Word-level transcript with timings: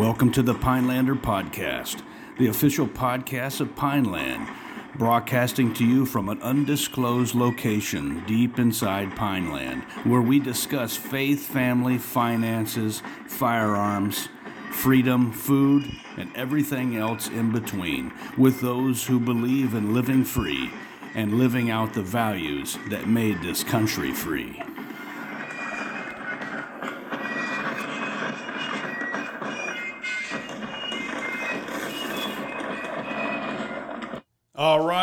Welcome 0.00 0.32
to 0.32 0.42
the 0.42 0.54
Pinelander 0.54 1.14
Podcast, 1.14 2.00
the 2.38 2.46
official 2.46 2.88
podcast 2.88 3.60
of 3.60 3.76
Pineland, 3.76 4.48
broadcasting 4.94 5.74
to 5.74 5.84
you 5.84 6.06
from 6.06 6.30
an 6.30 6.40
undisclosed 6.40 7.34
location 7.34 8.24
deep 8.26 8.58
inside 8.58 9.14
Pineland, 9.14 9.82
where 10.04 10.22
we 10.22 10.40
discuss 10.40 10.96
faith, 10.96 11.46
family, 11.46 11.98
finances, 11.98 13.02
firearms, 13.26 14.30
freedom, 14.70 15.32
food, 15.32 15.92
and 16.16 16.34
everything 16.34 16.96
else 16.96 17.28
in 17.28 17.52
between 17.52 18.10
with 18.38 18.62
those 18.62 19.06
who 19.06 19.20
believe 19.20 19.74
in 19.74 19.92
living 19.92 20.24
free 20.24 20.70
and 21.14 21.34
living 21.34 21.70
out 21.70 21.92
the 21.92 22.00
values 22.00 22.78
that 22.88 23.06
made 23.06 23.42
this 23.42 23.62
country 23.62 24.12
free. 24.12 24.62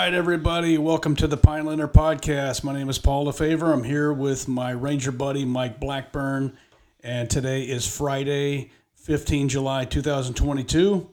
Right, 0.08 0.14
everybody, 0.14 0.78
welcome 0.78 1.18
to 1.18 1.28
the 1.28 1.36
Pinelander 1.36 1.86
Podcast. 1.86 2.64
My 2.64 2.72
name 2.72 2.88
is 2.88 2.98
Paul 2.98 3.26
LeFavor. 3.26 3.74
I'm 3.74 3.84
here 3.84 4.14
with 4.14 4.48
my 4.48 4.72
Ranger 4.72 5.12
buddy, 5.12 5.44
Mike 5.44 5.82
Blackburn, 5.82 6.58
and 7.04 7.30
today 7.30 7.64
is 7.64 7.86
Friday, 7.86 8.72
15 8.96 9.50
July 9.50 9.84
2022. 9.84 11.10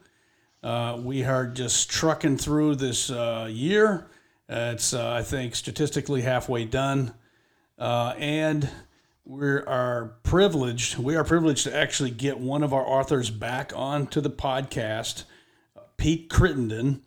Uh, 0.62 1.00
we 1.02 1.24
are 1.24 1.44
just 1.44 1.90
trucking 1.90 2.38
through 2.38 2.76
this 2.76 3.10
uh, 3.10 3.48
year. 3.50 4.06
Uh, 4.48 4.74
it's, 4.74 4.94
I 4.94 5.22
think, 5.22 5.56
statistically 5.56 6.22
halfway 6.22 6.64
done. 6.64 7.14
Uh, 7.76 8.14
and 8.16 8.70
we 9.24 9.44
are 9.44 10.14
privileged, 10.22 10.98
we 10.98 11.16
are 11.16 11.24
privileged 11.24 11.64
to 11.64 11.76
actually 11.76 12.10
get 12.10 12.38
one 12.38 12.62
of 12.62 12.72
our 12.72 12.86
authors 12.86 13.28
back 13.28 13.72
onto 13.74 14.20
the 14.20 14.30
podcast, 14.30 15.24
Pete 15.96 16.30
Crittenden, 16.30 17.02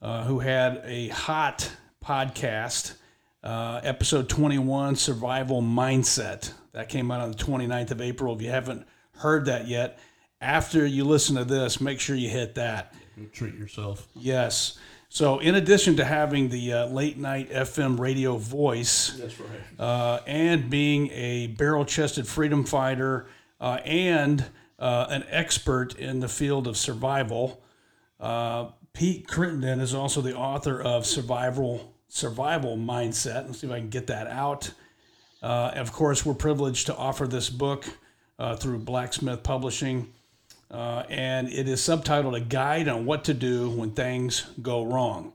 uh, 0.00 0.24
who 0.24 0.38
had 0.38 0.82
a 0.84 1.08
hot 1.08 1.70
podcast, 2.04 2.94
episode 3.42 4.28
21, 4.28 4.96
Survival 4.96 5.62
Mindset. 5.62 6.52
That 6.72 6.88
came 6.88 7.10
out 7.10 7.20
on 7.20 7.32
the 7.32 7.36
29th 7.36 7.90
of 7.90 8.00
April. 8.00 8.34
If 8.36 8.42
you 8.42 8.50
haven't 8.50 8.86
heard 9.12 9.46
that 9.46 9.66
yet, 9.66 9.98
after 10.40 10.86
you 10.86 11.04
listen 11.04 11.36
to 11.36 11.44
this, 11.44 11.80
make 11.80 11.98
sure 11.98 12.14
you 12.14 12.28
hit 12.28 12.54
that. 12.54 12.94
Treat 13.32 13.54
yourself. 13.56 14.06
Yes. 14.14 14.78
So, 15.08 15.38
in 15.38 15.54
addition 15.54 15.96
to 15.96 16.04
having 16.04 16.50
the 16.50 16.72
uh, 16.72 16.86
late 16.86 17.16
night 17.16 17.50
FM 17.50 17.98
radio 17.98 18.36
voice, 18.36 19.12
That's 19.18 19.40
right. 19.40 19.48
uh, 19.78 20.20
and 20.26 20.68
being 20.68 21.10
a 21.12 21.48
barrel 21.48 21.84
chested 21.86 22.28
freedom 22.28 22.62
fighter 22.64 23.26
uh, 23.60 23.78
and 23.84 24.44
uh, 24.78 25.06
an 25.08 25.24
expert 25.30 25.96
in 25.98 26.20
the 26.20 26.28
field 26.28 26.66
of 26.68 26.76
survival, 26.76 27.60
uh, 28.20 28.66
Pete 28.98 29.28
Crittenden 29.28 29.78
is 29.78 29.94
also 29.94 30.20
the 30.20 30.34
author 30.34 30.82
of 30.82 31.06
Survival 31.06 31.94
Survival 32.08 32.76
Mindset. 32.76 33.46
Let's 33.46 33.60
see 33.60 33.68
if 33.68 33.72
I 33.72 33.78
can 33.78 33.90
get 33.90 34.08
that 34.08 34.26
out. 34.26 34.72
Uh, 35.40 35.70
of 35.76 35.92
course, 35.92 36.26
we're 36.26 36.34
privileged 36.34 36.86
to 36.86 36.96
offer 36.96 37.28
this 37.28 37.48
book 37.48 37.84
uh, 38.40 38.56
through 38.56 38.80
Blacksmith 38.80 39.44
Publishing. 39.44 40.12
Uh, 40.68 41.04
and 41.08 41.48
it 41.48 41.68
is 41.68 41.80
subtitled 41.80 42.36
A 42.36 42.40
Guide 42.40 42.88
on 42.88 43.06
What 43.06 43.22
to 43.26 43.34
Do 43.34 43.70
When 43.70 43.92
Things 43.92 44.50
Go 44.60 44.84
Wrong. 44.84 45.32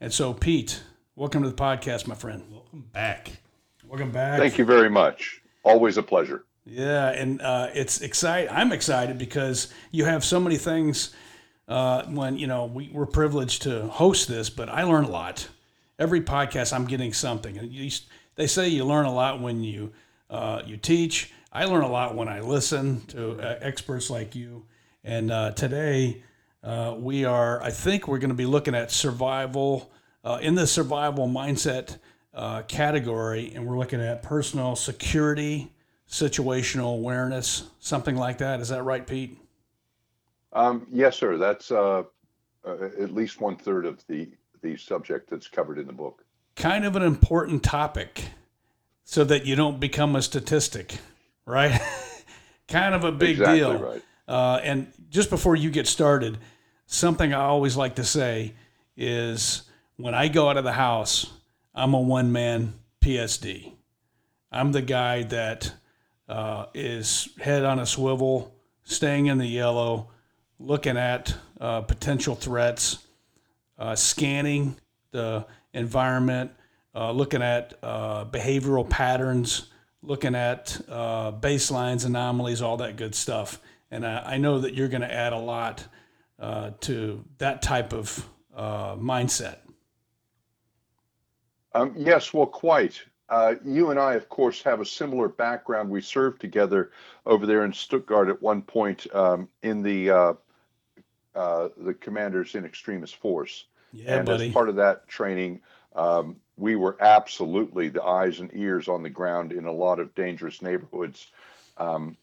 And 0.00 0.10
so, 0.10 0.32
Pete, 0.32 0.82
welcome 1.14 1.42
to 1.42 1.50
the 1.50 1.54
podcast, 1.54 2.06
my 2.06 2.14
friend. 2.14 2.44
Welcome 2.50 2.88
back. 2.94 3.30
Welcome 3.86 4.10
back. 4.10 4.38
Thank 4.38 4.56
you 4.56 4.64
very 4.64 4.88
much. 4.88 5.42
Always 5.64 5.98
a 5.98 6.02
pleasure. 6.02 6.46
Yeah, 6.64 7.10
and 7.10 7.42
uh, 7.42 7.68
it's 7.74 8.00
exciting. 8.00 8.48
I'm 8.50 8.72
excited 8.72 9.18
because 9.18 9.70
you 9.90 10.06
have 10.06 10.24
so 10.24 10.40
many 10.40 10.56
things. 10.56 11.14
Uh, 11.72 12.04
when 12.08 12.36
you 12.36 12.46
know 12.46 12.66
we, 12.66 12.90
we're 12.92 13.06
privileged 13.06 13.62
to 13.62 13.86
host 13.86 14.28
this, 14.28 14.50
but 14.50 14.68
I 14.68 14.82
learn 14.82 15.04
a 15.04 15.08
lot. 15.10 15.48
Every 15.98 16.20
podcast, 16.20 16.70
I'm 16.70 16.84
getting 16.84 17.14
something. 17.14 17.54
You, 17.72 17.90
they 18.34 18.46
say 18.46 18.68
you 18.68 18.84
learn 18.84 19.06
a 19.06 19.14
lot 19.14 19.40
when 19.40 19.64
you 19.64 19.90
uh, 20.28 20.60
you 20.66 20.76
teach. 20.76 21.32
I 21.50 21.64
learn 21.64 21.80
a 21.82 21.90
lot 21.90 22.14
when 22.14 22.28
I 22.28 22.40
listen 22.40 23.00
to 23.06 23.40
uh, 23.40 23.56
experts 23.62 24.10
like 24.10 24.34
you. 24.34 24.66
And 25.02 25.30
uh, 25.30 25.52
today 25.52 26.22
uh, 26.62 26.94
we 26.98 27.24
are, 27.24 27.62
I 27.62 27.70
think, 27.70 28.06
we're 28.06 28.18
going 28.18 28.28
to 28.28 28.34
be 28.34 28.44
looking 28.44 28.74
at 28.74 28.90
survival 28.90 29.90
uh, 30.24 30.40
in 30.42 30.54
the 30.54 30.66
survival 30.66 31.26
mindset 31.26 31.96
category, 32.68 33.50
and 33.54 33.66
we're 33.66 33.78
looking 33.78 34.02
at 34.02 34.22
personal 34.22 34.76
security, 34.76 35.72
situational 36.06 36.92
awareness, 36.92 37.70
something 37.80 38.16
like 38.16 38.36
that. 38.38 38.60
Is 38.60 38.68
that 38.68 38.82
right, 38.82 39.06
Pete? 39.06 39.41
Um, 40.52 40.86
yes, 40.90 41.16
sir. 41.16 41.36
That's 41.38 41.70
uh, 41.70 42.04
uh, 42.64 42.76
at 43.00 43.14
least 43.14 43.40
one 43.40 43.56
third 43.56 43.86
of 43.86 44.04
the 44.06 44.28
the 44.62 44.76
subject 44.76 45.28
that's 45.28 45.48
covered 45.48 45.78
in 45.78 45.86
the 45.86 45.92
book. 45.92 46.24
Kind 46.54 46.84
of 46.84 46.94
an 46.96 47.02
important 47.02 47.62
topic, 47.62 48.24
so 49.04 49.24
that 49.24 49.46
you 49.46 49.56
don't 49.56 49.80
become 49.80 50.14
a 50.14 50.22
statistic, 50.22 50.98
right? 51.46 51.80
kind 52.68 52.94
of 52.94 53.04
a 53.04 53.12
big 53.12 53.30
exactly 53.30 53.58
deal. 53.58 53.78
right. 53.78 54.02
Uh, 54.28 54.60
and 54.62 54.92
just 55.10 55.30
before 55.30 55.56
you 55.56 55.70
get 55.70 55.86
started, 55.86 56.38
something 56.86 57.32
I 57.32 57.40
always 57.40 57.76
like 57.76 57.96
to 57.96 58.04
say 58.04 58.54
is 58.96 59.62
when 59.96 60.14
I 60.14 60.28
go 60.28 60.48
out 60.48 60.56
of 60.56 60.64
the 60.64 60.72
house, 60.72 61.30
I'm 61.74 61.94
a 61.94 62.00
one 62.00 62.32
man 62.32 62.74
PSD. 63.00 63.72
I'm 64.50 64.72
the 64.72 64.82
guy 64.82 65.22
that 65.24 65.72
uh, 66.28 66.66
is 66.74 67.30
head 67.40 67.64
on 67.64 67.78
a 67.78 67.86
swivel, 67.86 68.54
staying 68.84 69.26
in 69.26 69.38
the 69.38 69.46
yellow, 69.46 70.11
looking 70.62 70.96
at 70.96 71.34
uh, 71.60 71.80
potential 71.82 72.34
threats, 72.34 72.98
uh, 73.78 73.94
scanning 73.94 74.76
the 75.10 75.44
environment, 75.74 76.50
uh, 76.94 77.10
looking 77.10 77.42
at 77.42 77.74
uh, 77.82 78.24
behavioral 78.24 78.88
patterns, 78.88 79.68
looking 80.02 80.34
at 80.34 80.80
uh, 80.88 81.32
baselines, 81.32 82.04
anomalies, 82.06 82.62
all 82.62 82.76
that 82.76 82.96
good 82.96 83.14
stuff. 83.14 83.60
And 83.90 84.06
I, 84.06 84.34
I 84.34 84.36
know 84.38 84.60
that 84.60 84.74
you're 84.74 84.88
going 84.88 85.02
to 85.02 85.12
add 85.12 85.32
a 85.32 85.38
lot 85.38 85.86
to 86.80 87.24
that 87.38 87.62
type 87.62 87.92
of 87.92 88.28
mindset. 88.56 89.58
Um, 91.74 91.94
yes, 91.96 92.34
well, 92.34 92.46
quite. 92.46 93.00
Uh, 93.28 93.54
you 93.64 93.90
and 93.90 93.98
I, 93.98 94.14
of 94.14 94.28
course, 94.28 94.62
have 94.62 94.80
a 94.80 94.84
similar 94.84 95.28
background. 95.28 95.88
We 95.88 96.02
served 96.02 96.40
together 96.40 96.90
over 97.24 97.46
there 97.46 97.64
in 97.64 97.72
Stuttgart 97.72 98.28
at 98.28 98.42
one 98.42 98.60
point 98.60 99.06
um, 99.14 99.48
in 99.62 99.82
the 99.82 100.10
uh, 100.10 100.32
uh, 101.34 101.68
the 101.76 101.94
Commanders 101.94 102.54
in 102.54 102.64
Extremis 102.64 103.12
Force. 103.12 103.64
Yeah, 103.92 104.16
and 104.16 104.26
buddy. 104.26 104.48
as 104.48 104.52
part 104.52 104.68
of 104.68 104.76
that 104.76 105.08
training, 105.08 105.60
um, 105.94 106.36
we 106.56 106.76
were 106.76 106.96
absolutely 107.00 107.88
the 107.88 108.02
eyes 108.02 108.40
and 108.40 108.50
ears 108.54 108.88
on 108.88 109.02
the 109.02 109.10
ground 109.10 109.52
in 109.52 109.66
a 109.66 109.72
lot 109.72 109.98
of 109.98 110.14
dangerous 110.14 110.62
neighborhoods. 110.62 111.30
Um, 111.76 112.16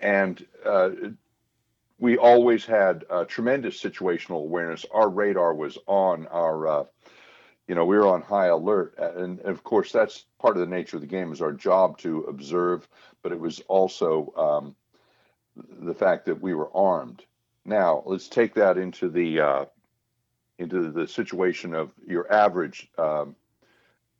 and 0.00 0.44
uh, 0.64 0.90
we 1.98 2.16
always 2.16 2.64
had 2.64 3.04
uh, 3.10 3.24
tremendous 3.24 3.80
situational 3.80 4.42
awareness. 4.42 4.86
Our 4.92 5.08
radar 5.08 5.54
was 5.54 5.78
on 5.86 6.26
our, 6.28 6.66
uh, 6.66 6.84
you 7.68 7.74
know, 7.74 7.84
we 7.84 7.96
were 7.96 8.06
on 8.06 8.22
high 8.22 8.46
alert. 8.46 8.94
And, 8.98 9.38
and, 9.40 9.48
of 9.48 9.62
course, 9.62 9.92
that's 9.92 10.24
part 10.38 10.56
of 10.56 10.60
the 10.60 10.74
nature 10.74 10.96
of 10.96 11.02
the 11.02 11.06
game 11.06 11.32
is 11.32 11.42
our 11.42 11.52
job 11.52 11.98
to 11.98 12.20
observe, 12.22 12.88
but 13.22 13.32
it 13.32 13.38
was 13.38 13.60
also 13.68 14.32
um, 14.36 14.76
the 15.56 15.94
fact 15.94 16.26
that 16.26 16.40
we 16.40 16.54
were 16.54 16.74
armed. 16.74 17.22
Now, 17.64 18.02
let's 18.06 18.28
take 18.28 18.54
that 18.54 18.78
into 18.78 19.08
the 19.08 19.40
uh, 19.40 19.64
into 20.58 20.90
the 20.90 21.06
situation 21.06 21.74
of 21.74 21.90
your 22.06 22.30
average 22.32 22.90
um, 22.98 23.36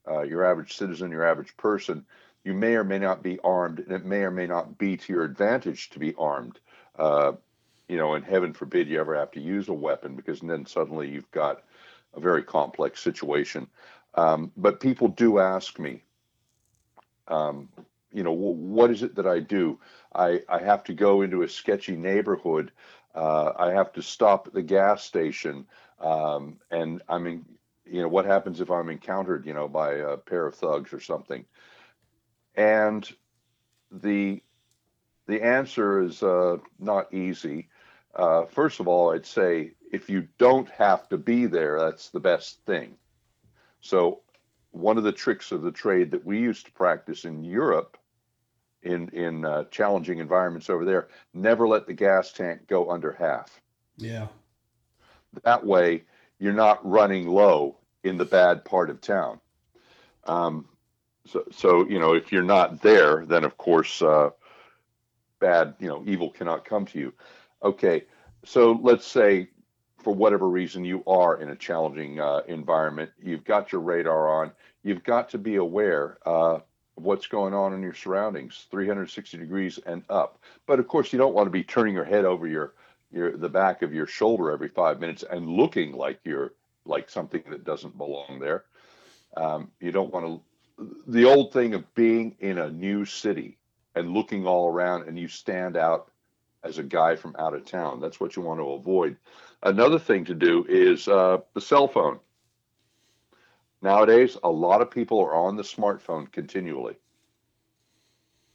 uh, 0.09 0.23
your 0.23 0.45
average 0.45 0.77
citizen, 0.77 1.11
your 1.11 1.27
average 1.27 1.57
person. 1.57 2.05
You 2.45 2.55
may 2.55 2.75
or 2.75 2.85
may 2.85 2.99
not 2.99 3.23
be 3.23 3.39
armed, 3.41 3.81
and 3.81 3.93
it 3.93 4.05
may 4.05 4.23
or 4.23 4.31
may 4.31 4.47
not 4.47 4.79
be 4.79 4.97
to 4.97 5.13
your 5.13 5.25
advantage 5.25 5.91
to 5.91 5.99
be 5.99 6.15
armed. 6.17 6.59
Uh, 6.99 7.33
you 7.89 7.97
know, 7.97 8.15
and 8.15 8.25
heaven 8.25 8.53
forbid 8.53 8.89
you 8.89 9.01
ever 9.01 9.17
have 9.17 9.33
to 9.33 9.41
use 9.41 9.69
a 9.69 9.75
weapon, 9.75 10.17
because 10.17 10.41
then 10.41 10.65
suddenly 10.65 11.09
you've 11.09 11.31
got 11.33 11.65
a 12.15 12.21
very 12.21 12.43
complex 12.43 13.01
situation. 13.01 13.67
Um, 14.15 14.53
but 14.57 14.81
people 14.81 15.09
do 15.09 15.39
ask 15.39 15.79
me, 15.79 16.03
um, 17.29 17.69
you 18.13 18.23
know, 18.23 18.33
what 18.33 18.91
is 18.91 19.03
it 19.03 19.15
that 19.17 19.27
I 19.27 19.41
do? 19.41 19.79
I, 20.15 20.43
I 20.49 20.59
have 20.61 20.83
to 20.85 20.95
go 20.95 21.23
into 21.23 21.43
a 21.43 21.49
sketchy 21.49 21.97
neighborhood. 21.97 22.73
Uh, 23.15 23.53
I 23.57 23.73
have 23.73 23.93
to 23.95 24.03
stop 24.03 24.47
at 24.47 24.55
the 24.55 24.63
gas 24.63 25.03
station. 25.03 25.67
Um, 26.01 26.59
and 26.71 27.03
I 27.09 27.19
mean, 27.19 27.45
you 27.85 28.03
know, 28.03 28.09
what 28.09 28.25
happens 28.25 28.61
if 28.61 28.71
I'm 28.71 28.89
encountered, 28.89 29.47
you 29.47 29.55
know, 29.55 29.69
by 29.69 29.95
a 29.95 30.17
pair 30.17 30.47
of 30.47 30.55
thugs 30.55 30.93
or 30.93 31.01
something? 31.01 31.45
And 32.55 33.09
the 33.91 34.43
the 35.27 35.43
answer 35.43 36.03
is 36.03 36.23
uh, 36.23 36.59
not 36.79 37.13
easy. 37.15 37.69
Uh, 38.15 38.45
first 38.47 38.81
of 38.81 38.89
all, 38.89 39.13
I'd 39.13 39.27
say 39.27 39.73
if 39.93 40.11
you 40.11 40.27
don't 40.39 40.69
have 40.71 41.09
to 41.09 41.17
be 41.17 41.47
there, 41.47 41.79
that's 41.79 42.11
the 42.11 42.21
best 42.21 42.65
thing. 42.65 42.97
So, 43.81 44.21
one 44.73 44.99
of 44.99 45.05
the 45.05 45.13
tricks 45.13 45.53
of 45.53 45.63
the 45.63 45.73
trade 45.73 46.11
that 46.11 46.25
we 46.25 46.39
used 46.39 46.67
to 46.67 46.73
practice 46.73 47.25
in 47.25 47.45
Europe 47.45 47.97
in 48.83 49.09
in 49.11 49.45
uh, 49.45 49.65
challenging 49.71 50.19
environments 50.19 50.71
over 50.71 50.85
there. 50.85 51.09
Never 51.35 51.69
let 51.69 51.87
the 51.87 51.95
gas 51.95 52.33
tank 52.33 52.67
go 52.67 52.91
under 52.91 53.13
half. 53.13 53.61
Yeah. 53.97 54.29
That 55.45 55.65
way, 55.65 56.05
you're 56.39 56.53
not 56.53 56.85
running 56.89 57.29
low 57.29 57.77
in 58.03 58.17
the 58.17 58.25
bad 58.25 58.65
part 58.65 58.91
of 58.91 59.01
town. 59.01 59.41
Um, 60.25 60.67
so, 61.27 61.45
so 61.53 61.89
you 61.89 61.99
know, 61.99 62.15
if 62.15 62.33
you're 62.33 62.43
not 62.43 62.81
there, 62.83 63.25
then 63.27 63.45
of 63.45 63.57
course, 63.57 64.03
uh, 64.03 64.31
bad, 65.39 65.75
you 65.79 65.89
know, 65.89 66.03
evil 66.07 66.31
cannot 66.31 66.65
come 66.65 66.87
to 66.87 66.99
you. 66.99 67.13
Okay, 67.63 68.05
so 68.45 68.79
let's 68.83 69.07
say 69.07 69.49
for 70.03 70.15
whatever 70.15 70.49
reason 70.49 70.85
you 70.85 71.03
are 71.07 71.41
in 71.41 71.51
a 71.51 71.57
challenging 71.57 72.21
uh, 72.21 72.41
environment, 72.49 73.11
you've 73.23 73.45
got 73.45 73.71
your 73.71 73.83
radar 73.83 74.43
on, 74.43 74.51
you've 74.83 75.05
got 75.05 75.29
to 75.31 75.39
be 75.39 75.57
aware 75.57 76.19
uh, 76.25 76.61
what's 77.03 77.27
going 77.27 77.55
on 77.55 77.73
in 77.73 77.83
your 77.83 77.95
surroundings, 77.95 78.67
360 78.71 79.39
degrees 79.39 79.79
and 79.87 80.03
up. 80.09 80.41
But 80.67 80.79
of 80.79 80.89
course, 80.89 81.13
you 81.13 81.19
don't 81.19 81.35
want 81.35 81.47
to 81.47 81.51
be 81.51 81.65
turning 81.65 81.95
your 81.95 82.05
head 82.05 82.25
over 82.25 82.47
your 82.47 82.75
your 83.13 83.37
the 83.37 83.49
back 83.49 83.83
of 83.83 83.93
your 83.93 84.07
shoulder 84.07 84.51
every 84.51 84.69
five 84.69 85.01
minutes 85.01 85.25
and 85.29 85.49
looking 85.49 85.93
like 85.93 86.21
you're 86.25 86.53
like 86.85 87.11
something 87.11 87.43
that 87.51 87.65
doesn't 87.65 87.99
belong 87.99 88.39
there. 88.41 88.65
Um, 89.37 89.71
you 89.81 89.93
don't 89.93 90.13
want 90.13 90.27
to. 90.27 90.41
The 91.09 91.25
old 91.25 91.53
thing 91.53 91.75
of 91.75 91.93
being 91.95 92.37
in 92.41 92.59
a 92.59 92.71
new 92.71 93.05
city 93.05 93.59
and 93.95 94.13
looking 94.13 94.47
all 94.47 94.69
around, 94.69 95.09
and 95.09 95.19
you 95.19 95.29
stand 95.29 95.77
out 95.77 96.11
as 96.63 96.79
a 96.79 96.83
guy 96.83 97.17
from 97.17 97.35
out 97.39 97.55
of 97.55 97.67
town. 97.67 98.01
That's 98.01 98.21
what 98.21 98.37
you 98.37 98.43
want 98.43 98.61
to 98.61 98.71
avoid. 98.71 99.17
Another 99.63 99.99
thing 99.99 100.25
to 100.27 100.35
do 100.35 100.65
is 100.69 101.09
uh, 101.09 101.39
the 101.55 101.61
cell 101.61 101.89
phone. 101.89 102.19
Nowadays, 103.83 104.37
a 104.43 104.51
lot 104.51 104.83
of 104.83 104.91
people 104.91 105.21
are 105.21 105.35
on 105.35 105.57
the 105.57 105.63
smartphone 105.63 106.31
continually, 106.31 106.97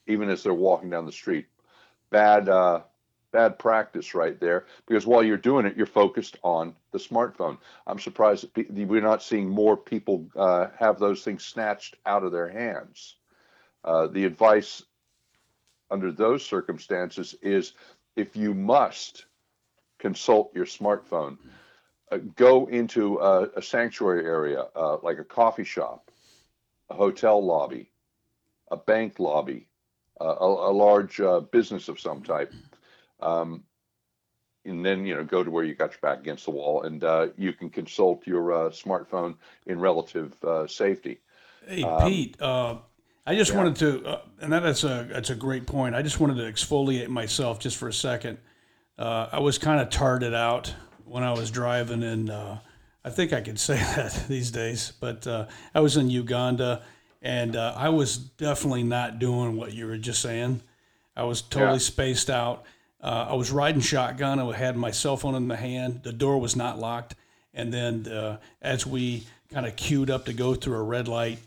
even 0.08 0.30
as 0.30 0.44
they're 0.44 0.54
walking 0.54 0.90
down 0.90 1.06
the 1.06 1.12
street. 1.12 1.48
Bad, 2.12 2.48
uh, 2.48 2.82
bad 3.32 3.58
practice 3.58 4.14
right 4.14 4.40
there. 4.40 4.66
Because 4.86 5.08
while 5.08 5.24
you're 5.24 5.38
doing 5.38 5.66
it, 5.66 5.76
you're 5.76 5.88
focused 5.88 6.38
on 6.44 6.76
the 6.92 7.00
smartphone. 7.00 7.58
I'm 7.88 8.00
surprised 8.00 8.46
we're 8.70 9.02
not 9.02 9.24
seeing 9.24 9.50
more 9.50 9.76
people 9.76 10.28
uh, 10.36 10.68
have 10.78 11.00
those 11.00 11.24
things 11.24 11.44
snatched 11.44 11.98
out 12.06 12.24
of 12.24 12.32
their 12.32 12.48
hands. 12.48 13.16
Uh, 13.84 14.08
the 14.08 14.26
advice 14.26 14.84
under 15.90 16.12
those 16.12 16.46
circumstances 16.46 17.36
is 17.42 17.74
if 18.16 18.36
you 18.36 18.54
must 18.54 19.26
consult 20.00 20.56
your 20.56 20.66
smartphone, 20.66 21.38
uh, 22.12 22.18
go 22.36 22.68
into 22.68 23.18
a, 23.20 23.50
a 23.56 23.62
sanctuary 23.62 24.26
area 24.26 24.66
uh, 24.76 24.98
like 25.02 25.20
a 25.20 25.24
coffee 25.24 25.64
shop, 25.64 26.12
a 26.90 26.94
hotel 26.94 27.44
lobby, 27.44 27.92
a 28.72 28.78
bank 28.78 29.20
lobby, 29.20 29.68
uh, 30.22 30.36
a, 30.40 30.46
a, 30.46 30.74
large 30.74 31.20
uh, 31.20 31.40
business 31.40 31.88
of 31.88 32.00
some 32.00 32.22
type. 32.24 32.54
Um, 33.20 33.64
and 34.66 34.84
then 34.84 35.06
you 35.06 35.16
know 35.16 35.24
go 35.24 35.44
to 35.44 35.52
where 35.52 35.64
you 35.64 35.76
got 35.76 35.92
your 35.92 36.00
back 36.02 36.20
against 36.20 36.46
the 36.46 36.52
wall 36.52 36.84
and 36.84 37.04
uh, 37.04 37.28
you 37.38 37.54
can 37.54 37.70
consult 37.70 38.26
your 38.26 38.52
uh, 38.52 38.70
smartphone 38.70 39.36
in 39.68 39.80
relative 39.80 40.36
safety. 40.68 41.20
Hey 41.68 41.84
um, 41.84 42.08
Pete, 42.08 42.38
I 43.28 43.36
just 43.36 43.52
yeah. 43.52 43.58
wanted 43.58 43.76
to, 43.78 44.08
uh, 44.08 44.22
and 44.40 44.54
that, 44.54 44.62
that's 44.62 44.84
a 44.84 45.08
that's 45.12 45.32
a 45.32 45.36
great 45.36 45.66
point. 45.66 45.96
I 45.96 46.04
just 46.04 46.20
wanted 46.20 46.36
to 46.36 46.44
exfoliate 46.44 47.08
myself 47.08 47.60
just 47.60 47.78
for 47.78 47.88
a 47.88 47.94
second. 47.94 48.38
Uh, 49.00 49.28
I 49.32 49.40
was 49.40 49.58
kind 49.58 49.82
of 49.82 49.90
tarted 49.90 50.34
out 50.34 50.74
when 51.06 51.24
I 51.24 51.32
was 51.32 51.52
driving, 51.52 52.04
and 52.04 52.30
uh, 52.30 52.58
I 53.04 53.10
think 53.10 53.34
I 53.34 53.42
could 53.42 53.60
say 53.70 53.78
that 53.78 54.26
these 54.28 54.52
days. 54.52 54.94
But 55.00 55.26
uh, 55.28 55.48
I 55.74 55.80
was 55.80 55.98
in 55.98 56.10
Uganda, 56.10 56.82
and 57.22 57.56
uh, 57.56 57.74
I 57.76 57.90
was 57.90 58.18
definitely 58.18 58.84
not 58.84 59.20
doing 59.20 59.56
what 59.56 59.74
you 59.74 59.88
were 59.88 59.98
just 59.98 60.22
saying. 60.22 60.62
I 61.16 61.24
was 61.24 61.42
totally 61.42 61.74
yeah. 61.74 61.80
spaced 61.80 62.30
out. 62.30 62.66
Uh, 63.02 63.28
I 63.30 63.34
was 63.36 63.52
riding 63.52 63.82
shotgun. 63.82 64.40
I 64.40 64.56
had 64.56 64.76
my 64.76 64.92
cell 64.92 65.16
phone 65.16 65.36
in 65.36 65.48
my 65.48 65.56
hand. 65.56 66.02
The 66.04 66.12
door 66.12 66.40
was 66.40 66.56
not 66.56 66.80
locked, 66.80 67.16
and 67.54 67.72
then 67.74 68.40
as 68.62 68.86
we 68.86 69.26
kind 69.52 69.66
of 69.66 69.76
queued 69.76 70.10
up 70.10 70.26
to 70.26 70.34
go 70.34 70.56
through 70.56 70.78
a 70.78 70.84
red 70.84 71.08
light 71.08 71.40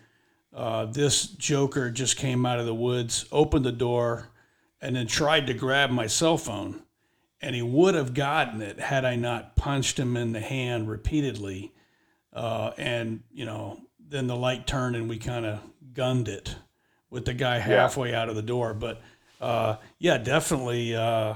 uh, 0.54 0.86
this 0.86 1.26
joker 1.26 1.90
just 1.90 2.16
came 2.16 2.46
out 2.46 2.58
of 2.58 2.66
the 2.66 2.74
woods, 2.74 3.26
opened 3.30 3.64
the 3.64 3.72
door, 3.72 4.28
and 4.80 4.96
then 4.96 5.06
tried 5.06 5.46
to 5.46 5.54
grab 5.54 5.90
my 5.90 6.06
cell 6.06 6.38
phone. 6.38 6.82
And 7.40 7.54
he 7.54 7.62
would 7.62 7.94
have 7.94 8.14
gotten 8.14 8.62
it 8.62 8.80
had 8.80 9.04
I 9.04 9.16
not 9.16 9.54
punched 9.54 9.98
him 9.98 10.16
in 10.16 10.32
the 10.32 10.40
hand 10.40 10.88
repeatedly. 10.88 11.72
Uh, 12.32 12.72
and, 12.76 13.22
you 13.32 13.44
know, 13.46 13.80
then 13.98 14.26
the 14.26 14.36
light 14.36 14.66
turned 14.66 14.96
and 14.96 15.08
we 15.08 15.18
kind 15.18 15.46
of 15.46 15.60
gunned 15.92 16.28
it 16.28 16.56
with 17.10 17.24
the 17.24 17.34
guy 17.34 17.58
halfway 17.58 18.10
yeah. 18.10 18.22
out 18.22 18.28
of 18.28 18.36
the 18.36 18.42
door. 18.42 18.74
But 18.74 19.00
uh, 19.40 19.76
yeah, 19.98 20.18
definitely. 20.18 20.96
Uh, 20.96 21.34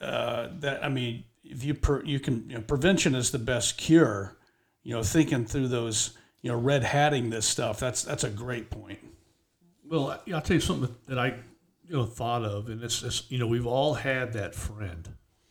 uh, 0.00 0.48
that 0.60 0.82
I 0.82 0.88
mean, 0.88 1.24
if 1.44 1.64
you 1.64 1.74
per, 1.74 2.02
you 2.04 2.18
can 2.18 2.48
you 2.48 2.56
know, 2.56 2.62
prevention 2.62 3.14
is 3.14 3.30
the 3.30 3.38
best 3.38 3.76
cure. 3.76 4.36
You 4.82 4.94
know, 4.94 5.02
thinking 5.02 5.44
through 5.44 5.68
those 5.68 6.16
you 6.42 6.50
know, 6.50 6.58
red 6.58 6.84
hatting 6.84 7.30
this 7.30 7.46
stuff. 7.46 7.80
That's 7.80 8.02
that's 8.02 8.24
a 8.24 8.30
great 8.30 8.70
point. 8.70 8.98
Well, 9.88 10.22
I'll 10.32 10.40
tell 10.40 10.54
you 10.54 10.60
something 10.60 10.94
that 11.08 11.18
I 11.18 11.34
you 11.90 11.96
know 11.96 12.06
thought 12.06 12.44
of, 12.44 12.68
and 12.68 12.84
it's, 12.84 13.02
it's 13.02 13.28
you 13.32 13.38
know 13.38 13.48
we've 13.48 13.66
all 13.66 13.94
had 13.94 14.32
that 14.34 14.54
friend, 14.54 15.08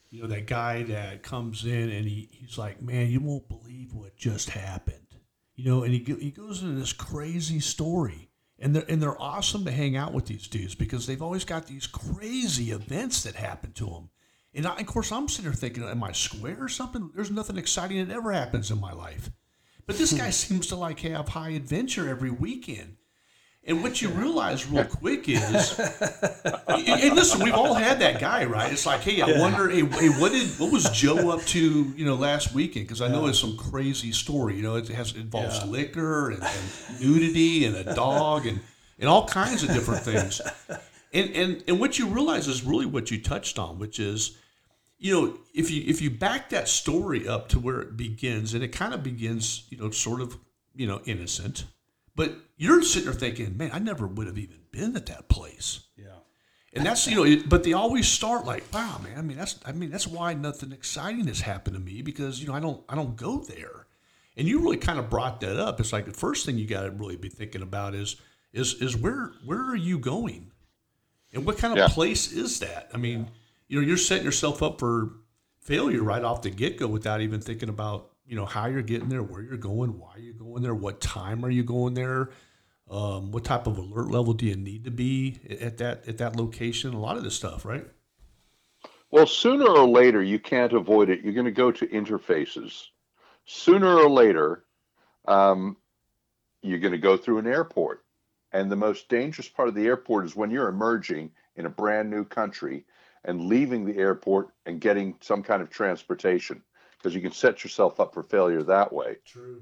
you 0.10 0.22
know 0.22 0.28
that 0.30 0.48
guy 0.48 0.84
that 0.84 1.22
comes 1.22 1.66
in 1.66 1.90
and 1.90 2.08
he, 2.08 2.30
he's 2.32 2.58
like, 2.58 2.82
man, 2.82 3.08
you 3.08 3.20
won't 3.20 3.50
believe 3.50 3.94
what 3.94 4.16
just 4.16 4.52
happened, 4.52 5.18
you 5.58 5.70
know, 5.70 5.84
and 5.84 5.94
he 5.94 6.00
he 6.00 6.32
goes 6.32 6.64
into 6.64 6.80
this 6.80 6.94
crazy 6.94 7.60
story, 7.60 8.30
and 8.58 8.74
they're 8.74 8.86
and 8.88 9.04
they're 9.04 9.22
awesome 9.22 9.66
to 9.66 9.72
hang 9.72 9.98
out 9.98 10.14
with 10.14 10.28
these 10.28 10.48
dudes 10.48 10.76
because 10.76 11.06
they've 11.06 11.22
always 11.22 11.44
got 11.44 11.68
these 11.68 11.88
crazy 11.88 12.72
events 12.72 13.24
that 13.24 13.36
happen 13.36 13.74
to 13.74 13.88
them. 13.88 14.10
And 14.54 14.66
I, 14.66 14.78
of 14.78 14.86
course, 14.86 15.12
I'm 15.12 15.28
sitting 15.28 15.52
there 15.52 15.54
thinking, 15.54 15.84
am 15.84 16.04
I 16.06 16.14
square 16.14 16.58
or 16.62 16.70
something? 16.70 17.12
There's 17.14 17.32
nothing 17.32 17.58
exciting 17.58 18.08
that 18.08 18.16
ever 18.16 18.32
happens 18.32 18.72
in 18.72 18.80
my 18.80 18.94
life. 18.94 19.30
But 19.86 19.98
this 19.98 20.14
guy 20.14 20.30
seems 20.30 20.68
to 20.68 20.78
like 20.78 21.02
have 21.02 21.28
high 21.28 21.50
adventure 21.50 22.08
every 22.08 22.32
weekend. 22.32 22.96
And 23.66 23.84
what 23.84 24.02
you 24.02 24.10
realize 24.10 24.66
real 24.68 24.86
quick 24.86 25.28
is, 25.28 25.78
and 25.78 27.16
listen, 27.16 27.44
we've 27.44 27.54
all 27.54 27.74
had 27.74 28.00
that 28.00 28.20
guy, 28.20 28.46
right? 28.46 28.72
It's 28.72 28.86
like, 28.86 29.02
hey, 29.02 29.22
I 29.22 29.28
yeah. 29.28 29.40
wonder, 29.40 29.70
hey, 29.70 29.84
what 29.84 30.32
did 30.32 30.48
what 30.58 30.72
was 30.72 30.90
Joe 30.92 31.30
up 31.30 31.42
to, 31.48 31.94
you 31.96 32.06
know, 32.06 32.16
last 32.16 32.54
weekend? 32.54 32.88
Because 32.88 33.02
I 33.02 33.10
know 33.10 33.28
it's 33.28 33.38
some 33.38 33.58
crazy 33.58 34.12
story. 34.12 34.56
You 34.56 34.64
know, 34.64 34.76
it 34.76 34.88
has 34.88 35.12
it 35.12 35.18
involves 35.18 35.60
yeah. 35.60 35.66
liquor 35.66 36.32
and, 36.32 36.42
and, 36.42 37.02
nudity 37.02 37.66
and 37.66 37.76
a 37.76 37.94
dog 37.94 38.48
and 38.48 38.60
and 38.98 39.10
all 39.10 39.28
kinds 39.28 39.62
of 39.62 39.70
different 39.70 40.04
things. 40.04 40.42
And 41.12 41.32
and 41.36 41.64
and 41.68 41.80
what 41.80 41.98
you 41.98 42.08
realize 42.08 42.48
is 42.48 42.64
really 42.64 42.86
what 42.86 43.12
you 43.12 43.22
touched 43.22 43.58
on, 43.60 43.78
which 43.80 44.00
is 44.00 44.38
you 45.00 45.14
know, 45.14 45.38
if 45.54 45.72
you 45.72 45.84
if 45.88 46.02
you 46.02 46.10
back 46.10 46.50
that 46.50 46.68
story 46.68 47.28
up 47.28 47.50
to 47.50 47.60
where 47.60 47.80
it 47.82 47.98
begins, 47.98 48.54
and 48.54 48.64
it 48.64 48.70
kind 48.70 48.94
of 48.94 49.02
begins, 49.02 49.66
you 49.70 49.78
know, 49.78 49.90
sort 49.90 50.22
of, 50.22 50.38
you 50.76 50.86
know, 50.86 51.02
innocent, 51.06 51.66
but 52.16 52.36
you're 52.60 52.84
sitting 52.84 53.10
there 53.10 53.20
thinking, 53.20 53.58
man, 53.58 53.72
I 53.74 53.80
never 53.80 54.06
would 54.06 54.28
have 54.28 54.38
even 54.38 54.60
been 54.72 54.96
at 54.96 55.08
that 55.08 55.28
place. 55.28 55.82
Yeah. 55.98 56.06
And 56.74 56.86
that's 56.86 57.08
you 57.08 57.16
know, 57.16 57.24
it, 57.24 57.50
but 57.50 57.64
they 57.64 57.74
always 57.74 58.08
start 58.08 58.46
like, 58.46 58.64
wow, 58.72 59.02
man. 59.04 59.18
I 59.18 59.22
mean, 59.24 59.38
that's 59.38 59.60
I 59.66 59.72
mean, 59.72 59.90
that's 59.90 60.06
why 60.06 60.36
nothing 60.36 60.72
exciting 60.72 61.26
has 61.26 61.42
happened 61.42 61.76
to 61.76 61.82
me 61.82 62.04
because 62.04 62.40
you 62.40 62.48
know 62.48 62.54
I 62.54 62.60
don't 62.60 62.84
I 62.88 62.94
don't 62.94 63.16
go 63.16 63.40
there. 63.40 63.88
And 64.38 64.48
you 64.48 64.60
really 64.60 64.78
kind 64.78 65.00
of 65.00 65.10
brought 65.10 65.42
that 65.42 65.58
up. 65.58 65.80
It's 65.80 65.92
like 65.92 66.06
the 66.06 66.14
first 66.14 66.46
thing 66.46 66.58
you 66.58 66.68
got 66.68 66.84
to 66.84 66.92
really 66.92 67.18
be 67.18 67.28
thinking 67.28 67.64
about 67.64 67.96
is 67.96 68.18
is 68.54 68.76
is 68.76 68.96
where 68.96 69.32
where 69.44 69.62
are 69.62 69.76
you 69.76 69.98
going, 69.98 70.52
and 71.34 71.46
what 71.46 71.58
kind 71.58 71.74
of 71.74 71.80
yeah. 71.80 71.88
place 71.88 72.32
is 72.32 72.60
that? 72.60 72.92
I 72.94 72.98
mean. 72.98 73.22
Yeah 73.22 73.30
you 73.70 73.80
know 73.80 73.88
you're 73.88 73.98
setting 73.98 74.26
yourself 74.26 74.62
up 74.62 74.80
for 74.80 75.12
failure 75.62 76.04
right 76.04 76.24
off 76.24 76.42
the 76.42 76.50
get 76.50 76.78
go 76.78 76.88
without 76.88 77.22
even 77.22 77.40
thinking 77.40 77.70
about 77.70 78.12
you 78.26 78.36
know 78.36 78.46
how 78.46 78.68
you're 78.68 78.82
getting 78.82 79.10
there, 79.10 79.24
where 79.24 79.42
you're 79.42 79.58
going, 79.58 79.98
why 79.98 80.18
you're 80.18 80.34
going 80.34 80.62
there, 80.62 80.76
what 80.76 81.00
time 81.02 81.44
are 81.46 81.50
you 81.50 81.64
going 81.64 81.94
there, 81.94 82.30
um, 82.90 83.32
what 83.32 83.46
type 83.46 83.68
of 83.68 83.78
alert 83.78 84.10
level 84.10 84.34
do 84.34 84.46
you 84.46 84.56
need 84.56 84.84
to 84.86 84.92
be 84.92 85.40
at 85.62 85.78
that 85.78 86.08
at 86.08 86.18
that 86.18 86.36
location. 86.36 86.94
A 86.94 87.00
lot 87.00 87.18
of 87.18 87.24
this 87.24 87.36
stuff, 87.36 87.66
right? 87.66 87.86
Well, 89.12 89.26
sooner 89.26 89.68
or 89.68 89.88
later, 89.88 90.22
you 90.22 90.40
can't 90.40 90.74
avoid 90.74 91.10
it. 91.10 91.22
You're 91.22 91.34
going 91.34 91.46
to 91.46 91.52
go 91.52 91.72
to 91.72 91.88
interfaces. 91.88 92.86
Sooner 93.46 93.98
or 93.98 94.10
later, 94.10 94.66
um, 95.28 95.78
you're 96.62 96.80
going 96.80 96.92
to 96.92 97.00
go 97.00 97.18
through 97.18 97.40
an 97.40 97.48
airport. 97.48 98.04
And 98.52 98.72
the 98.72 98.76
most 98.76 99.10
dangerous 99.10 99.48
part 99.48 99.68
of 99.68 99.76
the 99.76 99.86
airport 99.86 100.26
is 100.26 100.36
when 100.36 100.52
you're 100.52 100.70
emerging 100.70 101.32
in 101.56 101.66
a 101.66 101.70
brand 101.70 102.10
new 102.10 102.24
country 102.24 102.86
and 103.26 103.42
leaving 103.42 103.86
the 103.86 103.98
airport 103.98 104.50
and 104.66 104.80
getting 104.80 105.16
some 105.22 105.44
kind 105.44 105.62
of 105.62 105.70
transportation 105.70 106.62
because 106.98 107.16
you 107.16 107.22
can 107.22 107.32
set 107.32 107.64
yourself 107.64 108.00
up 108.00 108.14
for 108.14 108.24
failure 108.24 108.64
that 108.64 108.92
way. 108.92 109.18
True. 109.26 109.62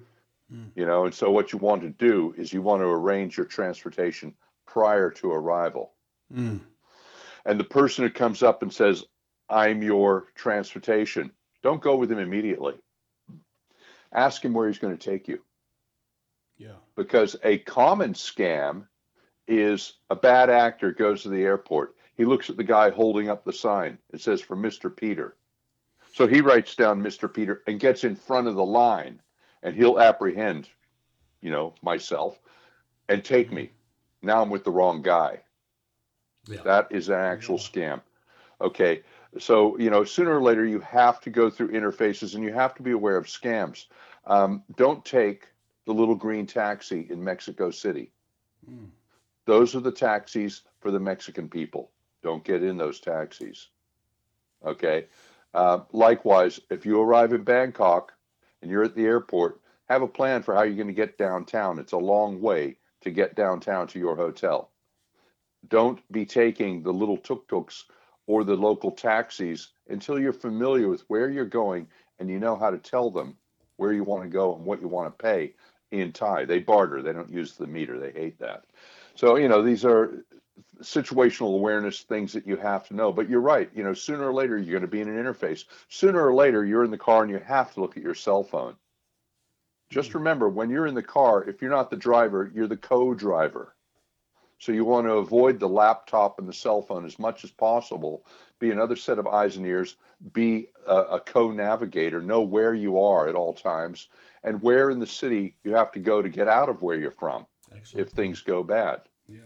Mm. 0.53 0.71
You 0.75 0.85
know, 0.85 1.05
and 1.05 1.13
so 1.13 1.31
what 1.31 1.51
you 1.51 1.59
want 1.59 1.81
to 1.81 1.89
do 1.89 2.33
is 2.37 2.53
you 2.53 2.61
want 2.61 2.81
to 2.81 2.87
arrange 2.87 3.37
your 3.37 3.45
transportation 3.45 4.33
prior 4.65 5.09
to 5.11 5.31
arrival. 5.31 5.93
Mm. 6.33 6.61
And 7.45 7.59
the 7.59 7.65
person 7.65 8.03
who 8.03 8.09
comes 8.09 8.43
up 8.43 8.61
and 8.61 8.73
says, 8.73 9.03
I'm 9.49 9.81
your 9.81 10.27
transportation, 10.35 11.31
don't 11.63 11.81
go 11.81 11.95
with 11.95 12.11
him 12.11 12.19
immediately. 12.19 12.75
Ask 14.13 14.43
him 14.43 14.53
where 14.53 14.67
he's 14.67 14.79
going 14.79 14.97
to 14.97 15.11
take 15.11 15.27
you. 15.27 15.41
Yeah. 16.57 16.75
Because 16.95 17.35
a 17.43 17.59
common 17.59 18.13
scam 18.13 18.87
is 19.47 19.93
a 20.09 20.15
bad 20.15 20.49
actor 20.49 20.91
goes 20.91 21.23
to 21.23 21.29
the 21.29 21.43
airport. 21.43 21.95
He 22.15 22.25
looks 22.25 22.49
at 22.49 22.57
the 22.57 22.63
guy 22.63 22.89
holding 22.89 23.29
up 23.29 23.45
the 23.45 23.53
sign. 23.53 23.97
It 24.11 24.21
says 24.21 24.41
for 24.41 24.57
Mr. 24.57 24.93
Peter. 24.93 25.35
So 26.13 26.25
he 26.25 26.41
writes 26.41 26.75
down 26.75 27.03
Mr. 27.03 27.31
Peter 27.31 27.61
and 27.67 27.79
gets 27.79 28.03
in 28.03 28.15
front 28.15 28.47
of 28.47 28.55
the 28.55 28.65
line 28.65 29.21
and 29.67 29.75
he'll 29.75 29.99
apprehend, 29.99 30.69
you 31.41 31.51
know, 31.51 31.73
myself 31.81 32.39
and 33.09 33.21
take 33.21 33.51
me. 33.51 33.69
Now 34.21 34.41
I'm 34.41 34.49
with 34.49 34.63
the 34.63 34.71
wrong 34.71 35.01
guy. 35.01 35.41
Yeah. 36.47 36.61
That 36.63 36.87
is 36.91 37.09
an 37.09 37.15
actual 37.15 37.57
scam. 37.57 37.99
Okay. 38.61 39.01
So, 39.39 39.77
you 39.77 39.89
know, 39.89 40.05
sooner 40.05 40.37
or 40.37 40.41
later, 40.41 40.65
you 40.65 40.79
have 40.79 41.19
to 41.19 41.29
go 41.29 41.49
through 41.49 41.71
interfaces 41.71 42.33
and 42.33 42.45
you 42.45 42.53
have 42.53 42.75
to 42.75 42.81
be 42.81 42.91
aware 42.91 43.17
of 43.17 43.25
scams. 43.25 43.87
Um, 44.25 44.63
don't 44.77 45.03
take 45.03 45.49
the 45.85 45.93
little 45.93 46.15
green 46.15 46.47
taxi 46.47 47.05
in 47.09 47.21
Mexico 47.21 47.69
City. 47.69 48.09
Mm. 48.71 48.87
Those 49.43 49.75
are 49.75 49.81
the 49.81 49.91
taxis 49.91 50.61
for 50.79 50.91
the 50.91 50.99
Mexican 50.99 51.49
people. 51.49 51.91
Don't 52.23 52.45
get 52.45 52.63
in 52.63 52.77
those 52.77 53.01
taxis. 53.01 53.67
Okay. 54.65 55.07
Uh, 55.53 55.79
likewise, 55.91 56.61
if 56.69 56.85
you 56.85 57.01
arrive 57.01 57.33
in 57.33 57.43
Bangkok 57.43 58.13
and 58.61 58.71
you're 58.71 58.83
at 58.83 58.95
the 58.95 59.05
airport, 59.05 59.61
have 59.89 60.01
a 60.01 60.07
plan 60.07 60.43
for 60.43 60.53
how 60.53 60.63
you're 60.63 60.75
going 60.75 60.87
to 60.87 60.93
get 60.93 61.17
downtown. 61.17 61.79
It's 61.79 61.93
a 61.93 61.97
long 61.97 62.41
way 62.41 62.77
to 63.01 63.11
get 63.11 63.35
downtown 63.35 63.87
to 63.87 63.99
your 63.99 64.15
hotel. 64.15 64.71
Don't 65.67 65.99
be 66.11 66.25
taking 66.25 66.83
the 66.83 66.93
little 66.93 67.17
tuk 67.17 67.47
tuks 67.47 67.85
or 68.25 68.43
the 68.43 68.55
local 68.55 68.91
taxis 68.91 69.71
until 69.89 70.19
you're 70.19 70.33
familiar 70.33 70.89
with 70.89 71.01
where 71.07 71.29
you're 71.29 71.45
going 71.45 71.87
and 72.19 72.29
you 72.29 72.39
know 72.39 72.55
how 72.55 72.69
to 72.69 72.77
tell 72.77 73.09
them 73.09 73.37
where 73.77 73.93
you 73.93 74.03
want 74.03 74.23
to 74.23 74.29
go 74.29 74.55
and 74.55 74.65
what 74.65 74.81
you 74.81 74.87
want 74.87 75.07
to 75.07 75.23
pay 75.23 75.53
in 75.91 76.11
Thai. 76.11 76.45
They 76.45 76.59
barter, 76.59 77.01
they 77.01 77.13
don't 77.13 77.31
use 77.31 77.53
the 77.53 77.67
meter. 77.67 77.99
They 77.99 78.11
hate 78.11 78.39
that. 78.39 78.65
So, 79.15 79.35
you 79.37 79.47
know, 79.47 79.61
these 79.61 79.85
are 79.85 80.25
situational 80.81 81.55
awareness 81.55 82.01
things 82.01 82.33
that 82.33 82.47
you 82.47 82.57
have 82.57 82.87
to 82.87 82.95
know. 82.95 83.11
But 83.11 83.29
you're 83.29 83.41
right, 83.41 83.69
you 83.73 83.83
know, 83.83 83.93
sooner 83.93 84.27
or 84.27 84.33
later 84.33 84.57
you're 84.57 84.79
going 84.79 84.81
to 84.81 84.87
be 84.87 85.01
in 85.01 85.09
an 85.09 85.23
interface. 85.23 85.65
Sooner 85.89 86.25
or 86.25 86.33
later 86.33 86.65
you're 86.65 86.83
in 86.83 86.91
the 86.91 86.97
car 86.97 87.23
and 87.23 87.31
you 87.31 87.39
have 87.39 87.73
to 87.73 87.81
look 87.81 87.97
at 87.97 88.03
your 88.03 88.15
cell 88.15 88.43
phone. 88.43 88.75
Just 89.89 90.09
mm-hmm. 90.09 90.19
remember 90.19 90.49
when 90.49 90.69
you're 90.69 90.87
in 90.87 90.95
the 90.95 91.03
car, 91.03 91.43
if 91.43 91.61
you're 91.61 91.71
not 91.71 91.89
the 91.89 91.97
driver, 91.97 92.51
you're 92.53 92.67
the 92.67 92.77
co 92.77 93.13
driver. 93.13 93.73
So 94.59 94.71
you 94.71 94.85
want 94.85 95.05
to 95.05 95.13
avoid 95.13 95.59
the 95.59 95.69
laptop 95.69 96.39
and 96.39 96.47
the 96.47 96.53
cell 96.53 96.81
phone 96.81 97.05
as 97.05 97.19
much 97.19 97.43
as 97.43 97.51
possible. 97.51 98.25
Be 98.59 98.71
another 98.71 98.95
set 98.95 99.19
of 99.19 99.27
eyes 99.27 99.57
and 99.57 99.65
ears. 99.65 99.97
Be 100.33 100.69
a, 100.87 100.95
a 100.95 101.19
co-navigator. 101.19 102.21
Know 102.21 102.41
where 102.41 102.73
you 102.73 102.99
are 102.99 103.27
at 103.27 103.35
all 103.35 103.53
times, 103.53 104.09
and 104.43 104.61
where 104.63 104.89
in 104.89 104.99
the 104.99 105.05
city 105.05 105.55
you 105.63 105.75
have 105.75 105.91
to 105.91 105.99
go 105.99 106.23
to 106.23 106.29
get 106.29 106.47
out 106.47 106.69
of 106.69 106.81
where 106.81 106.97
you're 106.97 107.11
from 107.11 107.45
Excellent. 107.75 108.07
if 108.07 108.13
things 108.13 108.41
go 108.41 108.63
bad. 108.63 109.01
Yeah. 109.27 109.41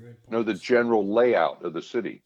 Great 0.00 0.30
Know 0.30 0.42
the 0.42 0.54
general 0.54 1.06
layout 1.06 1.64
of 1.64 1.72
the 1.72 1.82
city. 1.82 2.22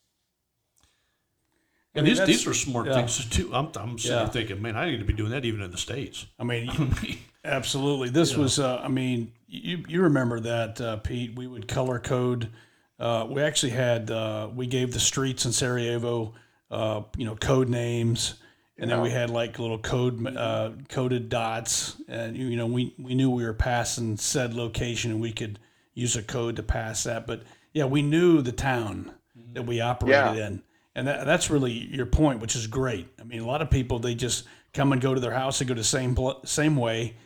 And 1.95 2.05
I 2.07 2.11
mean, 2.11 2.17
these, 2.17 2.27
these 2.27 2.47
are 2.47 2.55
smart 2.55 2.87
yeah. 2.87 2.95
things 2.95 3.25
too. 3.27 3.51
I'm, 3.53 3.69
I'm 3.77 3.99
sitting 3.99 4.19
Yeah. 4.19 4.29
thinking, 4.29 4.61
man, 4.61 4.77
I 4.77 4.91
need 4.91 4.99
to 4.99 5.05
be 5.05 5.13
doing 5.13 5.31
that 5.31 5.45
even 5.45 5.63
in 5.63 5.71
the 5.71 5.79
States. 5.79 6.27
I 6.39 6.45
mean, 6.45 6.93
absolutely. 7.45 8.09
This 8.09 8.33
Yeah. 8.33 8.39
was, 8.39 8.59
uh, 8.59 8.81
I 8.83 8.89
mean, 8.89 9.33
you, 9.47 9.85
you 9.87 10.03
remember 10.03 10.41
that, 10.41 10.81
uh, 10.81 10.97
Pete? 10.97 11.37
We 11.37 11.47
would 11.47 11.69
color 11.69 12.01
code. 12.01 12.51
Uh, 12.99 13.27
we 13.31 13.43
actually 13.43 13.71
had, 13.71 14.11
uh, 14.11 14.49
we 14.53 14.67
gave 14.67 14.93
the 14.93 15.01
streets 15.01 15.47
in 15.47 15.53
Sarajevo, 15.53 16.35
uh, 16.71 17.03
you 17.17 17.27
know, 17.27 17.37
code 17.37 17.69
names. 17.69 18.35
And 18.77 18.91
then 18.91 19.03
we 19.03 19.11
had 19.11 19.31
like 19.31 19.61
little 19.61 19.79
code, 19.79 20.27
uh, 20.37 20.73
coded 20.89 21.29
dots. 21.29 21.95
And, 22.09 22.37
you 22.37 22.57
know, 22.57 22.67
we, 22.67 22.93
we 22.99 23.15
knew 23.15 23.31
we 23.31 23.45
were 23.45 23.55
passing 23.55 24.17
said 24.17 24.53
location 24.53 25.13
and 25.13 25.21
we 25.21 25.31
could 25.31 25.61
use 25.95 26.17
a 26.17 26.23
code 26.25 26.57
to 26.57 26.65
pass 26.65 27.05
that. 27.05 27.25
But 27.25 27.45
yeah, 27.75 27.85
we 27.85 28.01
knew 28.03 28.41
the 28.41 28.53
town 28.53 29.13
that 29.53 29.67
we 29.67 29.81
operated 29.81 30.37
Yeah. 30.37 30.47
in. 30.47 30.63
And 30.97 31.09
that, 31.09 31.27
that's 31.27 31.51
really 31.51 31.73
your 31.73 32.07
point, 32.07 32.41
which 32.41 32.55
is 32.55 32.69
great. 32.69 33.09
I 33.21 33.25
mean, 33.25 33.41
a 33.41 33.47
lot 33.47 33.61
of 33.61 33.69
people 33.69 33.99
they 33.99 34.15
just 34.15 34.45
come 34.73 34.93
and 34.93 35.03
go 35.03 35.13
to 35.13 35.21
their 35.21 35.33
house 35.33 35.61
and 35.61 35.69
go 35.69 35.75
the 35.75 35.83
same 35.85 36.17
same 36.45 36.77
way, 36.77 37.17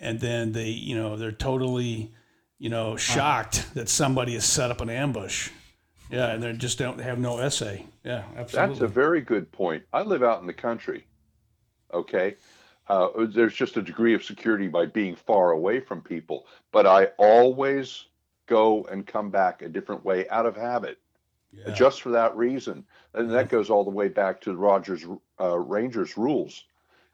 and 0.00 0.18
then 0.18 0.52
they 0.52 0.70
you 0.70 0.96
know 0.96 1.16
they're 1.16 1.30
totally 1.30 2.12
you 2.58 2.68
know 2.68 2.96
shocked 2.96 3.74
that 3.74 3.88
somebody 3.88 4.34
has 4.34 4.44
set 4.44 4.72
up 4.72 4.80
an 4.80 4.90
ambush. 4.90 5.50
Yeah, 6.10 6.32
and 6.32 6.42
they 6.42 6.52
just 6.52 6.78
don't 6.78 7.00
have 7.00 7.18
no 7.20 7.48
SA. 7.48 7.74
Yeah, 8.04 8.24
absolutely. 8.36 8.74
That's 8.74 8.80
a 8.82 8.88
very 8.88 9.20
good 9.20 9.50
point. 9.52 9.84
I 9.92 10.02
live 10.02 10.22
out 10.24 10.40
in 10.40 10.46
the 10.48 10.52
country. 10.52 11.06
Okay. 11.94 12.36
Uh, 12.88 13.08
there's 13.28 13.54
just 13.54 13.76
a 13.76 13.82
degree 13.82 14.12
of 14.14 14.24
security 14.24 14.66
by 14.66 14.84
being 14.84 15.14
far 15.14 15.52
away 15.52 15.78
from 15.80 16.02
people, 16.02 16.46
but 16.72 16.86
I 16.86 17.06
always 17.16 18.06
go 18.52 18.84
and 18.90 19.06
come 19.06 19.30
back 19.30 19.62
a 19.62 19.68
different 19.68 20.04
way 20.04 20.28
out 20.28 20.46
of 20.46 20.56
habit, 20.56 20.98
yeah. 21.52 21.72
just 21.74 22.02
for 22.02 22.10
that 22.10 22.36
reason. 22.36 22.84
And 23.14 23.30
that 23.30 23.48
goes 23.48 23.70
all 23.70 23.84
the 23.84 23.90
way 24.00 24.08
back 24.08 24.40
to 24.42 24.54
Rogers 24.56 25.04
uh, 25.40 25.58
Rangers 25.58 26.16
rules. 26.16 26.64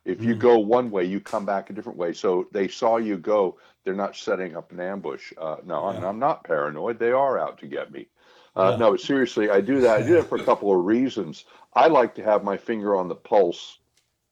If 0.05 0.23
you 0.25 0.35
Mm. 0.35 0.39
go 0.41 0.59
one 0.59 0.91
way, 0.91 1.05
you 1.05 1.21
come 1.21 1.45
back 1.47 1.71
a 1.71 1.73
different 1.75 1.99
way. 1.99 2.13
So 2.13 2.49
they 2.53 2.69
saw 2.69 2.97
you 2.97 3.19
go. 3.19 3.59
They're 3.85 4.03
not 4.05 4.17
setting 4.17 4.57
up 4.57 4.73
an 4.73 4.81
ambush. 4.81 5.33
Uh, 5.37 5.57
no, 5.65 5.79
Yeah. 5.91 6.09
I'm 6.09 6.19
not 6.19 6.45
paranoid. 6.45 6.99
They 6.99 7.13
are 7.13 7.39
out 7.39 7.59
to 7.59 7.67
get 7.67 7.91
me. 7.93 8.09
Uh, 8.57 8.71
Yeah. 8.71 8.77
No, 8.79 8.97
seriously, 8.97 9.51
I 9.51 9.61
do 9.61 9.81
that. 9.83 9.99
I 9.99 10.03
do 10.07 10.15
that 10.15 10.29
for 10.29 10.39
a 10.39 10.45
couple 10.51 10.71
of 10.73 10.85
reasons. 10.85 11.45
I 11.75 11.87
like 11.89 12.15
to 12.17 12.23
have 12.25 12.43
my 12.43 12.57
finger 12.57 12.97
on 12.97 13.09
the 13.09 13.21
pulse 13.33 13.79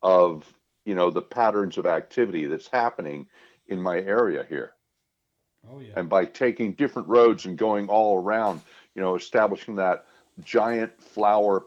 of 0.02 0.44
you 0.84 0.94
know 0.94 1.10
the 1.10 1.22
patterns 1.38 1.78
of 1.78 1.86
activity 1.86 2.46
that's 2.46 2.68
happening 2.68 3.28
in 3.68 3.82
my 3.82 3.98
area 3.98 4.44
here, 4.48 4.70
oh 5.73 5.80
yeah. 5.80 5.92
and 5.96 6.08
by 6.08 6.25
taking 6.25 6.73
different 6.73 7.08
roads 7.08 7.46
and 7.46 7.56
going 7.56 7.88
all 7.88 8.23
around, 8.23 8.61
you 8.94 9.02
know, 9.02 9.14
establishing 9.14 9.76
that 9.76 10.06
giant 10.44 10.92
flower 11.00 11.66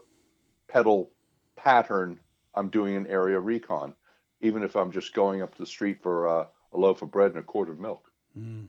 petal 0.68 1.10
pattern, 1.56 2.18
I'm 2.54 2.68
doing 2.68 2.96
an 2.96 3.06
area 3.06 3.38
recon, 3.38 3.94
even 4.40 4.62
if 4.62 4.76
I'm 4.76 4.90
just 4.90 5.14
going 5.14 5.42
up 5.42 5.56
the 5.56 5.66
street 5.66 6.02
for 6.02 6.28
uh, 6.28 6.46
a 6.72 6.78
loaf 6.78 7.02
of 7.02 7.10
bread 7.10 7.32
and 7.32 7.40
a 7.40 7.42
quart 7.42 7.68
of 7.68 7.78
milk. 7.78 8.10
Mm. 8.38 8.68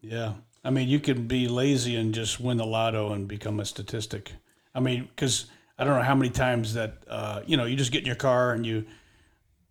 Yeah. 0.00 0.34
I 0.64 0.70
mean, 0.70 0.88
you 0.88 1.00
can 1.00 1.26
be 1.26 1.48
lazy 1.48 1.96
and 1.96 2.14
just 2.14 2.40
win 2.40 2.56
the 2.56 2.66
lotto 2.66 3.12
and 3.12 3.26
become 3.26 3.60
a 3.60 3.64
statistic. 3.64 4.32
I 4.74 4.80
mean, 4.80 5.08
because 5.14 5.46
I 5.78 5.84
don't 5.84 5.96
know 5.96 6.02
how 6.02 6.14
many 6.14 6.30
times 6.30 6.74
that, 6.74 6.98
uh, 7.08 7.42
you 7.46 7.56
know, 7.56 7.64
you 7.64 7.76
just 7.76 7.92
get 7.92 8.00
in 8.00 8.06
your 8.06 8.16
car 8.16 8.52
and 8.52 8.66
you 8.66 8.84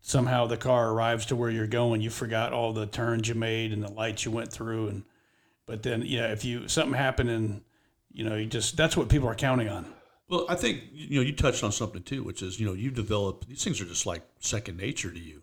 somehow 0.02 0.48
the 0.48 0.58
car 0.58 0.92
arrives 0.92 1.26
to 1.28 1.36
where 1.36 1.50
you're 1.50 1.68
going. 1.68 2.02
You 2.02 2.10
forgot 2.10 2.54
all 2.54 2.74
the 2.74 2.86
turns 2.86 3.28
you 3.28 3.36
made 3.36 3.72
and 3.72 3.84
the 3.84 3.92
lights 3.92 4.26
you 4.26 4.32
went 4.32 4.52
through. 4.52 4.88
And, 4.88 5.04
but 5.66 5.84
then, 5.84 6.04
yeah, 6.06 6.32
if 6.32 6.46
you, 6.46 6.68
something 6.68 6.98
happened 6.98 7.30
and, 7.30 7.62
you 8.12 8.24
know, 8.24 8.36
you 8.36 8.46
just, 8.46 8.78
that's 8.78 8.96
what 8.96 9.10
people 9.10 9.28
are 9.28 9.36
counting 9.36 9.70
on. 9.70 9.86
Well, 10.30 10.46
I 10.50 10.56
think 10.56 10.84
you 10.92 11.20
know 11.20 11.26
you 11.26 11.34
touched 11.34 11.64
on 11.64 11.72
something 11.72 12.04
too, 12.04 12.24
which 12.24 12.42
is 12.42 12.60
you 12.60 12.66
know 12.66 12.74
you 12.74 12.92
develop 12.92 13.46
these 13.48 13.64
things 13.64 13.80
are 13.80 13.86
just 13.86 14.06
like 14.06 14.24
second 14.40 14.78
nature 14.78 15.12
to 15.12 15.20
you. 15.20 15.42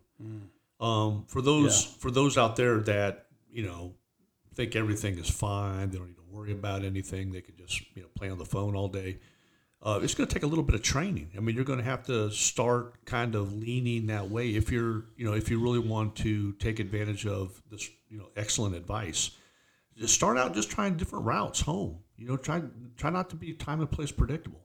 Um, 0.78 1.24
for 1.26 1.40
those 1.40 1.84
for 1.84 2.10
those 2.10 2.36
out 2.36 2.56
there 2.56 2.78
that 2.80 3.26
you 3.50 3.62
know 3.64 3.94
think 4.54 4.76
everything 4.76 5.18
is 5.18 5.28
fine, 5.28 5.90
they 5.90 5.98
don't 5.98 6.08
need 6.08 6.16
to 6.16 6.22
worry 6.30 6.52
about 6.52 6.84
anything, 6.84 7.32
they 7.32 7.40
can 7.40 7.56
just 7.56 7.80
you 7.96 8.02
know 8.02 8.08
play 8.14 8.28
on 8.28 8.38
the 8.38 8.44
phone 8.44 8.76
all 8.76 8.88
day. 8.88 9.18
Uh, 9.84 10.00
it's 10.02 10.14
going 10.14 10.26
to 10.26 10.32
take 10.32 10.44
a 10.44 10.46
little 10.46 10.64
bit 10.64 10.74
of 10.74 10.82
training. 10.82 11.30
I 11.36 11.40
mean, 11.40 11.54
you're 11.54 11.64
going 11.64 11.78
to 11.78 11.84
have 11.84 12.04
to 12.06 12.30
start 12.30 13.04
kind 13.04 13.34
of 13.34 13.52
leaning 13.52 14.06
that 14.06 14.30
way 14.30 14.54
if 14.54 14.72
you're 14.72 15.04
you 15.16 15.26
know 15.26 15.34
if 15.34 15.50
you 15.50 15.60
really 15.60 15.78
want 15.78 16.16
to 16.16 16.52
take 16.54 16.80
advantage 16.80 17.26
of 17.26 17.62
this 17.70 17.90
you 18.08 18.18
know 18.18 18.28
excellent 18.36 18.74
advice. 18.74 19.32
Just 19.96 20.14
start 20.14 20.38
out 20.38 20.54
just 20.54 20.70
trying 20.70 20.96
different 20.96 21.24
routes 21.24 21.60
home. 21.60 21.98
You 22.16 22.26
know, 22.26 22.36
try 22.36 22.62
try 22.96 23.10
not 23.10 23.30
to 23.30 23.36
be 23.36 23.52
time 23.52 23.80
and 23.80 23.90
place 23.90 24.10
predictable 24.10 24.64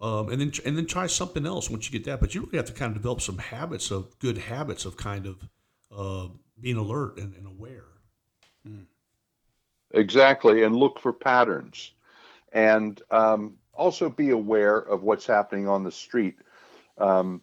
um, 0.00 0.30
and 0.30 0.40
then 0.40 0.52
and 0.64 0.76
then 0.76 0.86
try 0.86 1.06
something 1.06 1.46
else 1.46 1.70
once 1.70 1.86
you 1.86 1.98
get 1.98 2.04
that. 2.04 2.20
But 2.20 2.34
you 2.34 2.42
really 2.42 2.56
have 2.56 2.66
to 2.66 2.72
kind 2.72 2.90
of 2.90 3.02
develop 3.02 3.20
some 3.20 3.38
habits 3.38 3.90
of 3.90 4.18
good 4.18 4.38
habits 4.38 4.84
of 4.84 4.96
kind 4.96 5.26
of 5.26 5.48
uh, 5.96 6.32
being 6.60 6.76
alert 6.76 7.18
and, 7.18 7.34
and 7.34 7.46
aware. 7.46 7.84
Exactly, 9.92 10.62
and 10.64 10.76
look 10.76 11.00
for 11.00 11.12
patterns, 11.12 11.92
and 12.52 13.00
um, 13.10 13.56
also 13.78 14.10
be 14.10 14.30
aware 14.30 14.78
of 14.78 15.02
what's 15.02 15.26
happening 15.26 15.68
on 15.68 15.84
the 15.84 15.92
street. 15.92 16.38
Um, 16.98 17.40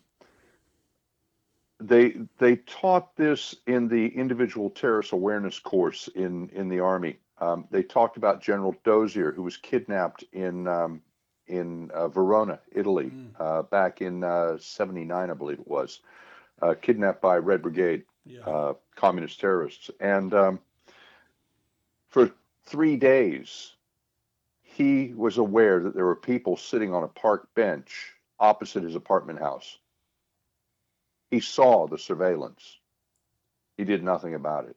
they 1.79 2.15
they 2.37 2.57
taught 2.57 3.15
this 3.15 3.55
in 3.67 3.87
the 3.87 4.07
individual 4.15 4.69
terrorist 4.69 5.11
awareness 5.11 5.59
course 5.59 6.07
in 6.15 6.49
in 6.49 6.69
the 6.69 6.79
army. 6.79 7.19
Um, 7.39 7.67
they 7.71 7.83
talked 7.83 8.17
about 8.17 8.41
General 8.41 8.75
Dozier, 8.83 9.31
who 9.31 9.43
was 9.43 9.57
kidnapped 9.57 10.23
in 10.31 10.67
um, 10.67 11.01
in 11.47 11.91
uh, 11.91 12.07
Verona, 12.07 12.59
Italy, 12.71 13.11
uh, 13.39 13.63
back 13.63 14.01
in 14.01 14.23
uh, 14.23 14.57
'79, 14.57 15.29
I 15.29 15.33
believe 15.33 15.59
it 15.59 15.67
was, 15.67 16.01
uh, 16.61 16.73
kidnapped 16.81 17.21
by 17.21 17.37
Red 17.37 17.61
Brigade 17.61 18.03
Yeah. 18.25 18.41
uh, 18.45 18.73
communist 18.95 19.39
terrorists. 19.39 19.91
And 19.99 20.33
um, 20.33 20.59
for 22.09 22.31
three 22.63 22.95
days, 22.97 23.75
he 24.75 25.13
was 25.15 25.37
aware 25.37 25.79
that 25.79 25.95
there 25.95 26.05
were 26.05 26.17
people 26.17 26.57
sitting 26.57 26.93
on 26.93 27.03
a 27.03 27.07
park 27.07 27.47
bench 27.55 28.11
opposite 28.41 28.83
his 28.83 28.95
apartment 28.95 29.39
house. 29.39 29.77
He 31.31 31.39
saw 31.39 31.87
the 31.87 31.97
surveillance. 31.97 32.79
He 33.77 33.85
did 33.85 34.03
nothing 34.03 34.35
about 34.35 34.65
it. 34.65 34.75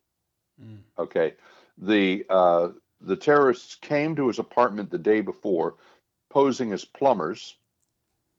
Mm. 0.62 0.78
Okay. 1.00 1.35
The 1.78 2.25
uh, 2.31 2.69
the 3.00 3.17
terrorists 3.17 3.75
came 3.75 4.14
to 4.17 4.28
his 4.28 4.38
apartment 4.38 4.90
the 4.90 4.99
day 4.99 5.21
before, 5.21 5.75
posing 6.31 6.73
as 6.73 6.85
plumbers, 6.85 7.57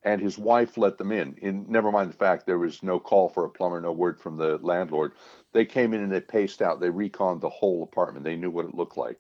and 0.04 0.22
his 0.22 0.38
wife 0.38 0.78
let 0.78 0.98
them 0.98 1.12
in. 1.12 1.36
In 1.42 1.66
never 1.68 1.92
mind 1.92 2.10
the 2.10 2.18
fact 2.18 2.46
there 2.46 2.58
was 2.58 2.82
no 2.84 3.02
call 3.02 3.28
for 3.28 3.44
a 3.44 3.50
plumber, 3.50 3.82
no 3.82 3.92
word 3.92 4.18
from 4.18 4.38
the 4.38 4.60
landlord. 4.62 5.12
They 5.52 5.66
came 5.66 5.94
in 5.94 6.02
and 6.02 6.12
they 6.12 6.22
paced 6.22 6.62
out. 6.62 6.80
They 6.80 6.90
reconned 6.90 7.42
the 7.42 7.50
whole 7.50 7.84
apartment. 7.84 8.24
They 8.24 8.38
knew 8.38 8.50
what 8.50 8.66
it 8.66 8.76
looked 8.76 8.96
like 8.96 9.20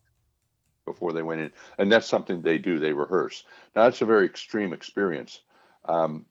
before 0.91 1.13
they 1.13 1.21
went 1.21 1.41
in, 1.41 1.51
and 1.77 1.91
that's 1.91 2.07
something 2.07 2.41
they 2.41 2.57
do. 2.57 2.79
They 2.79 2.93
rehearse. 2.93 3.43
Now 3.75 3.83
that's 3.83 4.01
a 4.01 4.05
very 4.05 4.25
extreme 4.25 4.73
experience. 4.73 5.41
Um, 5.85 6.25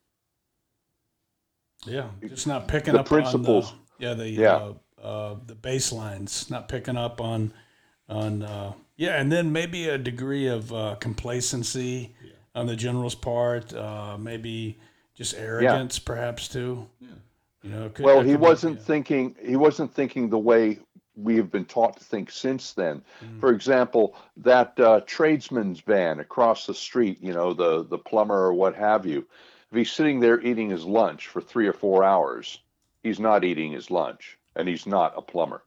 Yeah, 1.86 2.08
just 2.26 2.46
not 2.46 2.66
picking 2.66 2.94
The 2.94 3.00
up 3.00 3.06
principles. 3.06 3.70
On, 3.70 3.76
uh, 3.76 3.80
yeah, 3.98 4.14
the 4.14 4.28
Yeah. 4.28 4.56
Uh, 4.56 4.74
uh, 5.02 5.36
the 5.46 5.54
baselines, 5.54 6.50
not 6.50 6.68
picking 6.68 6.96
up 6.96 7.20
on 7.20 7.52
on 8.08 8.42
uh, 8.42 8.72
yeah, 8.96 9.20
and 9.20 9.30
then 9.30 9.52
maybe 9.52 9.88
a 9.88 9.98
degree 9.98 10.48
of 10.48 10.72
uh, 10.72 10.96
complacency 10.98 12.14
on 12.54 12.66
the 12.66 12.74
general's 12.74 13.14
part, 13.14 13.72
uh, 13.74 14.16
maybe 14.18 14.80
just 15.14 15.34
arrogance, 15.36 15.98
perhaps 16.00 16.48
too. 16.48 16.88
Yeah. 17.00 17.08
You 17.62 17.70
know, 17.70 17.88
could, 17.90 18.04
well, 18.04 18.18
that 18.18 18.26
he 18.26 18.32
be- 18.32 18.38
wasn't 18.38 18.78
yeah. 18.78 18.84
thinking. 18.84 19.36
He 19.44 19.56
wasn't 19.56 19.94
thinking 19.94 20.30
the 20.30 20.38
way 20.38 20.78
we 21.18 21.36
have 21.36 21.50
been 21.50 21.64
taught 21.64 21.96
to 21.96 22.04
think 22.04 22.30
since 22.30 22.72
then. 22.72 23.02
Mm. 23.22 23.40
For 23.40 23.50
example, 23.50 24.16
that 24.38 24.78
uh, 24.78 25.00
tradesman's 25.06 25.80
van 25.80 26.20
across 26.20 26.66
the 26.66 26.74
street, 26.74 27.18
you 27.20 27.32
know, 27.32 27.52
the 27.52 27.84
the 27.84 27.98
plumber 27.98 28.38
or 28.38 28.54
what 28.54 28.74
have 28.74 29.04
you. 29.04 29.26
If 29.70 29.76
he's 29.76 29.92
sitting 29.92 30.20
there 30.20 30.40
eating 30.40 30.70
his 30.70 30.84
lunch 30.84 31.26
for 31.26 31.40
three 31.40 31.66
or 31.66 31.72
four 31.72 32.04
hours, 32.04 32.60
he's 33.02 33.20
not 33.20 33.44
eating 33.44 33.72
his 33.72 33.90
lunch, 33.90 34.38
and 34.56 34.68
he's 34.68 34.86
not 34.86 35.12
a 35.16 35.22
plumber. 35.22 35.62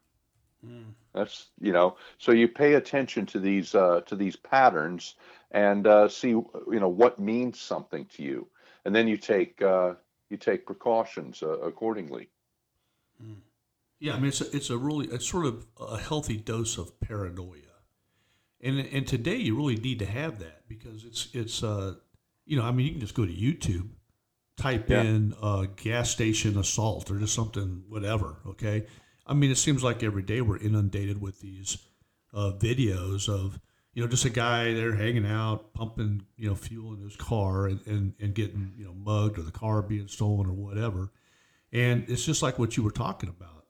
Mm. 0.66 0.94
That's 1.12 1.50
you 1.60 1.72
know. 1.72 1.96
So 2.18 2.32
you 2.32 2.48
pay 2.48 2.74
attention 2.74 3.26
to 3.26 3.38
these 3.38 3.74
uh, 3.74 4.00
to 4.06 4.16
these 4.16 4.36
patterns 4.36 5.16
and 5.50 5.86
uh, 5.86 6.08
see 6.08 6.30
you 6.30 6.66
know 6.66 6.88
what 6.88 7.18
means 7.18 7.60
something 7.60 8.06
to 8.16 8.22
you, 8.22 8.48
and 8.84 8.94
then 8.94 9.06
you 9.06 9.16
take 9.16 9.60
uh, 9.60 9.94
you 10.30 10.36
take 10.36 10.66
precautions 10.66 11.42
uh, 11.42 11.60
accordingly. 11.60 12.28
Yeah, 14.02 14.14
I 14.14 14.16
mean 14.16 14.26
it's 14.26 14.40
a, 14.40 14.56
it's 14.56 14.68
a 14.70 14.76
really 14.76 15.06
it's 15.06 15.28
sort 15.28 15.46
of 15.46 15.64
a 15.80 15.96
healthy 15.96 16.36
dose 16.36 16.76
of 16.76 16.98
paranoia, 16.98 17.60
and 18.60 18.80
and 18.80 19.06
today 19.06 19.36
you 19.36 19.56
really 19.56 19.76
need 19.76 20.00
to 20.00 20.06
have 20.06 20.40
that 20.40 20.68
because 20.68 21.04
it's 21.04 21.28
it's 21.32 21.62
uh 21.62 21.94
you 22.44 22.56
know 22.56 22.64
I 22.64 22.72
mean 22.72 22.86
you 22.86 22.92
can 22.92 23.00
just 23.00 23.14
go 23.14 23.24
to 23.24 23.32
YouTube, 23.32 23.90
type 24.56 24.90
Yeah. 24.90 25.02
in 25.02 25.34
uh, 25.40 25.66
gas 25.76 26.10
station 26.10 26.58
assault 26.58 27.12
or 27.12 27.18
just 27.20 27.32
something 27.32 27.84
whatever. 27.88 28.38
Okay, 28.44 28.86
I 29.24 29.34
mean 29.34 29.52
it 29.52 29.58
seems 29.58 29.84
like 29.84 30.02
every 30.02 30.22
day 30.24 30.40
we're 30.40 30.58
inundated 30.58 31.20
with 31.20 31.40
these 31.40 31.78
uh, 32.34 32.50
videos 32.58 33.28
of 33.28 33.60
you 33.94 34.02
know 34.02 34.08
just 34.08 34.24
a 34.24 34.30
guy 34.30 34.74
there 34.74 34.96
hanging 34.96 35.26
out 35.26 35.74
pumping 35.74 36.22
you 36.36 36.48
know 36.48 36.56
fuel 36.56 36.92
in 36.92 37.02
his 37.02 37.14
car 37.14 37.68
and, 37.68 37.78
and, 37.86 38.14
and 38.18 38.34
getting 38.34 38.72
you 38.76 38.84
know 38.84 38.94
mugged 38.94 39.38
or 39.38 39.42
the 39.42 39.52
car 39.52 39.80
being 39.80 40.08
stolen 40.08 40.48
or 40.48 40.54
whatever, 40.54 41.12
and 41.70 42.04
it's 42.08 42.24
just 42.24 42.42
like 42.42 42.58
what 42.58 42.76
you 42.76 42.82
were 42.82 42.90
talking 42.90 43.28
about 43.28 43.61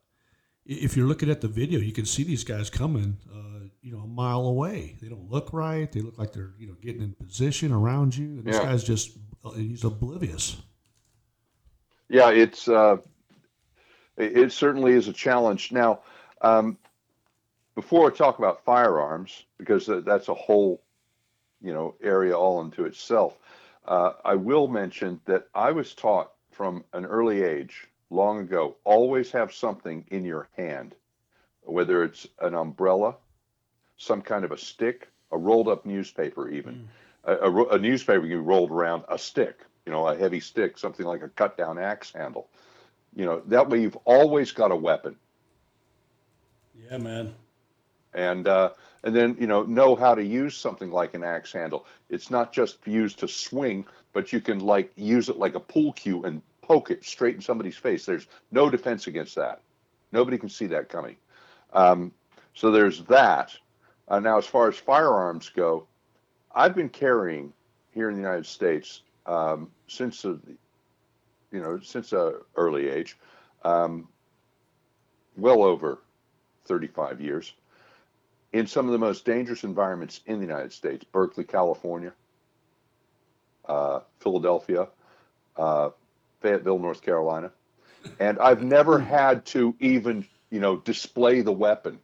if 0.65 0.95
you're 0.95 1.07
looking 1.07 1.29
at 1.29 1.41
the 1.41 1.47
video, 1.47 1.79
you 1.79 1.91
can 1.91 2.05
see 2.05 2.23
these 2.23 2.43
guys 2.43 2.69
coming, 2.69 3.17
uh, 3.33 3.67
you 3.81 3.91
know, 3.91 3.99
a 3.99 4.07
mile 4.07 4.45
away. 4.45 4.95
They 5.01 5.09
don't 5.09 5.29
look 5.29 5.51
right. 5.51 5.91
They 5.91 6.01
look 6.01 6.17
like 6.17 6.33
they're, 6.33 6.53
you 6.57 6.67
know, 6.67 6.75
getting 6.81 7.01
in 7.01 7.13
position 7.13 7.71
around 7.71 8.15
you. 8.15 8.37
And 8.37 8.45
this 8.45 8.57
Yeah. 8.57 8.63
guy's 8.63 8.83
just, 8.83 9.17
uh, 9.43 9.51
he's 9.51 9.83
oblivious. 9.83 10.61
Yeah, 12.09 12.29
it's 12.29 12.67
uh, 12.67 12.97
it, 14.17 14.37
it 14.37 14.51
certainly 14.51 14.93
is 14.93 15.07
a 15.07 15.13
challenge. 15.13 15.71
Now, 15.71 16.01
um, 16.41 16.77
before 17.75 18.11
I 18.11 18.15
talk 18.15 18.37
about 18.37 18.63
firearms, 18.63 19.45
because 19.57 19.87
that's 20.05 20.27
a 20.27 20.33
whole, 20.33 20.81
you 21.61 21.73
know, 21.73 21.95
area 22.01 22.37
all 22.37 22.59
unto 22.59 22.85
itself, 22.85 23.37
uh, 23.85 24.13
I 24.23 24.35
will 24.35 24.67
mention 24.67 25.19
that 25.25 25.47
I 25.55 25.71
was 25.71 25.93
taught 25.95 26.31
from 26.51 26.83
an 26.93 27.05
early 27.05 27.41
age, 27.41 27.89
long 28.13 28.39
ago, 28.39 28.75
always 28.83 29.31
have 29.31 29.53
something 29.53 30.05
in 30.11 30.23
your 30.23 30.47
hand, 30.55 30.95
whether 31.63 32.03
it's 32.03 32.27
an 32.39 32.53
umbrella, 32.53 33.15
some 33.97 34.21
kind 34.21 34.45
of 34.45 34.51
a 34.51 34.57
stick, 34.57 35.09
a 35.31 35.37
rolled 35.37 35.67
up 35.67 35.85
newspaper, 35.85 36.49
even. 36.49 36.87
A, 37.25 37.35
a 37.35 37.65
a 37.75 37.79
newspaper 37.79 38.21
be 38.21 38.35
rolled 38.35 38.71
around 38.71 39.03
a 39.09 39.17
stick, 39.17 39.59
you 39.85 39.91
know, 39.91 40.07
a 40.07 40.15
heavy 40.15 40.39
stick, 40.39 40.77
something 40.77 41.05
like 41.05 41.23
a 41.23 41.29
cut 41.29 41.57
down 41.57 41.79
axe 41.79 42.11
handle. 42.11 42.49
You 43.15 43.25
know, 43.25 43.41
that 43.47 43.69
way 43.69 43.81
you've 43.81 43.97
always 44.05 44.51
got 44.51 44.71
a 44.71 44.75
weapon. 44.75 45.15
Yeah, 46.89 46.97
man. 46.97 47.33
And 48.13 48.47
uh, 48.47 48.71
and 49.03 49.15
then 49.15 49.37
you 49.39 49.47
know 49.47 49.63
know 49.63 49.95
how 49.95 50.15
to 50.15 50.23
use 50.23 50.55
something 50.55 50.91
like 50.91 51.13
an 51.13 51.23
axe 51.23 51.53
handle. 51.53 51.85
It's 52.09 52.29
not 52.29 52.53
just 52.53 52.85
used 52.85 53.19
to 53.19 53.27
swing, 53.27 53.85
but 54.13 54.33
you 54.33 54.41
can 54.41 54.59
like 54.59 54.91
use 54.95 55.29
it 55.29 55.37
like 55.37 55.55
a 55.55 55.59
pool 55.59 55.93
cue 55.93 56.23
and 56.23 56.41
poke 56.63 56.89
it 56.89 57.05
straight 57.05 57.35
in 57.35 57.41
somebody's 57.41 57.77
face. 57.77 58.05
There's 58.05 58.27
no 58.51 58.69
defense 58.69 59.07
against 59.07 59.35
that. 59.35 59.61
Nobody 60.11 60.37
can 60.37 60.49
see 60.49 60.67
that 60.67 60.89
coming. 60.89 61.15
Um, 61.73 62.11
so 62.55 62.71
there's 62.71 63.03
that. 63.03 63.51
Uh, 64.07 64.19
now, 64.19 64.37
as 64.37 64.45
far 64.45 64.67
as 64.67 64.77
firearms 64.77 65.49
go, 65.49 65.87
I've 66.53 66.75
been 66.75 66.89
carrying 66.89 67.53
here 67.93 68.09
in 68.09 68.15
the 68.15 68.21
United 68.21 68.45
States 68.45 69.01
um, 69.25 69.69
since 69.87 70.25
a, 70.25 70.39
you 71.51 71.61
know 71.61 71.79
since 71.79 72.13
a 72.13 72.39
early 72.55 72.89
age, 72.89 73.17
um, 73.63 74.07
well 75.37 75.63
over 75.63 75.99
35 76.65 77.21
years 77.21 77.53
in 78.53 78.67
some 78.67 78.85
of 78.85 78.91
the 78.91 78.99
most 78.99 79.25
dangerous 79.25 79.63
environments 79.63 80.21
in 80.27 80.39
the 80.39 80.45
United 80.45 80.71
States 80.71 81.03
Berkeley, 81.03 81.43
California, 81.43 82.13
uh, 83.65 84.01
Philadelphia, 84.19 84.87
uh, 85.57 85.89
Fayetteville, 86.43 86.77
North 86.77 87.01
Carolina. 87.01 87.51
And 88.19 88.37
I've 88.37 88.61
never 88.61 88.99
had 88.99 89.45
to 89.47 89.73
even, 89.79 90.27
you 90.51 90.59
know, 90.59 90.77
display 90.77 91.41
the 91.41 91.53
weapon. 91.53 91.99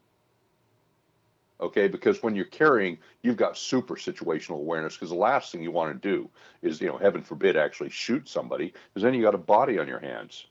Okay, 1.62 1.89
because 1.89 2.23
when 2.23 2.38
you're 2.38 2.45
carrying, 2.45 2.97
you've 3.21 3.36
got 3.36 3.58
super 3.58 3.95
situational 3.95 4.56
awareness. 4.56 4.95
Because 4.95 5.10
the 5.10 5.17
last 5.17 5.52
thing 5.52 5.62
you 5.62 5.71
want 5.71 6.02
to 6.02 6.10
do 6.10 6.30
is, 6.62 6.80
you 6.80 6.88
know, 6.88 6.97
heaven 6.97 7.21
forbid, 7.21 7.58
actually 7.58 7.89
shoot 7.89 8.30
somebody, 8.30 8.73
because 8.93 9.04
then 9.04 9.13
you 9.13 9.21
got 9.21 9.36
a 9.36 9.38
body 9.38 9.78
on 9.78 9.88
your 9.88 9.99
hands. 9.99 10.45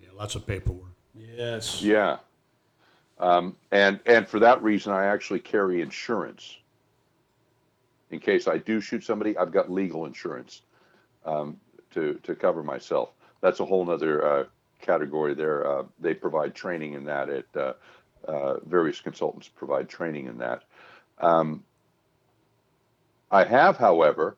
Yeah, 0.00 0.08
lots 0.16 0.34
of 0.34 0.46
paperwork. 0.46 0.92
Yes. 1.14 1.82
Yeah. 1.82 2.16
Um, 3.18 3.54
and 3.70 4.00
and 4.06 4.26
for 4.26 4.38
that 4.38 4.62
reason, 4.62 4.92
I 4.94 5.06
actually 5.06 5.40
carry 5.40 5.82
insurance. 5.82 6.56
In 8.10 8.18
case 8.18 8.48
I 8.48 8.56
do 8.56 8.80
shoot 8.80 9.04
somebody, 9.04 9.36
I've 9.36 9.52
got 9.52 9.70
legal 9.70 10.06
insurance 10.06 10.62
um, 11.26 11.60
to 11.98 12.14
to 12.22 12.34
cover 12.34 12.62
myself. 12.62 13.10
That's 13.40 13.60
a 13.60 13.64
whole 13.64 13.88
other 13.90 14.26
uh, 14.26 14.44
category. 14.80 15.34
There, 15.34 15.66
uh, 15.66 15.84
they 16.00 16.14
provide 16.14 16.54
training 16.54 16.94
in 16.94 17.04
that. 17.04 17.28
At 17.28 17.56
uh, 17.56 17.72
uh, 18.26 18.60
various 18.66 19.00
consultants 19.00 19.48
provide 19.48 19.88
training 19.88 20.26
in 20.26 20.38
that. 20.38 20.64
Um, 21.18 21.64
I 23.30 23.44
have, 23.44 23.76
however, 23.76 24.36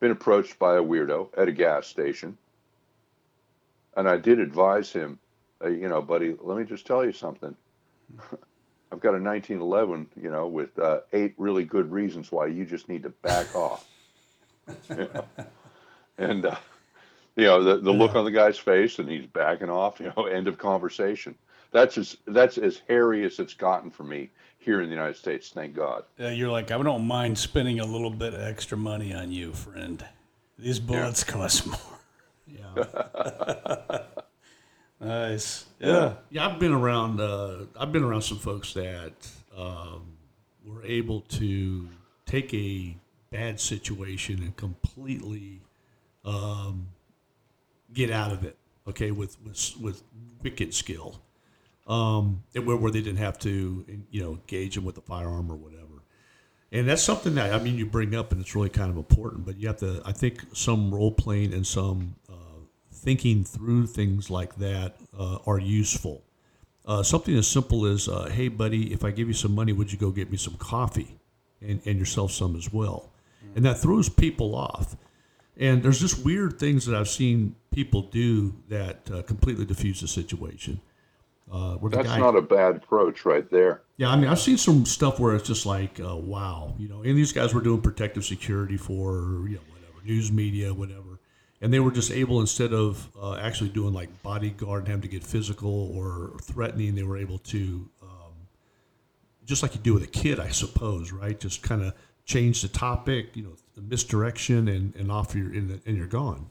been 0.00 0.10
approached 0.10 0.58
by 0.58 0.76
a 0.76 0.82
weirdo 0.82 1.28
at 1.36 1.48
a 1.48 1.52
gas 1.52 1.86
station, 1.86 2.38
and 3.96 4.08
I 4.08 4.16
did 4.16 4.38
advise 4.38 4.92
him 4.92 5.18
uh, 5.62 5.68
you 5.68 5.88
know, 5.88 6.02
buddy, 6.02 6.34
let 6.40 6.58
me 6.58 6.64
just 6.64 6.86
tell 6.86 7.04
you 7.04 7.12
something. 7.12 7.54
I've 8.92 9.00
got 9.00 9.14
a 9.14 9.20
1911, 9.20 10.06
you 10.22 10.30
know, 10.30 10.46
with 10.46 10.78
uh, 10.78 11.00
eight 11.12 11.34
really 11.38 11.64
good 11.64 11.90
reasons 11.90 12.30
why 12.30 12.46
you 12.46 12.64
just 12.64 12.88
need 12.88 13.02
to 13.02 13.10
back 13.10 13.54
off. 13.54 13.86
You 14.88 14.96
know? 14.96 15.24
And, 16.18 16.46
uh, 16.46 16.56
you 17.36 17.44
know, 17.44 17.62
the, 17.62 17.78
the 17.78 17.92
look 17.92 18.14
on 18.14 18.24
the 18.24 18.30
guy's 18.30 18.58
face 18.58 18.98
and 18.98 19.08
he's 19.08 19.26
backing 19.26 19.70
off, 19.70 20.00
you 20.00 20.12
know, 20.16 20.26
end 20.26 20.48
of 20.48 20.58
conversation. 20.58 21.34
That's 21.72 21.98
as, 21.98 22.16
that's 22.26 22.58
as 22.58 22.80
hairy 22.88 23.24
as 23.24 23.38
it's 23.38 23.54
gotten 23.54 23.90
for 23.90 24.04
me 24.04 24.30
here 24.58 24.80
in 24.80 24.88
the 24.88 24.94
United 24.94 25.16
States, 25.16 25.50
thank 25.50 25.74
God. 25.74 26.04
Yeah, 26.18 26.30
you're 26.30 26.50
like, 26.50 26.70
I 26.70 26.82
don't 26.82 27.06
mind 27.06 27.38
spending 27.38 27.80
a 27.80 27.84
little 27.84 28.10
bit 28.10 28.34
of 28.34 28.40
extra 28.40 28.76
money 28.76 29.14
on 29.14 29.30
you, 29.30 29.52
friend. 29.52 30.04
These 30.58 30.80
bullets 30.80 31.24
cost 31.24 31.66
more. 31.66 31.78
Yeah. 32.48 32.84
Nice. 35.00 35.66
Yeah. 35.78 36.14
yeah, 36.30 36.48
I've 36.48 36.58
been 36.58 36.72
around, 36.72 37.20
uh, 37.20 37.66
I've 37.78 37.92
been 37.92 38.02
around 38.02 38.22
some 38.22 38.38
folks 38.38 38.72
that 38.72 39.12
um, 39.56 40.16
were 40.64 40.82
able 40.84 41.20
to 41.20 41.88
take 42.24 42.54
a 42.54 42.96
bad 43.30 43.60
situation 43.60 44.42
and 44.42 44.56
completely 44.56 45.60
um, 46.26 46.88
get 47.94 48.10
out 48.10 48.32
of 48.32 48.44
it. 48.44 48.56
Okay, 48.88 49.10
with 49.10 49.36
with, 49.44 49.72
with 49.80 50.02
wicked 50.44 50.74
skill, 50.74 51.20
um, 51.88 52.44
and 52.54 52.66
where, 52.66 52.76
where 52.76 52.92
they 52.92 53.00
didn't 53.00 53.18
have 53.18 53.38
to, 53.40 53.84
you 54.10 54.22
know, 54.22 54.32
engage 54.34 54.74
them 54.76 54.84
with 54.84 54.98
a 54.98 55.00
firearm 55.00 55.50
or 55.50 55.56
whatever. 55.56 55.82
And 56.72 56.88
that's 56.88 57.02
something 57.02 57.34
that 57.36 57.52
I 57.52 57.58
mean 57.62 57.76
you 57.78 57.86
bring 57.86 58.14
up, 58.14 58.32
and 58.32 58.40
it's 58.40 58.54
really 58.54 58.68
kind 58.70 58.90
of 58.90 58.96
important. 58.96 59.44
But 59.46 59.56
you 59.58 59.68
have 59.68 59.78
to, 59.78 60.02
I 60.04 60.12
think, 60.12 60.40
some 60.52 60.94
role 60.94 61.12
playing 61.12 61.54
and 61.54 61.66
some 61.66 62.14
uh, 62.28 62.60
thinking 62.92 63.44
through 63.44 63.86
things 63.88 64.30
like 64.30 64.56
that 64.56 64.96
uh, 65.18 65.38
are 65.46 65.58
useful. 65.58 66.22
uh, 66.86 67.02
something 67.02 67.36
as 67.36 67.46
simple 67.48 67.86
as, 67.86 68.08
uh, 68.08 68.26
"Hey, 68.26 68.48
buddy, 68.48 68.92
if 68.92 69.04
I 69.04 69.10
give 69.10 69.28
you 69.28 69.34
some 69.34 69.54
money, 69.54 69.72
would 69.72 69.92
you 69.92 69.98
go 69.98 70.10
get 70.10 70.30
me 70.30 70.36
some 70.36 70.54
coffee, 70.54 71.18
and, 71.60 71.80
and 71.84 71.98
yourself 71.98 72.30
some 72.30 72.56
as 72.56 72.72
well?" 72.72 73.10
And 73.54 73.64
that 73.64 73.78
throws 73.78 74.08
people 74.08 74.54
off. 74.54 74.96
And 75.58 75.82
there's 75.82 76.00
just 76.00 76.24
weird 76.24 76.58
things 76.58 76.84
that 76.86 76.94
I've 76.94 77.08
seen 77.08 77.56
people 77.70 78.02
do 78.02 78.54
that 78.68 79.10
uh, 79.10 79.22
completely 79.22 79.64
diffuse 79.64 80.00
the 80.00 80.08
situation. 80.08 80.80
Uh, 81.50 81.76
the 81.78 81.88
That's 81.90 82.08
guy, 82.08 82.18
not 82.18 82.36
a 82.36 82.42
bad 82.42 82.76
approach 82.76 83.24
right 83.24 83.48
there. 83.50 83.82
yeah, 83.96 84.10
I 84.10 84.16
mean, 84.16 84.26
I've 84.26 84.40
seen 84.40 84.58
some 84.58 84.84
stuff 84.84 85.20
where 85.20 85.34
it's 85.36 85.46
just 85.46 85.64
like, 85.64 86.00
uh, 86.00 86.16
wow, 86.16 86.74
you 86.76 86.88
know, 86.88 87.02
and 87.02 87.16
these 87.16 87.32
guys 87.32 87.54
were 87.54 87.60
doing 87.60 87.80
protective 87.80 88.24
security 88.24 88.76
for, 88.76 89.46
you 89.48 89.54
know, 89.54 89.60
whatever, 89.70 90.04
news 90.04 90.32
media, 90.32 90.74
whatever. 90.74 91.20
And 91.60 91.72
they 91.72 91.78
were 91.80 91.92
just 91.92 92.10
able, 92.10 92.40
instead 92.40 92.74
of 92.74 93.08
uh, 93.20 93.36
actually 93.36 93.70
doing 93.70 93.94
like 93.94 94.22
bodyguard 94.22 94.80
and 94.80 94.88
having 94.88 95.02
to 95.02 95.08
get 95.08 95.22
physical 95.24 95.96
or 95.96 96.36
threatening, 96.42 96.96
they 96.96 97.04
were 97.04 97.16
able 97.16 97.38
to, 97.38 97.88
um, 98.02 98.32
just 99.44 99.62
like 99.62 99.74
you 99.74 99.80
do 99.80 99.94
with 99.94 100.02
a 100.02 100.08
kid, 100.08 100.40
I 100.40 100.48
suppose, 100.48 101.12
right? 101.12 101.38
Just 101.38 101.62
kind 101.62 101.82
of 101.82 101.94
change 102.26 102.60
the 102.60 102.68
topic, 102.68 103.34
you 103.34 103.42
know, 103.42 103.56
the 103.74 103.80
misdirection, 103.82 104.68
and, 104.68 104.94
and 104.96 105.10
off 105.10 105.34
your, 105.34 105.46
and, 105.46 105.80
and 105.86 105.96
you're 105.96 106.06
gone. 106.06 106.46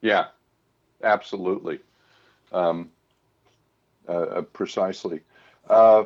Yeah, 0.00 0.26
absolutely. 1.02 1.80
Um, 2.52 2.90
uh, 4.08 4.12
uh, 4.12 4.42
precisely. 4.42 5.20
Uh, 5.68 6.04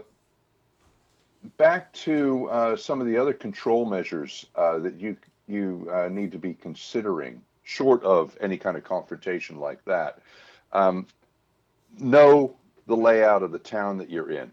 back 1.56 1.92
to 1.92 2.48
uh, 2.48 2.76
some 2.76 3.00
of 3.00 3.08
the 3.08 3.16
other 3.16 3.32
control 3.32 3.84
measures 3.84 4.46
uh, 4.54 4.78
that 4.78 4.94
you 4.94 5.16
you 5.48 5.90
uh, 5.92 6.08
need 6.08 6.30
to 6.30 6.38
be 6.38 6.54
considering, 6.54 7.40
short 7.64 8.02
of 8.04 8.36
any 8.40 8.56
kind 8.56 8.76
of 8.76 8.84
confrontation 8.84 9.58
like 9.58 9.84
that. 9.86 10.20
Um, 10.72 11.06
know 11.98 12.54
the 12.86 12.96
layout 12.96 13.42
of 13.42 13.50
the 13.50 13.58
town 13.58 13.98
that 13.98 14.10
you're 14.10 14.30
in. 14.30 14.52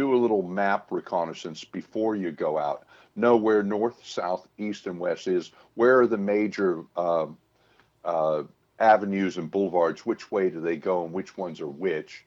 Do 0.00 0.14
a 0.14 0.16
little 0.16 0.40
map 0.40 0.86
reconnaissance 0.90 1.62
before 1.62 2.16
you 2.16 2.32
go 2.32 2.56
out. 2.56 2.86
Know 3.16 3.36
where 3.36 3.62
north, 3.62 4.00
south, 4.02 4.48
east, 4.56 4.86
and 4.86 4.98
west 4.98 5.28
is. 5.28 5.52
Where 5.74 6.00
are 6.00 6.06
the 6.06 6.16
major 6.16 6.86
um, 6.96 7.36
uh, 8.02 8.44
avenues 8.78 9.36
and 9.36 9.50
boulevards, 9.50 10.06
which 10.06 10.32
way 10.32 10.48
do 10.48 10.58
they 10.58 10.76
go 10.76 11.04
and 11.04 11.12
which 11.12 11.36
ones 11.36 11.60
are 11.60 11.68
which, 11.68 12.24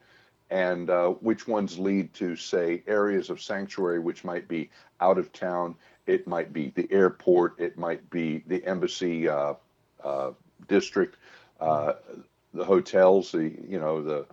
and 0.52 0.92
uh, 0.92 1.08
which 1.08 1.48
ones 1.48 1.80
lead 1.80 2.14
to, 2.14 2.36
say, 2.36 2.84
areas 2.86 3.32
of 3.32 3.42
sanctuary, 3.42 3.98
which 3.98 4.24
might 4.24 4.48
be 4.48 4.70
out 5.02 5.18
of 5.18 5.34
town. 5.34 5.74
It 6.06 6.28
might 6.28 6.54
be 6.54 6.70
the 6.76 6.88
airport. 6.92 7.60
It 7.60 7.76
might 7.76 8.08
be 8.12 8.44
the 8.46 8.64
embassy 8.66 9.28
uh, 9.28 9.56
uh, 10.04 10.34
district, 10.68 11.18
uh, 11.60 11.94
the 12.54 12.66
hotels. 12.66 13.32
The 13.32 13.52
you 13.68 13.80
know 13.80 14.04
the 14.04 14.28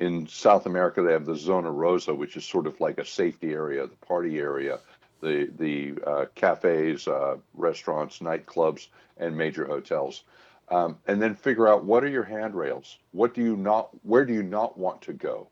in 0.00 0.26
South 0.26 0.66
America 0.66 1.02
they 1.02 1.12
have 1.12 1.26
the 1.26 1.36
Zona 1.36 1.70
Rosa, 1.70 2.12
which 2.14 2.36
is 2.36 2.44
sort 2.44 2.66
of 2.66 2.80
like 2.80 2.98
a 2.98 3.04
safety 3.04 3.52
area, 3.52 3.86
the 3.86 4.06
party 4.06 4.38
area. 4.38 4.80
The 5.20 5.50
the 5.58 5.94
uh, 6.06 6.24
cafes, 6.34 7.06
uh, 7.06 7.36
restaurants, 7.54 8.20
nightclubs, 8.20 8.88
and 9.18 9.36
major 9.36 9.66
hotels. 9.66 10.24
Um, 10.70 10.96
and 11.06 11.20
then 11.20 11.34
figure 11.34 11.68
out 11.68 11.84
what 11.84 12.02
are 12.04 12.08
your 12.08 12.22
handrails? 12.22 12.98
What 13.12 13.34
do 13.34 13.42
you 13.42 13.56
not 13.56 13.90
where 14.02 14.24
do 14.24 14.32
you 14.32 14.42
not 14.42 14.78
want 14.78 15.02
to 15.02 15.12
go? 15.12 15.48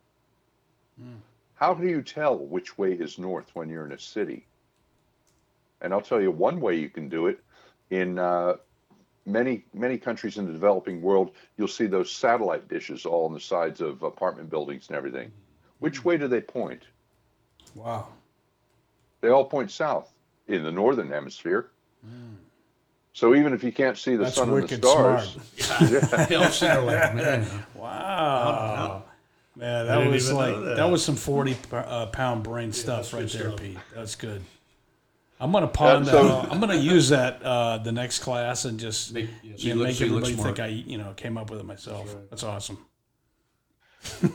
How 1.54 1.74
do 1.74 1.87
you 1.87 2.02
tell 2.02 2.38
which 2.38 2.78
way 2.78 2.92
is 2.92 3.18
north 3.18 3.50
when 3.54 3.68
you're 3.68 3.84
in 3.84 3.92
a 3.92 3.98
city? 3.98 4.46
And 5.82 5.92
i'll 5.92 6.00
tell 6.00 6.20
you 6.20 6.30
one 6.30 6.61
way 6.61 6.76
you 6.76 6.88
can 6.88 7.08
do 7.08 7.26
it 7.26 7.38
in 7.90 8.18
uh, 8.18 8.54
many 9.28 9.64
many 9.74 9.98
countries 9.98 10.38
in 10.38 10.46
the 10.46 10.52
developing 10.52 11.00
world 11.02 11.32
you'll 11.56 11.68
see 11.68 11.86
those 11.86 12.10
satellite 12.10 12.66
dishes 12.68 13.04
all 13.06 13.26
on 13.26 13.34
the 13.34 13.40
sides 13.40 13.80
of 13.80 14.02
apartment 14.02 14.48
buildings 14.50 14.86
and 14.88 14.96
everything 14.96 15.30
which 15.78 16.04
way 16.04 16.16
do 16.16 16.26
they 16.28 16.40
point 16.40 16.82
Wow. 17.74 18.08
they 19.20 19.28
all 19.28 19.44
point 19.44 19.70
south 19.70 20.12
in 20.48 20.62
the 20.64 20.72
northern 20.72 21.08
hemisphere 21.10 21.70
so 23.12 23.34
even 23.34 23.52
if 23.52 23.64
you 23.64 23.72
can't 23.72 23.98
see 23.98 24.14
the 24.16 24.24
That's 24.24 24.36
sun 24.36 24.48
and 24.48 24.56
the 24.58 24.62
wicked 24.62 24.84
stars 24.84 25.36
smart. 25.56 26.28
Help 26.28 26.52
center 26.52 26.82
like, 26.82 27.14
man. 27.16 27.46
Wow. 27.74 29.02
Man, 29.56 29.86
that 29.88 30.06
was 30.08 30.32
like 30.32 30.54
that. 30.54 30.76
that. 30.76 30.88
was 30.88 31.04
some 31.04 31.16
forty 31.16 31.56
uh, 31.72 32.06
pound 32.06 32.44
brain 32.44 32.72
stuff 32.72 33.10
that's 33.10 33.12
right 33.12 33.28
there, 33.28 33.48
stuff. 33.50 33.60
Pete. 33.60 33.78
That's 33.92 34.14
good. 34.14 34.42
I'm 35.40 35.53
gonna 35.53 35.68
pawn 35.68 36.05
Yeah, 36.05 36.11
that. 36.12 36.22
so- 36.22 36.29
off. 36.29 36.48
I'm 36.53 36.61
gonna 36.61 36.74
use 36.74 37.09
that 37.11 37.42
uh, 37.42 37.79
the 37.79 37.92
next 37.92 38.20
class 38.20 38.64
and 38.64 38.79
just 38.79 39.14
Make- 39.14 39.29
yeah, 39.42 39.51
you 39.51 39.55
you 39.57 39.68
know, 39.74 39.79
look- 39.81 39.87
make 39.88 39.96
so 39.96 40.05
you 40.05 40.11
look 40.12 40.24
everybody 40.24 40.42
think. 40.55 40.61
I 40.61 40.66
you 40.90 40.98
know 40.98 41.12
came 41.14 41.38
up 41.38 41.51
with 41.51 41.61
it 41.61 41.66
myself. 41.66 42.14
That's 42.31 42.42
awesome. 42.42 42.79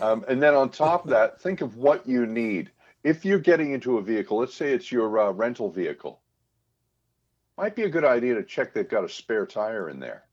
Um, 0.02 0.24
and 0.28 0.42
then 0.42 0.54
on 0.54 0.70
top 0.70 1.06
of 1.06 1.10
that, 1.12 1.40
think 1.42 1.62
of 1.62 1.78
what 1.78 2.08
you 2.08 2.26
need. 2.26 2.70
If 3.04 3.26
you're 3.26 3.40
getting 3.40 3.72
into 3.74 3.98
a 3.98 4.02
vehicle, 4.02 4.38
let's 4.38 4.54
say 4.54 4.72
it's 4.74 4.92
your 4.92 5.18
uh, 5.20 5.32
rental 5.32 5.70
vehicle, 5.70 6.22
might 7.58 7.76
be 7.76 7.84
a 7.84 7.90
good 7.90 8.06
idea 8.06 8.36
to 8.36 8.44
check 8.44 8.74
they've 8.74 8.88
got 8.88 9.04
a 9.04 9.10
spare 9.10 9.46
tire 9.46 9.90
in 9.90 10.00
there, 10.00 10.24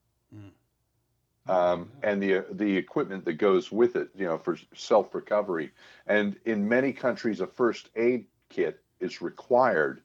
um, 1.49 1.91
and 2.03 2.23
the 2.23 2.45
the 2.53 2.77
equipment 2.77 3.25
that 3.25 3.35
goes 3.35 3.73
with 3.73 3.97
it, 3.97 4.09
you 4.17 4.27
know, 4.27 4.39
for 4.39 4.57
self 4.75 5.15
recovery. 5.15 5.73
And 6.07 6.37
in 6.45 6.69
many 6.69 6.93
countries, 6.93 7.41
a 7.41 7.47
first 7.47 7.91
aid 7.97 8.27
kit 8.51 8.81
is 9.01 9.21
required 9.21 10.03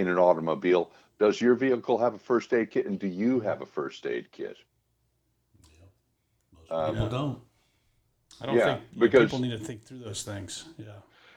in 0.00 0.08
an 0.08 0.18
automobile. 0.18 0.90
Does 1.18 1.40
your 1.40 1.54
vehicle 1.54 1.98
have 1.98 2.14
a 2.14 2.18
first 2.18 2.52
aid 2.54 2.70
kit, 2.70 2.86
and 2.86 2.98
do 2.98 3.06
you 3.06 3.40
have 3.40 3.60
a 3.60 3.66
first 3.66 4.06
aid 4.06 4.32
kit? 4.32 4.56
Um, 6.70 6.92
People 6.94 7.08
don't. 7.08 7.38
I 8.40 8.46
don't 8.46 8.56
Yeah, 8.56 8.74
think 8.76 8.98
because- 8.98 9.24
people 9.24 9.38
need 9.40 9.50
to 9.50 9.58
think 9.58 9.82
through 9.82 9.98
those 9.98 10.22
things. 10.22 10.64
Yeah, 10.78 10.86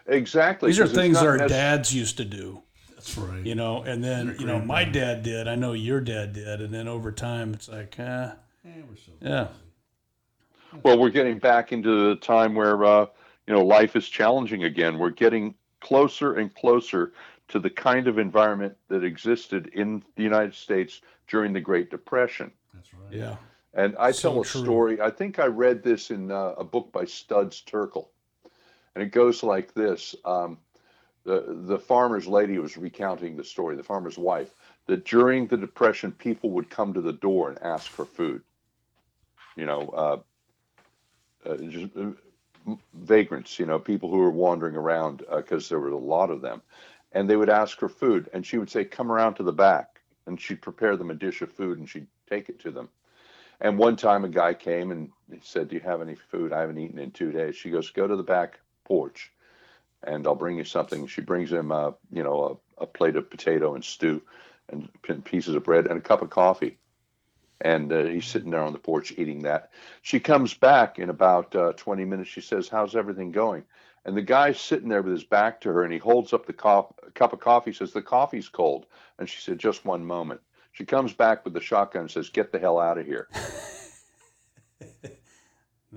Exactly. 0.08 0.70
these 0.70 0.80
are 0.80 0.88
things 0.88 1.18
our 1.18 1.38
necess- 1.38 1.50
dads 1.50 1.94
used 1.94 2.18
to 2.18 2.26
do. 2.26 2.62
That's 2.92 3.18
right. 3.18 3.46
You 3.46 3.56
know, 3.56 3.84
and 3.84 4.02
then 4.04 4.28
Your 4.28 4.36
you 4.38 4.46
know 4.46 4.60
my 4.60 4.84
grandparents. 4.84 4.94
dad 4.94 5.24
did. 5.24 5.48
I 5.50 5.56
know 5.56 5.74
your 5.74 6.00
dad 6.00 6.32
did, 6.34 6.62
and 6.62 6.74
then 6.74 6.88
over 6.88 7.12
time 7.12 7.54
it's 7.54 7.68
like, 7.68 8.00
uh, 8.00 8.36
Yeah, 8.64 8.72
we're 8.90 8.96
so 8.96 9.12
yeah, 9.20 9.48
Well, 10.84 10.98
we're 10.98 11.10
getting 11.10 11.38
back 11.40 11.74
into 11.74 12.08
the 12.10 12.16
time 12.16 12.56
where 12.56 12.82
uh, 12.86 13.08
you 13.48 13.54
know 13.54 13.66
life 13.66 13.98
is 13.98 14.08
challenging 14.08 14.64
again. 14.64 14.98
We're 14.98 15.10
getting 15.10 15.56
closer 15.82 16.36
and 16.36 16.54
closer 16.56 17.12
to 17.54 17.60
the 17.60 17.70
kind 17.70 18.08
of 18.08 18.18
environment 18.18 18.76
that 18.88 19.04
existed 19.04 19.68
in 19.76 20.04
the 20.16 20.24
United 20.24 20.56
States 20.56 21.02
during 21.28 21.54
the 21.54 21.62
Great 21.62 21.92
Depression. 21.92 22.52
That's 22.74 22.92
right. 22.96 23.14
yeah. 23.14 23.36
And 23.76 23.96
I 24.00 24.12
So 24.12 24.22
tell 24.22 24.42
a 24.42 24.46
true. 24.46 24.64
story. 24.64 25.00
I 25.00 25.12
think 25.12 25.38
I 25.38 25.46
read 25.46 25.84
this 25.84 26.10
in 26.10 26.32
uh, 26.32 26.56
a 26.58 26.64
book 26.64 26.92
by 26.92 27.06
Studs 27.06 27.62
Terkel, 27.64 28.08
and 28.96 29.04
it 29.04 29.12
goes 29.12 29.44
like 29.44 29.72
this: 29.76 30.16
um, 30.26 30.58
the 31.26 31.46
the 31.68 31.78
farmer's 31.78 32.28
lady 32.28 32.58
was 32.58 32.76
recounting 32.76 33.38
the 33.38 33.44
story. 33.44 33.76
The 33.76 33.84
farmer's 33.84 34.18
wife 34.18 34.56
that 34.88 35.06
during 35.06 35.46
the 35.46 35.58
depression, 35.58 36.12
people 36.12 36.50
would 36.52 36.72
come 36.72 36.92
to 36.96 37.02
the 37.02 37.14
door 37.14 37.50
and 37.50 37.62
ask 37.62 37.88
for 37.92 38.06
food. 38.06 38.42
You 39.56 39.68
know, 39.68 39.90
uh, 39.90 40.18
uh, 41.48 41.58
just 41.58 41.96
uh, 41.96 42.12
vagrants. 42.94 43.60
You 43.60 43.66
know, 43.66 43.80
people 43.80 44.10
who 44.10 44.18
were 44.18 44.32
wandering 44.32 44.76
around 44.76 45.24
because 45.36 45.70
there 45.70 45.80
were 45.80 45.90
a 45.90 45.98
lot 45.98 46.30
of 46.30 46.42
them, 46.42 46.62
and 47.14 47.30
they 47.30 47.36
would 47.36 47.50
ask 47.50 47.78
for 47.80 47.90
food, 47.90 48.30
and 48.34 48.46
she 48.46 48.58
would 48.58 48.70
say, 48.70 48.86
"Come 48.86 49.12
around 49.12 49.36
to 49.36 49.44
the 49.44 49.54
back," 49.54 50.02
and 50.26 50.40
she'd 50.40 50.62
prepare 50.62 50.98
them 50.98 51.12
a 51.12 51.16
dish 51.16 51.42
of 51.42 51.52
food, 51.52 51.80
and 51.80 51.90
she'd 51.90 52.08
take 52.28 52.50
it 52.50 52.60
to 52.62 52.72
them. 52.72 52.90
And 53.62 53.78
one 53.78 53.96
time 53.96 54.26
a 54.26 54.30
guy 54.30 54.54
came 54.54 54.92
and 54.92 55.10
he 55.32 55.40
said, 55.42 55.70
Do 55.70 55.76
you 55.76 55.82
have 55.82 56.02
any 56.02 56.16
food? 56.16 56.52
I 56.52 56.62
haven't 56.62 56.80
eaten 56.80 57.00
in 57.00 57.12
two 57.12 57.32
days. 57.32 57.56
She 57.56 57.70
goes, 57.70 57.90
Go 57.92 58.06
to 58.06 58.16
the 58.16 58.24
back 58.24 58.60
porch 58.84 59.32
and 60.04 60.28
I'll 60.28 60.36
bring 60.36 60.58
you 60.58 60.66
something. 60.66 61.08
She 61.08 61.22
brings 61.22 61.52
him, 61.52 61.72
uh, 61.72 61.92
you 62.12 62.24
know, 62.24 62.60
a, 62.78 62.84
a 62.84 62.88
plate 62.88 63.16
of 63.16 63.30
potato 63.30 63.76
and 63.76 63.84
stew 63.84 64.22
and 64.70 64.90
pieces 65.24 65.56
of 65.56 65.64
bread 65.64 65.88
and 65.88 65.98
a 65.98 66.02
cup 66.02 66.22
of 66.22 66.30
coffee. 66.30 66.78
And 67.62 67.92
uh, 67.94 68.04
he's 68.06 68.26
sitting 68.26 68.52
there 68.52 68.64
on 68.64 68.74
the 68.74 68.80
porch 68.80 69.14
eating 69.18 69.44
that. 69.44 69.72
She 70.02 70.20
comes 70.20 70.54
back 70.54 71.00
in 71.00 71.10
about 71.10 71.56
uh, 71.56 71.74
20 71.74 72.04
minutes. 72.04 72.30
She 72.30 72.42
says, 72.42 72.68
How's 72.68 72.96
everything 72.96 73.32
going? 73.32 73.64
And 74.06 74.18
the 74.18 74.22
guy's 74.22 74.60
sitting 74.60 74.90
there 74.90 75.02
with 75.02 75.14
his 75.14 75.24
back 75.24 75.62
to 75.62 75.70
her 75.70 75.84
and 75.84 75.94
he 75.94 76.00
holds 76.00 76.34
up 76.34 76.46
the 76.46 76.54
cup 76.54 76.94
of 77.34 77.40
coffee, 77.40 77.72
says, 77.72 77.94
The 77.94 78.02
coffee's 78.02 78.50
cold. 78.50 78.86
And 79.18 79.30
she 79.30 79.40
said, 79.40 79.60
Just 79.60 79.86
one 79.86 80.06
moment. 80.06 80.42
She 80.74 80.86
comes 80.86 81.14
back 81.14 81.46
with 81.46 81.54
the 81.54 81.62
shotgun 81.62 82.02
and 82.04 82.12
says, 82.12 82.30
Get 82.30 82.52
the 82.52 82.60
hell 82.60 82.80
out 82.80 82.98
of 82.98 83.06
here. 83.06 83.30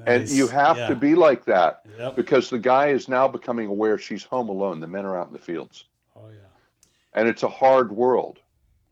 And 0.07 0.29
you 0.29 0.47
have 0.47 0.77
Yeah. 0.77 0.89
to 0.89 0.95
be 0.95 1.15
like 1.15 1.45
that 1.47 1.85
Yep. 1.99 2.15
because 2.17 2.49
the 2.51 2.59
guy 2.59 2.89
is 2.89 3.09
now 3.09 3.27
becoming 3.27 3.67
aware 3.67 3.99
she's 3.99 4.23
home 4.23 4.49
alone. 4.49 4.79
The 4.79 4.87
men 4.87 5.05
are 5.05 5.19
out 5.19 5.27
in 5.27 5.33
the 5.33 5.39
fields. 5.39 5.87
Oh 6.15 6.29
yeah. 6.29 6.47
And 7.15 7.27
it's 7.29 7.43
a 7.43 7.49
hard 7.49 7.91
world 7.91 8.41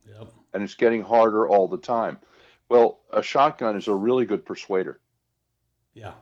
Yep. 0.08 0.32
and 0.54 0.62
it's 0.62 0.74
getting 0.74 1.02
harder 1.02 1.46
all 1.46 1.68
the 1.68 1.78
time. 1.78 2.18
Well, 2.68 3.00
a 3.12 3.22
shotgun 3.22 3.76
is 3.76 3.86
a 3.86 3.94
really 3.94 4.24
good 4.24 4.44
persuader. 4.44 4.98
Yeah. 5.92 6.14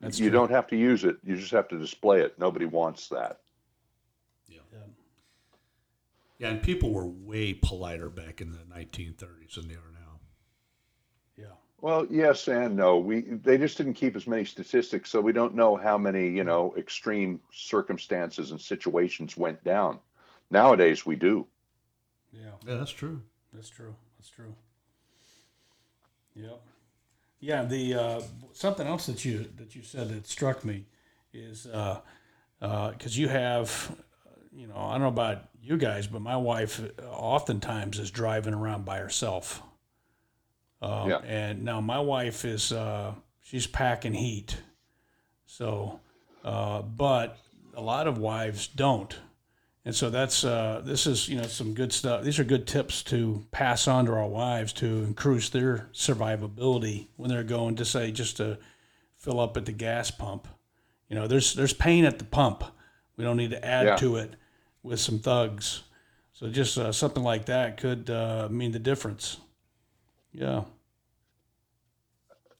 That's 0.00 0.18
you 0.18 0.30
true. 0.30 0.38
don't 0.38 0.50
have 0.50 0.68
to 0.68 0.76
use 0.76 1.04
it, 1.04 1.16
you 1.24 1.36
just 1.36 1.50
have 1.50 1.68
to 1.68 1.78
display 1.78 2.20
it. 2.20 2.38
Nobody 2.38 2.66
wants 2.66 3.08
that. 3.08 3.40
Yeah. 4.48 4.60
Yeah, 6.38 6.50
and 6.50 6.62
people 6.62 6.92
were 6.92 7.06
way 7.06 7.52
politer 7.52 8.08
back 8.08 8.40
in 8.40 8.52
the 8.52 8.58
1930s 8.58 9.54
than 9.56 9.66
they 9.66 9.74
are 9.74 9.92
now. 9.92 10.20
Yeah. 11.36 11.54
Well, 11.80 12.06
yes 12.08 12.46
and 12.46 12.76
no. 12.76 12.98
We 12.98 13.22
they 13.22 13.58
just 13.58 13.76
didn't 13.76 13.94
keep 13.94 14.14
as 14.14 14.26
many 14.28 14.44
statistics, 14.44 15.10
so 15.10 15.20
we 15.20 15.32
don't 15.32 15.56
know 15.56 15.76
how 15.76 15.98
many 15.98 16.28
you 16.28 16.44
know 16.44 16.74
extreme 16.76 17.40
circumstances 17.52 18.52
and 18.52 18.60
situations 18.60 19.36
went 19.36 19.62
down. 19.64 19.98
Nowadays, 20.50 21.04
we 21.04 21.16
do. 21.16 21.46
Yeah, 22.32 22.50
Yeah, 22.66 22.76
that's 22.76 22.92
true. 22.92 23.20
that's 23.52 23.68
true. 23.68 23.94
That's 24.18 24.30
true. 24.30 24.54
Yep. 26.36 26.62
Yeah. 27.40 27.64
The 27.64 27.94
uh, 27.94 28.20
something 28.52 28.86
else 28.86 29.06
that 29.06 29.24
you 29.24 29.48
that 29.56 29.74
you 29.74 29.82
said 29.82 30.08
that 30.10 30.26
struck 30.26 30.64
me 30.64 30.86
is 31.32 31.64
because 31.64 32.02
uh, 32.62 32.64
uh 32.64 32.92
you 33.04 33.28
have, 33.28 33.96
you 34.52 34.66
know, 34.66 34.76
I 34.76 34.92
don't 34.92 35.02
know 35.02 35.08
about 35.08 35.48
you 35.60 35.76
guys, 35.76 36.06
but 36.06 36.22
my 36.22 36.36
wife 36.36 36.80
oftentimes 37.10 37.98
is 37.98 38.10
driving 38.10 38.54
around 38.54 38.84
by 38.84 38.98
herself. 38.98 39.62
Um, 40.80 41.10
Yeah. 41.10 41.18
And 41.18 41.64
now 41.64 41.80
my 41.80 42.00
wife 42.00 42.44
is 42.44 42.72
uh, 42.72 43.14
she's 43.42 43.66
packing 43.66 44.14
heat, 44.14 44.56
so 45.46 46.00
uh, 46.44 46.82
but 46.82 47.38
a 47.74 47.80
lot 47.80 48.06
of 48.06 48.18
wives 48.18 48.66
don't, 48.68 49.16
and 49.88 49.96
so 49.96 50.10
that's 50.10 50.44
uh, 50.44 50.82
this 50.84 51.06
is 51.06 51.30
you 51.30 51.36
know 51.38 51.44
some 51.46 51.72
good 51.72 51.94
stuff. 51.94 52.22
These 52.22 52.38
are 52.38 52.44
good 52.44 52.66
tips 52.66 53.02
to 53.04 53.46
pass 53.52 53.88
on 53.88 54.04
to 54.04 54.12
our 54.12 54.26
wives 54.26 54.74
to 54.74 54.86
increase 54.86 55.48
their 55.48 55.88
survivability 55.94 57.06
when 57.16 57.30
they're 57.30 57.42
going 57.42 57.76
to 57.76 57.86
say 57.86 58.12
just 58.12 58.36
to 58.36 58.58
fill 59.16 59.40
up 59.40 59.56
at 59.56 59.64
the 59.64 59.72
gas 59.72 60.10
pump. 60.10 60.46
You 61.08 61.16
know, 61.16 61.26
there's 61.26 61.54
there's 61.54 61.72
pain 61.72 62.04
at 62.04 62.18
the 62.18 62.26
pump. 62.26 62.64
We 63.16 63.24
don't 63.24 63.38
need 63.38 63.52
to 63.52 63.64
add 63.64 63.86
Yeah. 63.86 63.96
to 63.96 64.16
it 64.16 64.34
with 64.82 65.00
some 65.00 65.20
thugs. 65.20 65.84
So 66.34 66.50
just 66.50 66.76
uh, 66.76 66.92
something 66.92 67.22
like 67.22 67.46
that 67.46 67.78
could 67.78 68.10
uh, 68.10 68.48
mean 68.50 68.72
the 68.72 68.78
difference. 68.78 69.38
Yeah, 70.32 70.64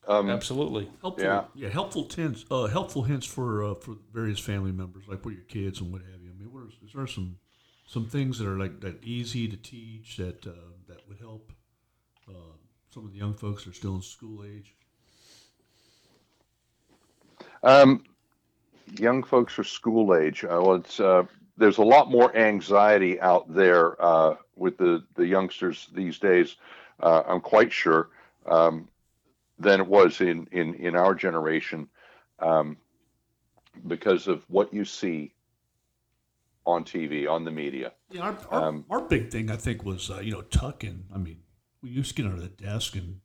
Um, 0.09 0.31
absolutely. 0.31 0.89
Helpful, 1.03 1.25
Yeah. 1.25 1.45
yeah, 1.55 1.69
helpful 1.69 2.09
hints, 2.09 2.47
uh, 2.51 2.69
helpful 2.69 3.03
hints 3.03 3.27
for 3.27 3.63
uh, 3.65 3.75
for 3.75 3.97
various 4.15 4.41
family 4.41 4.73
members, 4.73 5.05
like 5.07 5.23
with 5.27 5.35
your 5.35 5.45
kids 5.45 5.83
and 5.83 5.93
what 5.93 6.01
have 6.01 6.23
you. 6.23 6.28
Are, 6.69 6.87
there 6.95 7.07
some 7.07 7.39
some 7.87 8.07
things 8.07 8.39
that 8.39 8.49
are 8.49 8.59
like 8.59 8.81
that 8.81 9.03
easy 9.03 9.49
to 9.49 9.57
teach 9.57 10.17
that 10.17 10.47
uh, 10.47 10.73
that 10.89 11.09
would 11.09 11.19
help 11.19 11.53
uh, 12.29 12.57
some 12.93 13.05
of 13.05 13.13
the 13.13 13.19
young 13.19 13.35
folks 13.35 13.65
that 13.65 13.71
are 13.71 13.75
still 13.75 13.97
in 13.97 14.03
school 14.03 14.45
age? 14.45 14.75
Um, 17.63 18.05
young 18.99 19.23
folks 19.23 19.59
are 19.59 19.65
school 19.65 20.15
age. 20.15 20.45
Uh, 20.45 20.61
well, 20.63 20.75
it's 20.75 21.01
uh, 21.01 21.25
there's 21.57 21.79
a 21.79 21.83
lot 21.83 22.11
more 22.11 22.35
anxiety 22.37 23.21
out 23.21 23.53
there 23.53 24.01
uh, 24.03 24.37
with 24.57 24.77
the 24.79 25.05
the 25.15 25.27
youngsters 25.27 25.89
these 25.95 26.19
days. 26.19 26.57
Uh, 27.01 27.23
I'm 27.27 27.41
quite 27.41 27.73
sure 27.73 28.11
um, 28.47 28.89
than 29.59 29.81
it 29.81 29.87
was 29.87 30.21
in 30.21 30.47
in 30.53 30.75
in 30.75 30.95
our 30.97 31.15
generation 31.15 31.89
um, 32.39 32.77
because 33.87 34.29
of 34.29 34.45
what 34.49 34.73
you 34.73 34.85
see 34.85 35.33
on 36.69 36.85
TV 36.85 37.29
on 37.29 37.45
the 37.45 37.51
media. 37.51 37.93
Yeah, 38.11 38.23
our, 38.23 38.39
our, 38.51 38.65
Um, 38.69 38.85
our 38.91 39.01
big 39.01 39.31
thing 39.31 39.51
I 39.51 39.57
think 39.57 39.85
was 39.85 40.11
uh, 40.11 40.21
you 40.21 40.33
know 40.33 40.43
tucking. 40.43 41.05
I 41.13 41.19
mean, 41.19 41.39
we 41.83 41.91
used 41.91 42.15
to 42.15 42.23
get 42.23 42.31
under 42.31 42.43
the 42.43 42.49
desk 42.49 42.95
and 42.95 43.21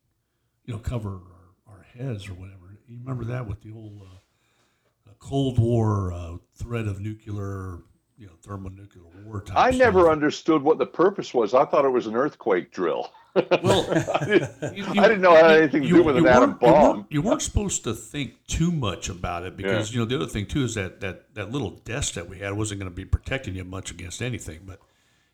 you 0.65 0.73
know 0.73 0.79
cover 0.79 1.21
our, 1.67 1.75
our 1.75 1.83
heads 1.83 2.29
or 2.29 2.33
whatever. 2.33 2.79
You 2.87 2.99
remember 2.99 3.25
that 3.25 3.47
with 3.47 3.61
the 3.61 3.71
old 3.71 4.01
uh, 4.01 5.09
uh, 5.09 5.13
Cold 5.19 5.59
War 5.59 6.13
uh, 6.13 6.37
threat 6.55 6.87
of 6.87 7.01
nuclear, 7.01 7.79
you 8.23 8.29
know, 8.29 8.33
thermonuclear 8.41 9.03
war 9.25 9.41
type. 9.41 9.57
I 9.57 9.71
never 9.71 10.01
stuff. 10.03 10.11
understood 10.13 10.61
what 10.63 10.77
the 10.77 10.85
purpose 10.85 11.33
was. 11.33 11.53
I 11.53 11.65
thought 11.65 11.83
it 11.83 11.89
was 11.89 12.07
an 12.07 12.15
earthquake 12.15 12.71
drill. 12.71 13.11
Well, 13.35 13.85
I 14.15 14.25
didn't, 14.25 14.77
you- 14.77 14.85
I 15.01 15.07
didn't 15.09 15.21
know 15.21 15.33
it 15.35 15.43
had 15.43 15.57
anything 15.57 15.81
to 15.83 15.87
do 15.89 16.03
with 16.03 16.15
an 16.15 16.25
atom 16.25 16.51
weren't- 16.51 16.61
you 16.61 16.67
weren't- 16.71 16.95
bomb. 16.95 17.05
You 17.09 17.21
weren't 17.21 17.41
supposed 17.41 17.83
to 17.83 17.93
think 17.93 18.35
too 18.47 18.71
much 18.71 19.09
about 19.09 19.43
it 19.43 19.57
because 19.57 19.93
you 19.93 19.99
know 19.99 20.05
the 20.05 20.15
other 20.15 20.27
thing 20.27 20.45
too 20.45 20.63
is 20.63 20.75
that 20.75 21.01
that 21.01 21.33
that 21.35 21.51
little 21.51 21.71
desk 21.71 22.13
that 22.13 22.29
we 22.29 22.39
had 22.39 22.53
wasn't 22.53 22.79
going 22.79 22.89
to 22.89 22.95
be 22.95 23.03
protecting 23.05 23.55
you 23.55 23.65
much 23.65 23.91
against 23.91 24.21
anything, 24.21 24.61
but 24.65 24.79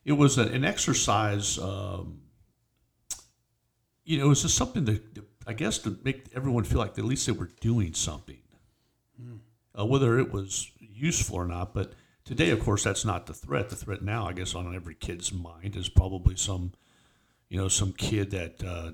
it 0.03 0.13
was 0.13 0.39
a, 0.39 0.43
an 0.47 0.65
exercise. 0.65 1.59
Um, 1.59 2.21
you 4.03 4.17
know, 4.17 4.25
it 4.25 4.29
was 4.29 4.41
just 4.41 4.55
something 4.55 4.85
to, 4.87 4.97
to- 4.97 5.25
I 5.45 5.53
guess, 5.53 5.77
to 5.79 5.95
make 6.03 6.25
everyone 6.35 6.63
feel 6.63 6.79
like 6.79 6.97
at 6.97 7.05
least 7.05 7.25
they 7.27 7.31
were 7.31 7.49
doing 7.59 7.93
something, 7.93 8.39
uh, 9.77 9.85
whether 9.85 10.17
it 10.19 10.31
was 10.31 10.71
useful 10.79 11.35
or 11.37 11.45
not. 11.45 11.73
But 11.73 11.93
today, 12.29 12.51
of 12.51 12.59
course, 12.59 12.83
that's 12.83 13.03
not 13.03 13.25
the 13.25 13.33
threat. 13.33 13.69
The 13.69 13.75
threat 13.75 14.03
now, 14.03 14.27
I 14.27 14.33
guess, 14.33 14.53
on 14.53 14.73
every 14.75 14.93
kid's 14.93 15.33
mind 15.33 15.75
is 15.75 15.89
probably 15.89 16.35
some, 16.35 16.73
you 17.49 17.59
know, 17.59 17.67
some 17.67 17.91
kid 17.91 18.29
that 18.31 18.63
uh, 18.63 18.91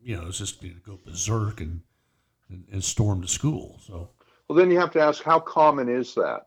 you 0.00 0.16
know 0.16 0.28
is 0.28 0.38
just 0.38 0.62
going 0.62 0.74
to 0.74 0.80
go 0.80 0.98
berserk 1.04 1.60
and, 1.60 1.80
and 2.48 2.64
and 2.70 2.84
storm 2.84 3.20
the 3.20 3.28
school. 3.28 3.80
So, 3.84 4.10
Well, 4.46 4.56
then 4.56 4.70
you 4.70 4.78
have 4.78 4.92
to 4.92 5.00
ask, 5.00 5.24
how 5.24 5.40
common 5.40 5.88
is 5.88 6.14
that? 6.14 6.46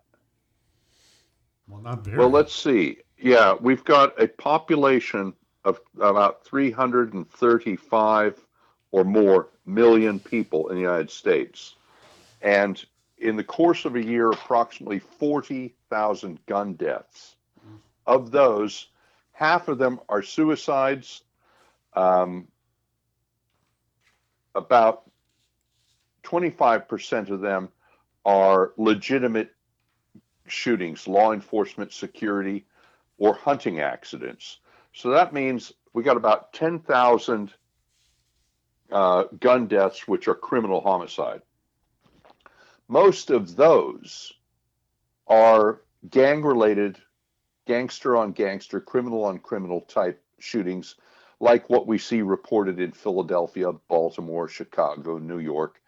well, 1.67 1.81
not 1.81 2.05
very. 2.05 2.17
Well, 2.17 2.29
let's 2.29 2.55
see. 2.55 2.99
Yeah, 3.17 3.55
we've 3.59 3.83
got 3.83 4.19
a 4.21 4.29
population 4.29 5.33
of 5.65 5.81
about 5.99 6.45
335 6.45 8.45
or 8.91 9.03
more 9.03 9.49
million 9.65 10.19
people 10.19 10.69
in 10.69 10.75
the 10.75 10.81
United 10.81 11.11
States. 11.11 11.75
And 12.41 12.83
in 13.17 13.35
the 13.35 13.43
course 13.43 13.85
of 13.85 13.95
a 13.95 14.03
year, 14.03 14.29
approximately 14.31 14.99
40,000 14.99 16.45
gun 16.45 16.73
deaths. 16.73 17.35
Of 18.07 18.31
those, 18.31 18.87
half 19.31 19.67
of 19.67 19.77
them 19.77 19.99
are 20.09 20.21
suicides. 20.21 21.23
Um, 21.93 22.47
about 24.53 25.09
25% 26.23 27.29
of 27.29 27.41
them 27.41 27.69
are 28.25 28.73
legitimate 28.77 29.51
shootings, 30.47 31.07
law 31.07 31.31
enforcement, 31.31 31.91
security, 31.91 32.65
or 33.17 33.33
hunting 33.33 33.79
accidents. 33.79 34.59
So 34.93 35.09
that 35.09 35.33
means 35.33 35.73
we 35.93 36.03
got 36.03 36.17
about 36.17 36.53
10,000 36.53 37.53
uh, 38.91 39.23
gun 39.39 39.67
deaths, 39.67 40.07
which 40.07 40.27
are 40.27 40.35
criminal 40.35 40.81
homicide. 40.81 41.41
Most 42.87 43.31
of 43.31 43.55
those 43.55 44.31
are 45.27 45.81
gang 46.09 46.43
related, 46.43 46.97
gangster 47.65 48.15
on 48.15 48.31
gangster, 48.31 48.79
criminal 48.79 49.23
on 49.23 49.39
criminal 49.39 49.81
type 49.81 50.21
shootings, 50.39 50.95
like 51.39 51.69
what 51.69 51.87
we 51.87 51.97
see 51.97 52.21
reported 52.21 52.79
in 52.79 52.91
Philadelphia, 52.91 53.71
Baltimore, 53.87 54.47
Chicago, 54.47 55.17
New 55.17 55.39
York, 55.39 55.81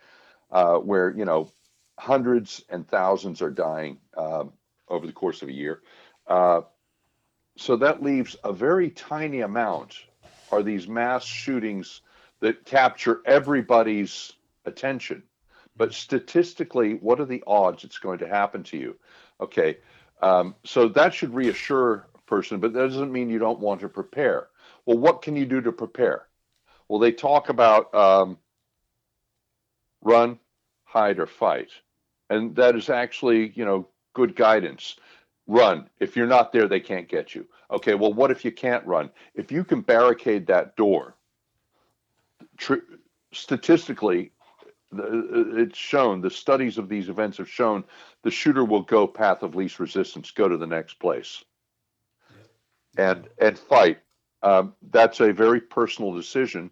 uh, 0.52 0.78
where, 0.78 1.12
you 1.16 1.26
know, 1.26 1.52
hundreds 2.00 2.64
and 2.70 2.88
thousands 2.88 3.42
are 3.42 3.52
dying 3.52 3.98
um, 4.16 4.54
over 4.88 5.06
the 5.06 5.14
course 5.14 5.42
of 5.42 5.50
a 5.50 5.54
year. 5.54 5.82
Uh, 6.26 6.62
so 7.58 7.76
that 7.76 8.04
leaves 8.04 8.36
a 8.44 8.54
very 8.54 8.90
tiny 8.90 9.42
amount 9.42 9.96
are 10.52 10.64
these 10.64 10.88
mass 10.88 11.26
shootings 11.26 12.02
that 12.40 12.66
capture 12.66 13.22
everybody's 13.26 14.34
attention. 14.66 15.24
But 15.78 15.94
statistically, 15.94 16.96
what 16.96 17.20
are 17.20 17.26
the 17.26 17.44
odds 17.46 17.84
it's 17.84 18.00
going 18.00 18.20
to 18.20 18.28
happen 18.28 18.64
to 18.64 18.78
you? 18.78 18.96
Okay, 19.40 19.78
um, 20.22 20.56
so 20.64 20.88
that 20.90 21.14
should 21.14 21.34
reassure 21.34 22.08
a 22.16 22.22
person, 22.26 22.60
but 22.60 22.74
that 22.74 22.80
doesn't 22.80 23.12
mean 23.12 23.30
you 23.30 23.40
don't 23.40 23.60
want 23.60 23.82
to 23.82 23.90
prepare. 23.90 24.48
Well, 24.86 24.98
what 24.98 25.22
can 25.22 25.36
you 25.36 25.46
do 25.46 25.62
to 25.62 25.72
prepare? 25.72 26.28
Well, 26.88 27.00
they 27.00 27.12
talk 27.12 27.50
about 27.50 27.94
um, 27.94 28.38
run, 30.02 30.40
hide, 30.86 31.20
or 31.20 31.28
fight, 31.28 31.70
and 32.30 32.56
that 32.56 32.76
is 32.76 32.90
actually, 32.90 33.52
you 33.56 33.66
know, 33.66 33.88
good 34.14 34.36
guidance. 34.36 34.96
Run. 35.46 35.90
If 36.00 36.18
you're 36.18 36.28
not 36.28 36.52
there, 36.52 36.68
they 36.68 36.80
can't 36.80 37.08
get 37.08 37.36
you. 37.36 37.46
Okay, 37.72 37.94
well, 37.94 38.14
what 38.14 38.32
if 38.32 38.44
you 38.44 38.52
can't 38.52 38.86
run? 38.86 39.12
If 39.36 39.52
you 39.52 39.64
can 39.64 39.82
barricade 39.82 40.48
that 40.48 40.76
door, 40.76 41.16
tr- 42.58 42.76
statistically, 43.32 44.32
it's 44.94 45.78
shown, 45.78 46.22
the 46.22 46.30
studies 46.30 46.78
of 46.78 46.90
these 46.90 47.10
events 47.10 47.38
have 47.38 47.50
shown 47.50 47.84
the 48.24 48.32
shooter 48.32 48.64
will 48.64 48.82
go 48.82 49.06
path 49.08 49.44
of 49.44 49.56
least 49.56 49.80
resistance, 49.80 50.32
go 50.32 50.48
to 50.48 50.58
the 50.58 50.68
next 50.68 50.96
place, 50.96 51.44
and 52.98 53.28
and 53.40 53.60
fight. 53.60 54.00
Um, 54.44 54.74
that's 54.92 55.20
a 55.20 55.34
very 55.34 55.60
personal 55.60 56.14
decision. 56.14 56.72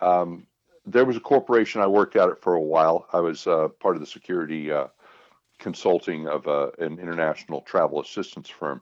Um, 0.00 0.46
there 0.86 1.04
was 1.04 1.16
a 1.16 1.20
corporation 1.20 1.80
I 1.80 1.86
worked 1.86 2.16
at 2.16 2.28
it 2.28 2.42
for 2.42 2.54
a 2.54 2.60
while. 2.60 3.06
I 3.12 3.20
was 3.20 3.46
uh, 3.46 3.68
part 3.80 3.96
of 3.96 4.00
the 4.00 4.06
security 4.06 4.72
uh, 4.72 4.88
consulting 5.58 6.26
of 6.26 6.46
uh, 6.48 6.70
an 6.78 6.98
international 6.98 7.60
travel 7.60 8.00
assistance 8.00 8.48
firm, 8.48 8.80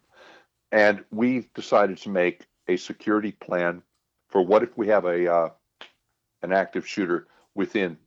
and 0.71 1.05
we 1.11 1.49
decided 1.55 1.99
to 1.99 2.09
make 2.09 2.47
a 2.69 2.77
security 2.77 3.33
plan 3.33 3.83
for 4.29 4.43
what 4.43 4.63
if 4.63 4.77
we 4.79 4.89
have 4.89 5.05
a 5.05 5.31
uh, 5.31 5.49
an 6.43 6.53
active 6.53 6.89
shooter 6.89 7.29
within 7.55 7.99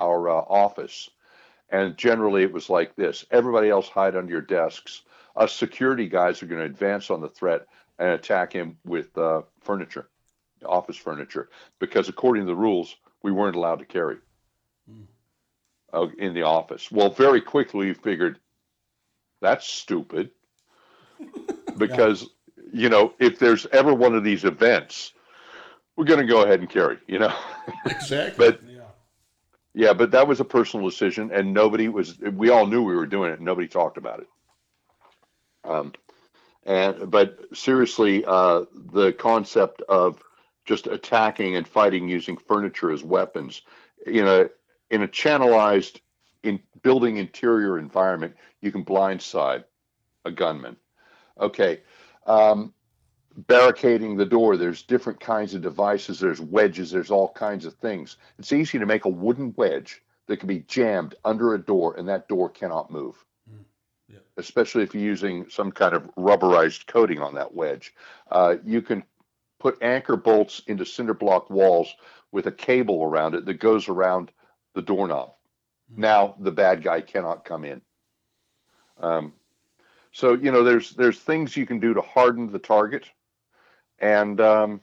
our 0.00 0.28
uh, 0.28 0.34
office. 0.48 1.10
And 1.70 1.96
generally, 1.96 2.42
it 2.42 2.52
was 2.52 2.68
like 2.68 2.96
this: 2.96 3.24
everybody 3.30 3.68
else 3.68 3.88
hide 3.88 4.16
under 4.16 4.32
your 4.32 4.40
desks. 4.40 5.02
Us 5.36 5.52
security 5.52 6.08
guys 6.08 6.42
are 6.42 6.46
going 6.46 6.60
to 6.60 6.66
advance 6.66 7.10
on 7.10 7.20
the 7.20 7.28
threat 7.28 7.66
and 7.98 8.08
attack 8.08 8.52
him 8.52 8.76
with 8.84 9.16
uh, 9.16 9.42
furniture, 9.60 10.08
office 10.66 10.96
furniture, 10.96 11.50
because 11.78 12.08
according 12.08 12.42
to 12.42 12.46
the 12.46 12.56
rules, 12.56 12.96
we 13.22 13.30
weren't 13.30 13.56
allowed 13.56 13.78
to 13.78 13.84
carry 13.84 14.16
uh, 15.92 16.06
in 16.18 16.34
the 16.34 16.42
office. 16.42 16.90
Well, 16.90 17.10
very 17.10 17.40
quickly 17.40 17.86
we 17.86 17.94
figured 17.94 18.38
that's 19.40 19.66
stupid 19.66 20.30
because 21.76 22.28
you 22.72 22.88
know 22.88 23.14
if 23.18 23.38
there's 23.38 23.66
ever 23.66 23.94
one 23.94 24.14
of 24.14 24.24
these 24.24 24.44
events, 24.44 25.12
we're 25.96 26.04
going 26.04 26.20
to 26.20 26.26
go 26.26 26.42
ahead 26.42 26.60
and 26.60 26.68
carry. 26.68 26.98
You 27.06 27.20
know, 27.20 27.34
Exactly. 27.86 28.50
but 28.50 28.60
yeah, 29.74 29.92
but 29.92 30.10
that 30.12 30.26
was 30.26 30.40
a 30.40 30.44
personal 30.44 30.88
decision, 30.88 31.30
and 31.32 31.54
nobody 31.54 31.88
was. 31.88 32.18
We 32.18 32.50
all 32.50 32.66
knew 32.66 32.82
we 32.82 32.96
were 32.96 33.06
doing 33.06 33.30
it, 33.30 33.36
and 33.36 33.44
nobody 33.44 33.68
talked 33.68 33.98
about 33.98 34.20
it. 34.20 34.28
Um, 35.64 35.92
and 36.64 37.10
but 37.10 37.38
seriously, 37.54 38.24
uh, 38.24 38.64
the 38.92 39.12
concept 39.12 39.82
of 39.88 40.22
just 40.64 40.86
attacking 40.86 41.56
and 41.56 41.66
fighting 41.66 42.08
using 42.08 42.36
furniture 42.36 42.90
as 42.90 43.02
weapons, 43.02 43.62
you 44.06 44.24
know, 44.24 44.48
in 44.90 45.02
a 45.02 45.08
channelized 45.08 46.00
in 46.42 46.60
building 46.82 47.16
interior 47.18 47.78
environment, 47.78 48.34
you 48.60 48.72
can 48.72 48.84
blindside 48.84 49.64
a 50.24 50.30
gunman. 50.30 50.76
Okay. 51.40 51.80
Um, 52.26 52.74
barricading 53.36 54.16
the 54.16 54.26
door. 54.26 54.56
There's 54.56 54.82
different 54.82 55.20
kinds 55.20 55.54
of 55.54 55.62
devices. 55.62 56.20
There's 56.20 56.40
wedges. 56.40 56.90
There's 56.90 57.10
all 57.10 57.32
kinds 57.32 57.64
of 57.66 57.74
things. 57.74 58.16
It's 58.38 58.52
easy 58.52 58.78
to 58.78 58.86
make 58.86 59.04
a 59.04 59.10
wooden 59.10 59.54
wedge 59.56 60.02
that 60.26 60.38
can 60.38 60.48
be 60.48 60.60
jammed 60.60 61.14
under 61.24 61.54
a 61.54 61.58
door, 61.58 61.96
and 61.96 62.08
that 62.08 62.28
door 62.28 62.48
cannot 62.48 62.90
move. 62.90 63.24
Yeah. 64.08 64.18
Especially 64.36 64.82
if 64.82 64.94
you're 64.94 65.04
using 65.04 65.48
some 65.48 65.70
kind 65.70 65.94
of 65.94 66.02
rubberized 66.16 66.86
coating 66.86 67.20
on 67.20 67.34
that 67.34 67.54
wedge. 67.54 67.94
Uh, 68.30 68.56
you 68.64 68.82
can 68.82 69.04
put 69.58 69.82
anchor 69.82 70.16
bolts 70.16 70.62
into 70.66 70.84
cinder 70.84 71.14
block 71.14 71.50
walls 71.50 71.94
with 72.32 72.46
a 72.46 72.52
cable 72.52 73.04
around 73.04 73.34
it 73.34 73.44
that 73.44 73.54
goes 73.54 73.88
around 73.88 74.32
the 74.74 74.82
doorknob. 74.82 75.34
Now 75.96 76.36
the 76.40 76.52
bad 76.52 76.82
guy 76.82 77.00
cannot 77.00 77.44
come 77.44 77.64
in. 77.64 77.80
Um, 78.98 79.32
so 80.12 80.34
you 80.34 80.50
know, 80.50 80.64
there's 80.64 80.90
there's 80.92 81.18
things 81.18 81.56
you 81.56 81.66
can 81.66 81.80
do 81.80 81.94
to 81.94 82.00
harden 82.00 82.50
the 82.50 82.58
target, 82.58 83.06
and 84.00 84.40
um, 84.40 84.80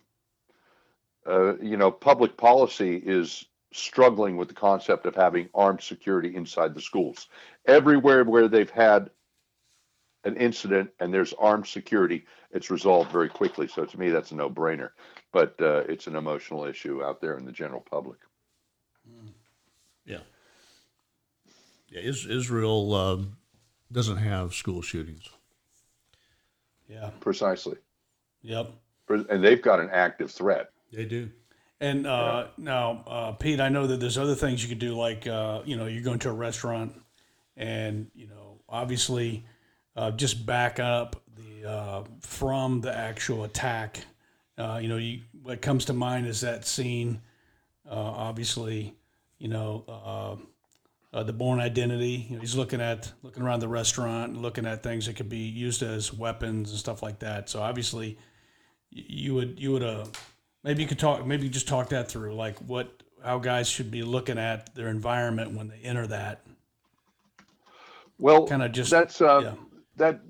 uh, 1.28 1.58
you 1.58 1.78
know, 1.78 1.92
public 1.92 2.38
policy 2.38 2.96
is 2.96 3.46
struggling 3.74 4.38
with 4.38 4.48
the 4.48 4.54
concept 4.54 5.06
of 5.06 5.16
having 5.16 5.50
armed 5.54 5.82
security 5.82 6.36
inside 6.36 6.74
the 6.74 6.82
schools. 6.82 7.28
Everywhere 7.66 8.24
where 8.24 8.48
they've 8.48 8.70
had 8.70 9.10
an 10.24 10.38
incident 10.38 10.90
and 11.00 11.14
there's 11.14 11.34
armed 11.34 11.68
security, 11.68 12.26
it's 12.52 12.72
resolved 12.72 13.12
very 13.12 13.30
quickly. 13.30 13.68
So 13.68 13.86
to 13.86 14.00
me, 14.00 14.10
that's 14.10 14.32
a 14.32 14.36
no-brainer. 14.36 14.92
But 15.34 15.56
uh, 15.62 15.84
it's 15.90 16.08
an 16.08 16.16
emotional 16.16 16.64
issue 16.64 17.04
out 17.04 17.22
there 17.22 17.38
in 17.38 17.46
the 17.46 17.52
general 17.52 17.82
public. 17.82 18.20
yeah. 20.06 20.20
Yeah. 21.90 22.02
Is, 22.02 22.26
Israel 22.26 22.94
um, 22.94 23.38
doesn't 23.92 24.18
have 24.18 24.54
school 24.54 24.82
shootings. 24.82 25.30
Yeah. 26.90 27.12
Precisely, 27.20 27.78
Yep. 28.42 28.72
And 29.10 29.44
they've 29.44 29.62
got 29.62 29.80
an 29.80 29.90
active 29.92 30.32
threat. 30.32 30.72
They 30.92 31.06
do. 31.06 31.30
And 31.80 32.08
uh, 32.08 32.48
now, 32.58 33.04
uh, 33.06 33.32
Pete, 33.34 33.60
I 33.60 33.70
know 33.70 33.86
that 33.86 34.00
there's 34.00 34.18
other 34.18 34.34
things 34.34 34.64
you 34.64 34.70
could 34.70 34.80
do, 34.80 34.96
like 34.96 35.28
uh, 35.28 35.62
you 35.64 35.78
know, 35.78 35.86
you're 35.86 36.04
going 36.04 36.20
to 36.20 36.30
a 36.30 36.34
restaurant, 36.34 37.00
and 37.56 38.10
you 38.16 38.28
know, 38.28 38.60
obviously, 38.68 39.46
uh, 39.96 40.10
just 40.12 40.46
back 40.46 40.80
up 40.80 41.22
the 41.36 41.70
uh, 41.70 42.04
from 42.22 42.82
the 42.82 42.96
actual 42.96 43.44
attack. 43.44 44.00
Uh, 44.58 44.80
you 44.82 44.88
know, 44.88 44.98
you, 44.98 45.22
what 45.44 45.62
comes 45.62 45.86
to 45.86 45.94
mind 45.94 46.26
is 46.26 46.42
that 46.42 46.66
scene. 46.66 47.22
Obviously, 47.90 48.96
you 49.38 49.48
know, 49.48 50.40
the 51.14 51.32
Bourne 51.32 51.60
Identity. 51.60 52.26
You 52.28 52.36
know, 52.36 52.42
he's 52.42 52.56
looking 52.56 52.82
at 52.82 53.14
looking 53.22 53.44
around 53.44 53.60
the 53.60 53.68
restaurant, 53.68 54.36
looking 54.36 54.66
at 54.66 54.82
things 54.82 55.06
that 55.06 55.16
could 55.16 55.30
be 55.30 55.38
used 55.38 55.84
as 55.84 56.12
weapons 56.12 56.72
and 56.72 56.80
stuff 56.80 57.04
like 57.04 57.20
that. 57.20 57.50
So 57.50 57.62
obviously, 57.62 58.18
you 58.92 59.34
would 59.36 59.60
you 59.60 59.72
would 59.72 59.84
uh 59.84 60.06
maybe 60.64 60.82
you 60.82 60.88
could 60.88 61.00
talk 61.00 61.26
maybe 61.26 61.50
just 61.50 61.68
talk 61.68 61.90
that 61.90 62.10
through 62.10 62.34
like 62.36 62.58
what 62.60 63.04
how 63.24 63.40
guys 63.40 63.68
should 63.68 63.92
be 63.92 64.04
looking 64.04 64.38
at 64.38 64.74
their 64.76 64.88
environment 64.88 65.52
when 65.52 65.68
they 65.68 65.80
enter 65.84 66.08
that 66.08 66.42
Well, 68.20 68.48
kind 68.48 68.64
of 68.64 68.72
just 68.72 68.90
that's 68.92 69.22
uh, 69.22 69.42
yeah. 69.44 69.54
that 69.98 70.22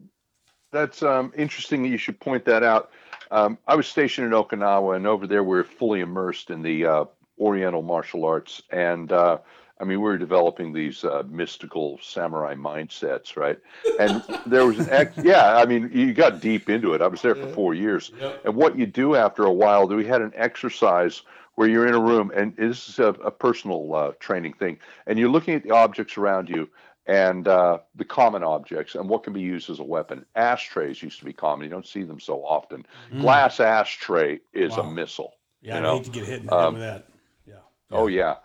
that's 0.72 1.04
um, 1.04 1.32
interesting. 1.38 1.84
that 1.84 1.89
You 1.89 1.98
should 1.98 2.20
point 2.20 2.46
that 2.46 2.63
out. 2.63 2.91
Um, 3.32 3.58
I 3.67 3.76
was 3.76 3.88
stationed 3.88 4.28
in 4.28 4.34
Okinawa, 4.34 4.96
and 4.96 5.08
over 5.08 5.28
there 5.28 5.43
we're 5.43 5.63
fully 5.63 6.02
immersed 6.02 6.50
in 6.50 6.62
the 6.62 6.86
uh, 6.86 7.06
Oriental 7.39 7.82
martial 7.82 8.26
arts, 8.26 8.62
and 8.72 9.12
uh, 9.12 9.39
I 9.80 9.84
mean 9.84 10.00
we 10.00 10.04
were 10.06 10.18
developing 10.18 10.74
these 10.74 11.04
uh, 11.04 11.24
mystical 11.30 12.00
samurai 12.02 12.56
mindsets, 12.56 13.36
right? 13.38 13.60
And 14.00 14.24
there 14.46 14.66
was 14.66 14.80
an 14.80 14.88
ex- 14.90 15.18
yeah, 15.24 15.56
I 15.58 15.66
mean 15.66 15.90
you 15.94 16.13
got 16.13 16.40
deep 16.42 16.70
into 16.70 16.94
it. 16.94 17.02
I 17.02 17.08
was 17.08 17.22
there 17.22 17.36
for 17.36 17.48
four 17.48 17.74
years, 17.74 18.12
and 18.44 18.56
what 18.56 18.78
you 18.78 18.86
do 18.86 19.16
after 19.16 19.44
a 19.44 19.54
while, 19.54 19.88
we 19.88 20.06
had 20.06 20.22
an 20.22 20.34
exercise 20.36 21.22
where 21.56 21.68
you're 21.68 21.88
in 21.88 21.96
a 21.96 22.00
room, 22.00 22.32
and 22.36 22.56
this 22.56 22.88
is 22.90 23.00
a, 23.00 23.08
a 23.08 23.32
personal 23.32 23.94
uh, 23.96 24.12
training 24.20 24.54
thing, 24.54 24.78
and 25.08 25.18
you're 25.18 25.30
looking 25.30 25.56
at 25.56 25.63
the 25.63 25.72
objects 25.72 26.18
around 26.18 26.50
you 26.50 26.70
and 27.08 27.48
uh, 27.48 27.78
the 27.96 28.04
common 28.06 28.44
objects 28.44 28.94
and 28.96 29.08
what 29.10 29.24
can 29.24 29.32
be 29.34 29.42
used 29.42 29.70
as 29.70 29.80
a 29.80 29.84
weapon. 29.84 30.26
Ashtrays 30.36 31.02
used 31.02 31.20
to 31.20 31.26
be 31.26 31.34
common. 31.34 31.63
You 31.63 31.72
don't 31.72 31.88
see 31.88 32.04
them 32.04 32.20
so 32.20 32.44
often. 32.46 32.86
Glass 33.20 33.60
ashtray 33.60 34.40
is 34.54 34.74
Mm. 34.74 34.78
Wow. 34.78 34.84
a 34.84 34.94
missile. 34.94 35.34
yeah 35.62 35.74
you 35.76 35.80
I 35.80 35.84
know, 35.84 35.94
hate 35.96 36.04
to 36.04 36.12
get 36.12 36.26
hit 36.26 36.42
in 36.42 36.48
the 36.48 36.56
um, 36.56 36.74
with 36.74 36.82
that 36.84 37.08
yeah 37.48 37.56
Oh 37.92 38.08
yeah. 38.08 38.36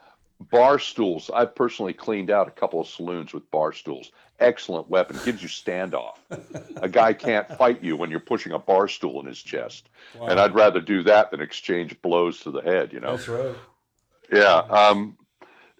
Bar 0.50 0.78
stools. 0.78 1.30
I've 1.32 1.54
personally 1.54 1.92
cleaned 1.92 2.30
out 2.30 2.48
a 2.48 2.50
couple 2.50 2.80
of 2.80 2.86
saloons 2.86 3.32
with 3.32 3.50
bar 3.50 3.72
stools. 3.72 4.10
Excellent 4.40 4.88
weapon. 4.88 5.18
Gives 5.24 5.42
you 5.42 5.48
standoff. 5.48 6.16
a 6.76 6.88
guy 6.88 7.12
can't 7.12 7.48
fight 7.56 7.82
you 7.82 7.96
when 7.96 8.10
you're 8.10 8.20
pushing 8.20 8.52
a 8.52 8.58
bar 8.58 8.88
stool 8.88 9.20
in 9.20 9.26
his 9.26 9.42
chest. 9.42 9.88
And 10.20 10.40
I'd 10.40 10.54
rather 10.54 10.80
do 10.80 11.02
that 11.04 11.30
than 11.30 11.40
exchange 11.40 12.00
blows 12.02 12.40
to 12.40 12.50
the 12.50 12.62
head, 12.62 12.92
you 12.92 13.00
know. 13.00 13.16
That's 13.16 13.28
right 13.28 13.54
Yeah. 14.32 14.58
Um, 14.70 15.16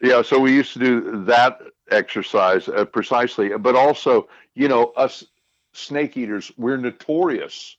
yeah. 0.01 0.22
So 0.22 0.38
we 0.38 0.53
used 0.53 0.72
to 0.75 0.79
do 0.79 1.25
that 1.25 1.61
exercise 1.90 2.68
uh, 2.68 2.85
precisely, 2.85 3.57
but 3.57 3.75
also, 3.75 4.29
you 4.55 4.68
know, 4.68 4.92
us 4.96 5.25
snake 5.72 6.16
eaters, 6.16 6.53
we're 6.57 6.77
notorious 6.77 7.77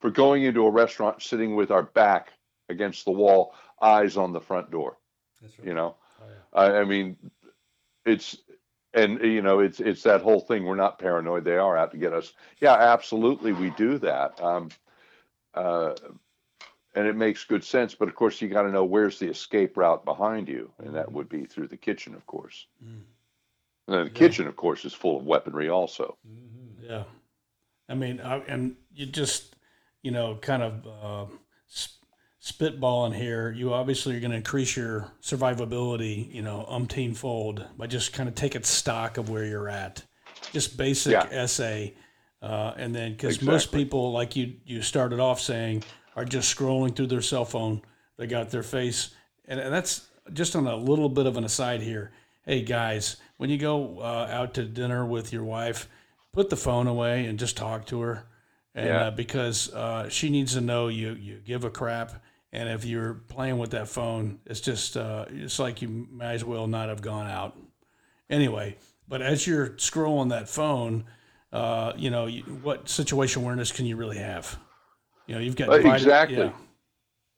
for 0.00 0.10
going 0.10 0.44
into 0.44 0.66
a 0.66 0.70
restaurant, 0.70 1.22
sitting 1.22 1.54
with 1.54 1.70
our 1.70 1.82
back 1.82 2.32
against 2.68 3.04
the 3.04 3.10
wall, 3.10 3.54
eyes 3.80 4.16
on 4.16 4.32
the 4.32 4.40
front 4.40 4.70
door. 4.70 4.98
That's 5.40 5.58
right. 5.58 5.68
You 5.68 5.74
know, 5.74 5.96
I, 6.52 6.78
I 6.78 6.84
mean, 6.84 7.16
it's 8.04 8.36
and 8.94 9.20
you 9.22 9.42
know, 9.42 9.60
it's 9.60 9.80
it's 9.80 10.02
that 10.02 10.22
whole 10.22 10.40
thing. 10.40 10.64
We're 10.64 10.76
not 10.76 10.98
paranoid; 10.98 11.44
they 11.44 11.56
are 11.56 11.76
out 11.76 11.92
to 11.92 11.96
get 11.98 12.12
us. 12.12 12.32
Yeah, 12.60 12.74
absolutely, 12.74 13.52
we 13.52 13.70
do 13.70 13.98
that. 13.98 14.40
Um, 14.40 14.70
uh, 15.54 15.94
and 16.94 17.06
it 17.06 17.16
makes 17.16 17.44
good 17.44 17.64
sense. 17.64 17.94
But 17.94 18.08
of 18.08 18.14
course, 18.14 18.40
you 18.40 18.48
got 18.48 18.62
to 18.62 18.70
know 18.70 18.84
where's 18.84 19.18
the 19.18 19.28
escape 19.28 19.76
route 19.76 20.04
behind 20.04 20.48
you, 20.48 20.70
and 20.78 20.94
that 20.94 21.10
would 21.10 21.28
be 21.28 21.44
through 21.44 21.68
the 21.68 21.76
kitchen, 21.76 22.14
of 22.14 22.26
course. 22.26 22.66
Mm. 22.84 23.00
And 23.88 24.06
the 24.06 24.10
kitchen, 24.10 24.46
of 24.46 24.56
course, 24.56 24.84
is 24.84 24.92
full 24.92 25.18
of 25.18 25.24
weaponry 25.26 25.68
also. 25.68 26.16
yeah 26.80 27.04
i 27.88 27.94
mean 27.94 28.20
I, 28.20 28.38
and 28.48 28.76
you 28.94 29.06
just 29.06 29.56
you 30.02 30.10
know 30.10 30.36
kind 30.36 30.62
of 30.62 30.86
uh, 30.86 31.26
sp- 31.70 32.01
spitballing 32.42 33.14
here 33.14 33.52
you 33.52 33.72
obviously 33.72 34.16
are 34.16 34.20
going 34.20 34.32
to 34.32 34.36
increase 34.36 34.76
your 34.76 35.08
survivability 35.22 36.32
you 36.34 36.42
know 36.42 36.66
umpteen 36.68 37.16
fold 37.16 37.64
by 37.78 37.86
just 37.86 38.12
kind 38.12 38.28
of 38.28 38.34
taking 38.34 38.64
stock 38.64 39.16
of 39.16 39.30
where 39.30 39.44
you're 39.44 39.68
at. 39.68 40.02
Just 40.52 40.76
basic 40.76 41.12
Yeah. 41.12 41.46
SA 41.46 41.86
uh, 42.42 42.74
and 42.76 42.92
then 42.92 43.12
because 43.12 43.40
most 43.42 43.70
people 43.70 44.10
like 44.10 44.34
you 44.34 44.54
you 44.64 44.82
started 44.82 45.20
off 45.20 45.40
saying 45.40 45.84
are 46.16 46.24
just 46.24 46.54
scrolling 46.56 46.96
through 46.96 47.06
their 47.06 47.22
cell 47.22 47.44
phone 47.44 47.80
they 48.18 48.26
got 48.26 48.50
their 48.50 48.64
face 48.64 49.14
and, 49.46 49.60
and 49.60 49.72
that's 49.72 50.08
just 50.32 50.56
on 50.56 50.66
a 50.66 50.74
little 50.76 51.08
bit 51.08 51.26
of 51.26 51.36
an 51.36 51.44
aside 51.44 51.80
here. 51.80 52.10
Hey 52.44 52.62
guys 52.62 53.18
when 53.36 53.50
you 53.50 53.56
go 53.58 54.00
uh, 54.00 54.28
out 54.28 54.54
to 54.54 54.64
dinner 54.64 55.06
with 55.06 55.32
your 55.32 55.44
wife 55.44 55.88
put 56.32 56.50
the 56.50 56.56
phone 56.56 56.88
away 56.88 57.26
and 57.26 57.38
just 57.38 57.56
talk 57.56 57.86
to 57.86 58.00
her. 58.00 58.26
And 58.74 58.86
Yeah. 58.88 59.06
uh, 59.06 59.10
because 59.12 59.72
uh, 59.72 60.08
she 60.08 60.28
needs 60.28 60.54
to 60.54 60.60
know 60.60 60.88
you 60.88 61.12
you 61.12 61.38
give 61.44 61.62
a 61.62 61.70
crap 61.70 62.20
and 62.52 62.68
if 62.68 62.84
you're 62.84 63.14
playing 63.14 63.58
with 63.58 63.70
that 63.70 63.88
phone 63.88 64.38
it's 64.46 64.60
just 64.60 64.96
uh, 64.96 65.24
it's 65.30 65.58
like 65.58 65.82
you 65.82 65.88
might 66.10 66.32
as 66.34 66.44
well 66.44 66.66
not 66.66 66.88
have 66.88 67.02
gone 67.02 67.26
out 67.28 67.56
anyway 68.30 68.76
but 69.08 69.22
as 69.22 69.46
you're 69.46 69.70
scrolling 69.70 70.30
that 70.30 70.48
phone 70.48 71.04
uh, 71.52 71.92
you 71.96 72.10
know 72.10 72.26
you, 72.26 72.42
what 72.62 72.88
situation 72.88 73.42
awareness 73.42 73.72
can 73.72 73.86
you 73.86 73.96
really 73.96 74.18
have 74.18 74.58
you 75.26 75.34
know 75.34 75.40
you've 75.40 75.56
got 75.56 75.68
Uh, 75.68 75.76
divided- 75.78 75.94
exactly. 76.02 76.36
yeah. 76.38 76.52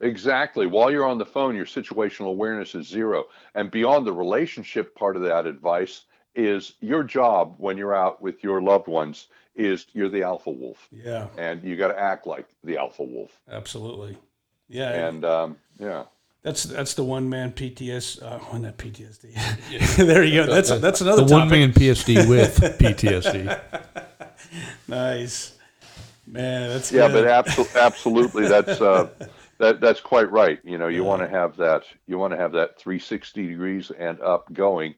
Exactly. 0.00 0.66
While 0.66 0.90
you're 0.90 1.06
on 1.06 1.18
the 1.18 1.24
phone, 1.24 1.54
your 1.54 1.64
situational 1.64 2.26
awareness 2.26 2.74
is 2.74 2.86
zero. 2.86 3.24
And 3.54 3.70
beyond 3.70 4.06
the 4.06 4.12
relationship 4.12 4.94
part 4.94 5.16
of 5.16 5.22
that 5.22 5.46
advice 5.46 6.02
is 6.34 6.74
your 6.80 7.04
job 7.04 7.54
when 7.58 7.78
you're 7.78 7.94
out 7.94 8.20
with 8.20 8.42
your 8.42 8.60
loved 8.60 8.88
ones 8.88 9.28
is 9.54 9.86
you're 9.92 10.08
the 10.10 10.22
alpha 10.22 10.50
wolf 10.50 10.88
yeah 10.90 11.28
and 11.38 11.62
you 11.62 11.76
got 11.76 11.88
to 11.88 11.98
act 11.98 12.26
like 12.26 12.46
the 12.64 12.76
alpha 12.76 13.04
wolf. 13.04 13.40
absolutely 13.50 14.18
yeah 14.68 15.08
And 15.08 15.24
um, 15.24 15.56
yeah, 15.78 16.04
That's 16.42 16.64
that's 16.64 16.94
the 16.94 17.04
one 17.04 17.28
man 17.28 17.52
PTS. 17.52 18.22
Uh, 18.22 18.38
one 18.50 18.62
that 18.62 18.76
PTSD. 18.78 19.96
there 19.96 20.22
you 20.24 20.44
go. 20.44 20.52
That's 20.52 20.70
that's 20.80 21.00
another 21.00 21.24
the 21.24 21.34
one 21.34 21.48
man 21.48 21.72
PSD 21.72 22.28
with 22.28 22.58
PTSD. 22.78 23.60
Nice, 24.86 25.56
man. 26.26 26.68
That's 26.68 26.92
Yeah, 26.92 27.08
good. 27.08 27.24
but 27.24 27.46
abso- 27.46 27.80
absolutely, 27.80 28.46
that's 28.48 28.80
uh, 28.80 29.08
that 29.58 29.80
that's 29.80 30.00
quite 30.00 30.30
right. 30.30 30.58
You 30.64 30.78
know, 30.78 30.88
you 30.88 31.04
want 31.04 31.22
to 31.22 31.28
have 31.28 31.56
that. 31.56 31.84
You 32.06 32.18
want 32.18 32.32
to 32.32 32.36
have 32.36 32.52
that 32.52 32.78
360 32.78 33.46
degrees 33.48 33.90
and 33.90 34.20
up 34.20 34.52
going. 34.52 34.94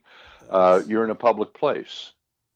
Uh, 0.50 0.82
you're 0.86 1.04
in 1.04 1.10
a 1.10 1.14
public 1.14 1.54
place, 1.54 2.12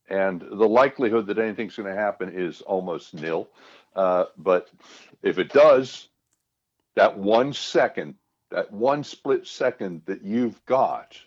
and 0.09 0.41
the 0.41 0.69
likelihood 0.69 1.27
that 1.29 1.39
anything's 1.39 1.77
going 1.77 1.89
to 1.89 1.99
happen 2.01 2.31
is 2.35 2.61
almost 2.63 3.15
nil. 3.15 3.49
Uh, 3.97 4.27
but 4.39 4.69
if 5.23 5.39
it 5.39 5.53
does, 5.53 6.09
that 6.97 7.17
one 7.19 7.53
second, 7.53 8.15
that 8.51 8.71
one 8.73 9.03
split 9.05 9.47
second 9.47 10.03
that 10.07 10.23
you've 10.23 10.65
got, 10.67 11.19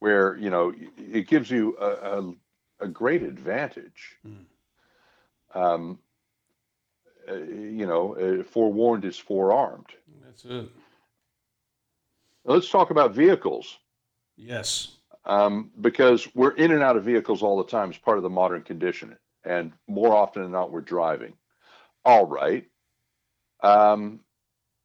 where 0.00 0.36
you 0.36 0.50
know 0.50 0.72
it 0.96 1.26
gives 1.28 1.50
you 1.50 1.76
a, 1.80 1.88
a, 2.20 2.34
a 2.80 2.88
great 2.88 3.22
advantage. 3.22 4.18
Um, 5.54 5.98
uh, 7.28 7.34
you 7.36 7.86
know, 7.86 8.14
uh, 8.16 8.42
forewarned 8.44 9.04
is 9.04 9.18
forearmed. 9.18 9.86
that's 10.24 10.44
it. 10.44 10.70
Let's 12.44 12.70
talk 12.70 12.90
about 12.90 13.14
vehicles 13.14 13.78
Yes. 14.36 14.98
um, 15.24 15.70
because 15.80 16.28
we're 16.34 16.54
in 16.56 16.72
and 16.72 16.82
out 16.82 16.96
of 16.96 17.04
vehicles 17.04 17.42
all 17.42 17.56
the 17.58 17.64
time 17.70 17.90
It's 17.90 17.98
part 17.98 18.16
of 18.18 18.22
the 18.22 18.30
modern 18.30 18.62
condition. 18.62 19.16
And 19.44 19.72
more 19.86 20.14
often 20.14 20.42
than 20.42 20.52
not, 20.52 20.70
we're 20.70 20.80
driving. 20.80 21.34
All 22.04 22.26
right. 22.26 22.66
Um, 23.62 24.20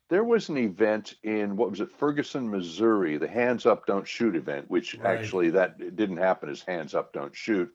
there 0.10 0.24
was 0.24 0.50
an 0.50 0.58
event 0.58 1.16
in 1.24 1.56
what 1.56 1.70
was 1.70 1.82
it, 1.82 1.92
Ferguson, 1.92 2.50
Missouri, 2.50 3.18
the 3.18 3.28
Hands 3.28 3.64
Up, 3.66 3.86
Don't 3.86 4.08
Shoot 4.08 4.36
event, 4.36 4.70
which 4.70 4.96
Right. 4.96 5.18
actually 5.18 5.52
that 5.52 5.96
didn't 5.96 6.18
happen 6.18 6.50
as 6.50 6.62
Hands 6.62 6.94
Up, 6.96 7.14
Don't 7.14 7.36
Shoot. 7.36 7.74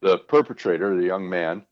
The 0.00 0.18
perpetrator, 0.18 0.96
the 0.96 1.04
young 1.04 1.28
man, 1.28 1.66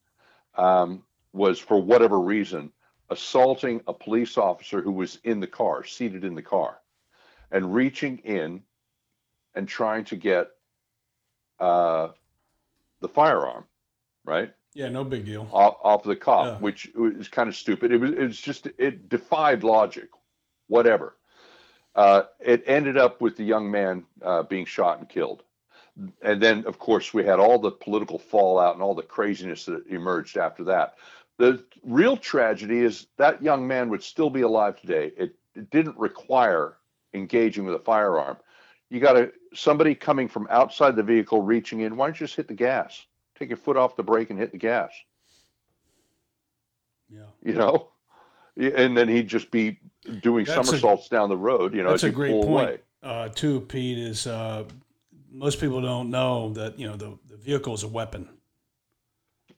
um, 0.55 1.03
was 1.33 1.59
for 1.59 1.83
whatever 1.83 2.21
reason 2.21 2.73
assaulting 3.09 3.83
a 3.87 3.93
police 3.93 4.39
officer 4.39 4.81
who 4.81 4.93
was 4.93 5.19
in 5.25 5.41
the 5.41 5.47
car, 5.47 5.85
seated 5.85 6.25
in 6.25 6.35
the 6.35 6.43
car, 6.43 6.81
and 7.51 7.75
reaching 7.75 8.19
in 8.19 8.63
and 9.55 9.67
trying 9.69 10.05
to 10.05 10.17
get 10.17 10.51
uh, 11.59 12.09
the 13.01 13.09
firearm, 13.09 13.67
right? 14.25 14.53
Yeah. 14.75 14.89
No 14.89 15.05
big 15.05 15.25
deal. 15.25 15.49
off, 15.53 15.77
off 15.83 16.03
the 16.03 16.16
cop, 16.16 16.47
Yeah. 16.47 16.59
which 16.59 16.91
was 16.95 17.29
kind 17.29 17.49
of 17.49 17.57
stupid. 17.57 17.93
It 17.93 17.99
was 17.99 18.12
it 18.12 18.20
was 18.20 18.41
just 18.41 18.68
it 18.79 19.09
defied 19.09 19.62
logic, 19.64 20.09
whatever. 20.68 21.16
Uh, 21.95 22.23
it 22.41 22.64
ended 22.66 22.97
up 22.97 23.20
with 23.20 23.37
the 23.37 23.45
young 23.45 23.70
man 23.70 24.05
uh, 24.23 24.43
being 24.45 24.64
shot 24.64 24.99
and 24.99 25.09
killed, 25.09 25.43
and 26.23 26.43
then 26.43 26.64
of 26.66 26.79
course 26.79 27.12
we 27.12 27.23
had 27.25 27.39
all 27.39 27.59
the 27.59 27.70
political 27.70 28.18
fallout 28.18 28.75
and 28.75 28.83
all 28.83 28.95
the 28.95 29.03
craziness 29.03 29.66
that 29.66 29.87
emerged 29.89 30.39
after 30.39 30.64
that. 30.64 30.95
The 31.39 31.62
real 31.83 32.16
tragedy 32.16 32.79
is 32.81 33.07
that 33.18 33.43
young 33.43 33.66
man 33.66 33.91
would 33.91 34.03
still 34.03 34.31
be 34.31 34.43
alive 34.43 34.81
today. 34.81 35.12
It, 35.16 35.35
it 35.55 35.70
didn't 35.70 35.99
require 35.99 36.77
engaging 37.14 37.64
with 37.64 37.75
a 37.75 37.79
firearm. 37.79 38.37
You 38.91 39.01
got 39.01 39.14
to 39.14 39.33
somebody 39.55 39.95
coming 39.95 40.29
from 40.29 40.47
outside 40.51 40.97
the 40.97 41.03
vehicle 41.03 41.43
reaching 41.43 41.81
in. 41.81 41.97
Why 41.97 42.07
don't 42.07 42.20
you 42.20 42.27
just 42.27 42.37
hit 42.37 42.49
the 42.49 42.55
gas? 42.55 43.05
Take 43.43 43.49
your 43.49 43.57
foot 43.57 43.76
off 43.76 43.97
the 43.97 44.05
brake 44.05 44.30
and 44.30 44.38
hit 44.38 44.53
the 44.53 44.57
gas 44.59 44.93
Yeah. 47.12 47.22
you 47.43 47.55
know, 47.55 47.88
and 48.57 48.97
then 48.97 49.09
he'd 49.09 49.26
just 49.26 49.51
be 49.51 49.80
doing 50.20 50.45
That's 50.45 50.61
a- 50.61 50.64
somersaults 50.64 51.09
down 51.09 51.28
the 51.28 51.36
road, 51.36 51.74
you 51.74 51.82
know, 51.82 51.90
That's 51.90 52.05
a 52.05 52.11
great 52.11 52.40
point. 52.40 52.80
Uh, 53.03 53.30
too, 53.30 53.62
Pete 53.62 53.99
is 53.99 54.28
uh, 54.28 54.62
most 55.32 55.59
people 55.59 55.82
don't 55.82 56.09
know 56.09 56.53
that 56.53 56.78
you 56.78 56.86
know 56.86 56.95
the, 56.95 57.18
the 57.28 57.36
vehicle 57.36 57.74
is 57.74 57.82
a 57.82 57.88
weapon. 57.88 58.28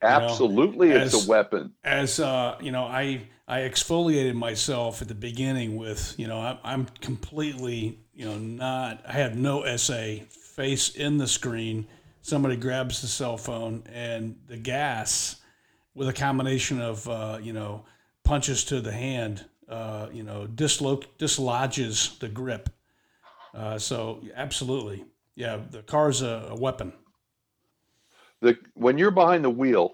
Absolutely, 0.01 0.89
it's 0.89 1.13
as- 1.13 1.27
a 1.27 1.29
weapon. 1.29 1.73
as 1.83 2.19
uh, 2.19 2.57
you 2.59 2.71
know, 2.71 2.85
I 2.85 3.21
I 3.47 3.59
exfoliated 3.59 4.33
myself 4.33 5.03
at 5.03 5.09
the 5.09 5.13
beginning 5.13 5.77
with 5.77 6.15
you 6.17 6.25
know 6.25 6.39
I'm, 6.39 6.57
I'm 6.63 6.85
completely 7.01 7.99
you 8.15 8.25
know 8.25 8.39
not 8.39 9.03
I 9.07 9.11
have 9.11 9.37
no 9.37 9.63
SA 9.77 10.23
face 10.55 10.89
in 10.89 11.19
the 11.19 11.27
screen. 11.27 11.85
Somebody 12.25 12.55
grabs 12.55 13.01
the 13.01 13.07
cell 13.07 13.37
phone 13.37 13.83
and 13.93 14.35
the 14.47 14.57
gas 14.57 15.35
with 15.93 16.07
a 16.07 16.13
combination 16.13 16.81
of 16.81 17.07
uh, 17.07 17.37
you 17.39 17.53
know 17.53 17.85
punches 18.23 18.63
to 18.63 18.81
the 18.81 18.91
hand, 18.91 19.45
uh, 19.69 20.07
you 20.11 20.23
know 20.23 20.47
disloc 20.47 21.05
dislodges 21.19 22.17
the 22.17 22.27
grip. 22.27 22.69
Uh, 23.53 23.77
so 23.77 24.23
absolutely, 24.33 25.05
yeah, 25.35 25.59
the 25.69 25.83
car's 25.83 26.23
a, 26.23 26.47
a 26.49 26.55
weapon. 26.55 26.93
The 28.41 28.57
when 28.73 28.97
you're 28.97 29.11
behind 29.11 29.45
the 29.45 29.51
wheel 29.51 29.93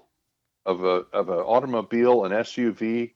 of 0.66 0.86
a 0.86 1.04
of 1.12 1.28
an 1.28 1.40
automobile, 1.40 2.24
an 2.24 2.32
SUV, 2.32 3.12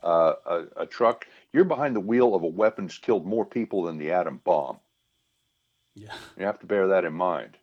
uh, 0.00 0.34
a, 0.46 0.64
a 0.82 0.86
truck, 0.86 1.26
you're 1.52 1.64
behind 1.64 1.96
the 1.96 2.00
wheel 2.00 2.36
of 2.36 2.44
a 2.44 2.46
weapon 2.46 2.86
that's 2.86 2.98
killed 2.98 3.26
more 3.26 3.44
people 3.44 3.82
than 3.82 3.98
the 3.98 4.12
atom 4.12 4.40
bomb. 4.44 4.78
Yeah, 5.96 6.14
You 6.38 6.46
have 6.46 6.60
to 6.60 6.66
bear 6.66 6.86
that 6.86 7.04
in 7.04 7.14
mind. 7.14 7.56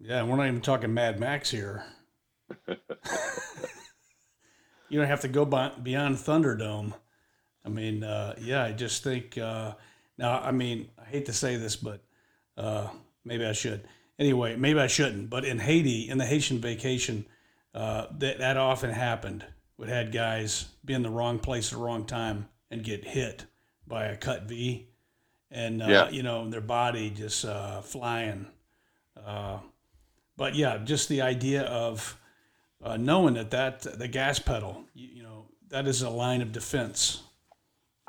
Yeah, 0.00 0.22
we're 0.22 0.36
not 0.36 0.46
even 0.46 0.60
talking 0.60 0.94
Mad 0.94 1.20
Max 1.20 1.50
here. 1.50 1.84
you 2.68 2.76
don't 4.98 5.06
have 5.06 5.20
to 5.20 5.28
go 5.28 5.44
by, 5.44 5.70
beyond 5.82 6.16
Thunderdome. 6.16 6.94
I 7.64 7.68
mean, 7.68 8.02
uh, 8.02 8.34
yeah, 8.40 8.64
I 8.64 8.72
just 8.72 9.04
think 9.04 9.36
uh, 9.36 9.74
now. 10.16 10.40
I 10.40 10.50
mean, 10.50 10.88
I 10.98 11.04
hate 11.04 11.26
to 11.26 11.32
say 11.32 11.56
this, 11.56 11.76
but 11.76 12.00
uh, 12.56 12.88
maybe 13.24 13.44
I 13.44 13.52
should. 13.52 13.86
Anyway, 14.18 14.56
maybe 14.56 14.80
I 14.80 14.86
shouldn't. 14.86 15.28
But 15.28 15.44
in 15.44 15.58
Haiti, 15.58 16.08
in 16.08 16.16
the 16.16 16.24
Haitian 16.24 16.58
vacation, 16.60 17.26
uh, 17.74 18.06
that 18.18 18.38
that 18.38 18.56
often 18.56 18.90
happened. 18.90 19.44
We 19.76 19.88
had 19.88 20.12
guys 20.12 20.66
be 20.84 20.94
in 20.94 21.02
the 21.02 21.10
wrong 21.10 21.38
place 21.38 21.70
at 21.70 21.78
the 21.78 21.84
wrong 21.84 22.06
time 22.06 22.48
and 22.70 22.82
get 22.82 23.04
hit 23.04 23.44
by 23.86 24.06
a 24.06 24.16
CUCV, 24.16 24.86
and 25.50 25.82
uh, 25.82 25.86
Yeah. 25.88 26.08
you 26.10 26.22
know 26.22 26.48
their 26.48 26.60
body 26.62 27.10
just 27.10 27.44
uh, 27.44 27.82
flying. 27.82 28.46
But 30.40 30.54
yeah, 30.54 30.78
just 30.78 31.10
the 31.10 31.20
idea 31.20 31.64
of 31.64 32.18
uh, 32.82 32.96
knowing 32.96 33.34
that 33.34 33.50
that 33.50 33.82
the 33.82 34.08
gas 34.08 34.38
pedal, 34.38 34.84
you, 34.94 35.08
you 35.16 35.22
know, 35.22 35.44
that 35.68 35.86
is 35.86 36.00
a 36.00 36.08
line 36.08 36.40
of 36.40 36.50
defense. 36.50 37.24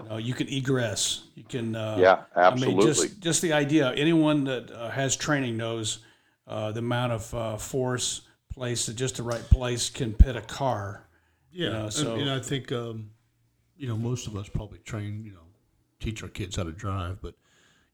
You 0.02 0.08
know, 0.08 0.16
you 0.16 0.34
can 0.34 0.48
egress, 0.48 1.24
you 1.36 1.44
can. 1.44 1.76
Uh, 1.76 1.98
Yeah, 2.00 2.24
I 2.34 2.44
absolutely. 2.48 2.86
mean, 2.86 2.88
just 2.88 3.20
just 3.20 3.42
the 3.42 3.52
idea. 3.52 3.92
Anyone 3.92 4.46
that 4.46 4.72
uh, 4.72 4.90
has 4.92 5.18
training 5.18 5.58
knows 5.58 6.00
uh, 6.48 6.72
the 6.72 6.80
amount 6.80 7.12
of 7.12 7.34
uh, 7.36 7.58
force 7.58 8.22
placed 8.50 8.88
at 8.88 8.96
just 8.96 9.18
the 9.18 9.24
right 9.24 9.44
place 9.50 9.90
can 9.90 10.14
pit 10.14 10.38
a 10.38 10.42
car. 10.42 11.10
Yeah, 11.52 11.70
know, 11.72 11.84
and- 11.84 11.94
so- 11.94 12.16
and, 12.16 12.30
I 12.32 12.40
think 12.40 12.72
um, 12.72 13.12
you 13.76 13.90
know 13.90 13.98
most 13.98 14.26
of 14.28 14.38
us 14.38 14.48
probably 14.48 14.80
train, 14.80 15.26
you 15.26 15.34
know, 15.34 15.48
teach 16.00 16.24
our 16.24 16.30
kids 16.30 16.56
how 16.56 16.64
to 16.64 16.72
drive. 16.72 17.22
But 17.22 17.36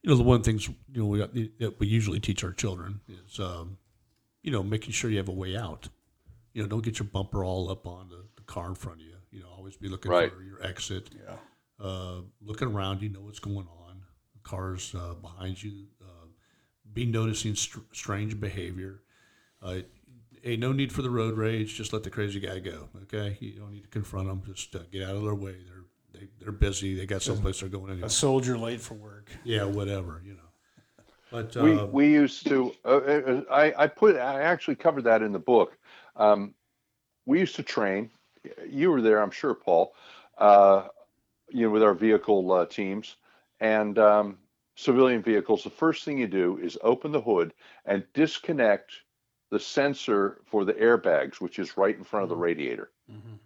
you 0.04 0.10
know, 0.10 0.16
the 0.16 0.22
one 0.22 0.44
things 0.44 0.68
you 0.68 0.76
know 0.94 1.06
we 1.06 1.18
got, 1.18 1.34
that 1.58 1.80
we 1.80 1.88
usually 1.88 2.20
teach 2.20 2.44
our 2.44 2.52
children 2.52 3.00
is 3.08 3.40
um, 3.40 3.76
you 4.48 4.52
know 4.52 4.62
making 4.62 4.92
sure 4.92 5.10
you 5.10 5.18
have 5.18 5.28
a 5.28 5.32
way 5.44 5.54
out. 5.54 5.88
You 6.54 6.62
know, 6.62 6.68
don't 6.68 6.82
get 6.82 6.98
your 6.98 7.06
bumper 7.06 7.44
all 7.44 7.70
up 7.70 7.86
on 7.86 8.08
the, 8.08 8.24
the 8.36 8.42
car 8.44 8.66
in 8.68 8.74
front 8.74 9.00
of 9.00 9.06
you. 9.06 9.12
You 9.30 9.40
know, 9.40 9.48
always 9.54 9.76
be 9.76 9.88
looking 9.90 10.10
Right. 10.10 10.32
for 10.32 10.42
your 10.42 10.62
exit. 10.64 11.10
Yeah. 11.14 11.36
Uh, 11.78 12.22
looking 12.40 12.68
around, 12.68 13.02
you 13.02 13.10
know 13.10 13.20
what's 13.20 13.40
going 13.40 13.68
on. 13.86 14.00
The 14.32 14.40
cars 14.48 14.94
uh, 14.98 15.12
behind 15.20 15.62
you. 15.62 15.84
Uh, 16.00 16.28
be 16.94 17.04
noticing 17.04 17.54
str- 17.56 17.80
strange 17.92 18.40
behavior. 18.40 19.02
Uh, 19.62 19.80
hey, 20.42 20.56
no 20.56 20.72
need 20.72 20.92
for 20.94 21.02
the 21.02 21.10
road 21.10 21.36
rage. 21.36 21.74
Just 21.76 21.92
let 21.92 22.02
the 22.04 22.10
crazy 22.10 22.40
guy 22.40 22.58
go. 22.58 22.88
Okay, 23.02 23.36
you 23.40 23.52
don't 23.60 23.72
need 23.72 23.82
to 23.82 23.88
confront 23.90 24.28
them. 24.28 24.42
Just 24.46 24.74
uh, 24.74 24.78
get 24.90 25.02
out 25.02 25.14
of 25.16 25.24
their 25.24 25.34
way. 25.34 25.56
They're 25.66 25.84
they, 26.22 26.28
they're 26.40 26.52
busy. 26.52 26.94
They 26.96 27.04
got 27.04 27.20
someplace 27.20 27.60
they're 27.60 27.68
going 27.68 27.90
anyway. 27.92 28.06
A 28.06 28.10
soldier 28.10 28.56
late 28.56 28.80
for 28.80 28.94
work. 28.94 29.28
Yeah, 29.44 29.64
whatever. 29.64 30.22
You 30.24 30.32
know. 30.32 30.47
But 31.30 31.56
uh, 31.56 31.62
we 31.62 31.76
we 31.90 32.12
used 32.12 32.46
to 32.48 32.72
uh, 32.84 32.88
uh, 32.88 33.42
I, 33.50 33.84
I 33.84 33.86
put 33.86 34.16
I 34.16 34.42
actually 34.42 34.76
covered 34.76 35.04
that 35.04 35.22
in 35.22 35.32
the 35.32 35.38
book. 35.38 35.76
Um, 36.16 36.54
we 37.26 37.40
used 37.40 37.56
to 37.56 37.62
train 37.62 38.10
you 38.68 38.90
were 38.90 39.02
there 39.02 39.20
i'm 39.22 39.30
sure 39.30 39.54
paul 39.54 39.94
uh, 40.38 40.88
you 41.50 41.66
know 41.66 41.70
with 41.70 41.82
our 41.82 41.94
vehicle 41.94 42.52
uh, 42.52 42.66
teams. 42.66 43.16
And 43.60 43.98
um, 43.98 44.38
civilian 44.76 45.22
vehicles 45.22 45.64
the 45.64 45.70
first 45.70 46.04
thing 46.04 46.18
you 46.18 46.26
do 46.28 46.58
is 46.58 46.78
open 46.82 47.12
the 47.12 47.20
hood 47.20 47.52
and 47.84 48.04
disconnect 48.14 48.92
the 49.50 49.58
sensor 49.58 50.40
for 50.44 50.64
the 50.64 50.74
airbags 50.74 51.40
which 51.40 51.58
is 51.58 51.76
right 51.76 51.96
in 51.96 52.04
front 52.04 52.22
of 52.24 52.28
the 52.30 52.36
radiator. 52.36 52.90
Mhm. 53.10 53.38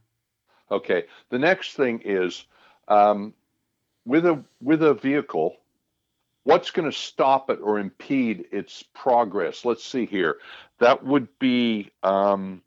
okay 0.71 1.05
the 1.31 1.39
next 1.39 1.75
thing 1.75 2.01
is 2.05 2.45
um, 2.89 3.35
with 4.05 4.27
a 4.27 4.43
with 4.61 4.83
a 4.83 4.95
vehicle 4.95 5.57
what's 6.45 6.71
going 6.71 6.91
to 6.91 6.97
stop 6.97 7.51
it 7.51 7.61
or 7.63 7.79
impede 7.79 8.45
its 8.53 8.83
progress 8.95 9.65
let's 9.65 9.85
see 9.85 10.07
here 10.07 10.39
that 10.79 11.05
would 11.05 11.29
be 11.39 11.91
um, 12.03 12.63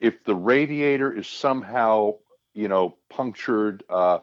if 0.00 0.24
the 0.24 0.34
radiator 0.34 1.12
is 1.12 1.26
somehow 1.26 2.12
you 2.54 2.68
know 2.68 2.96
punctured 3.08 3.82
uh, 3.90 4.18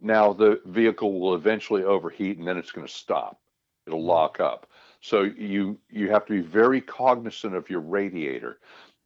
now 0.00 0.32
the 0.32 0.60
vehicle 0.66 1.18
will 1.20 1.34
eventually 1.34 1.84
overheat 1.84 2.38
and 2.38 2.46
then 2.46 2.56
it's 2.56 2.72
going 2.72 2.86
to 2.86 2.92
stop. 2.92 3.40
It'll 3.86 4.04
lock 4.04 4.40
up. 4.40 4.66
So 5.00 5.22
you 5.22 5.78
you 5.90 6.10
have 6.10 6.26
to 6.26 6.32
be 6.32 6.40
very 6.40 6.80
cognizant 6.80 7.54
of 7.54 7.70
your 7.70 7.80
radiator. 7.80 8.58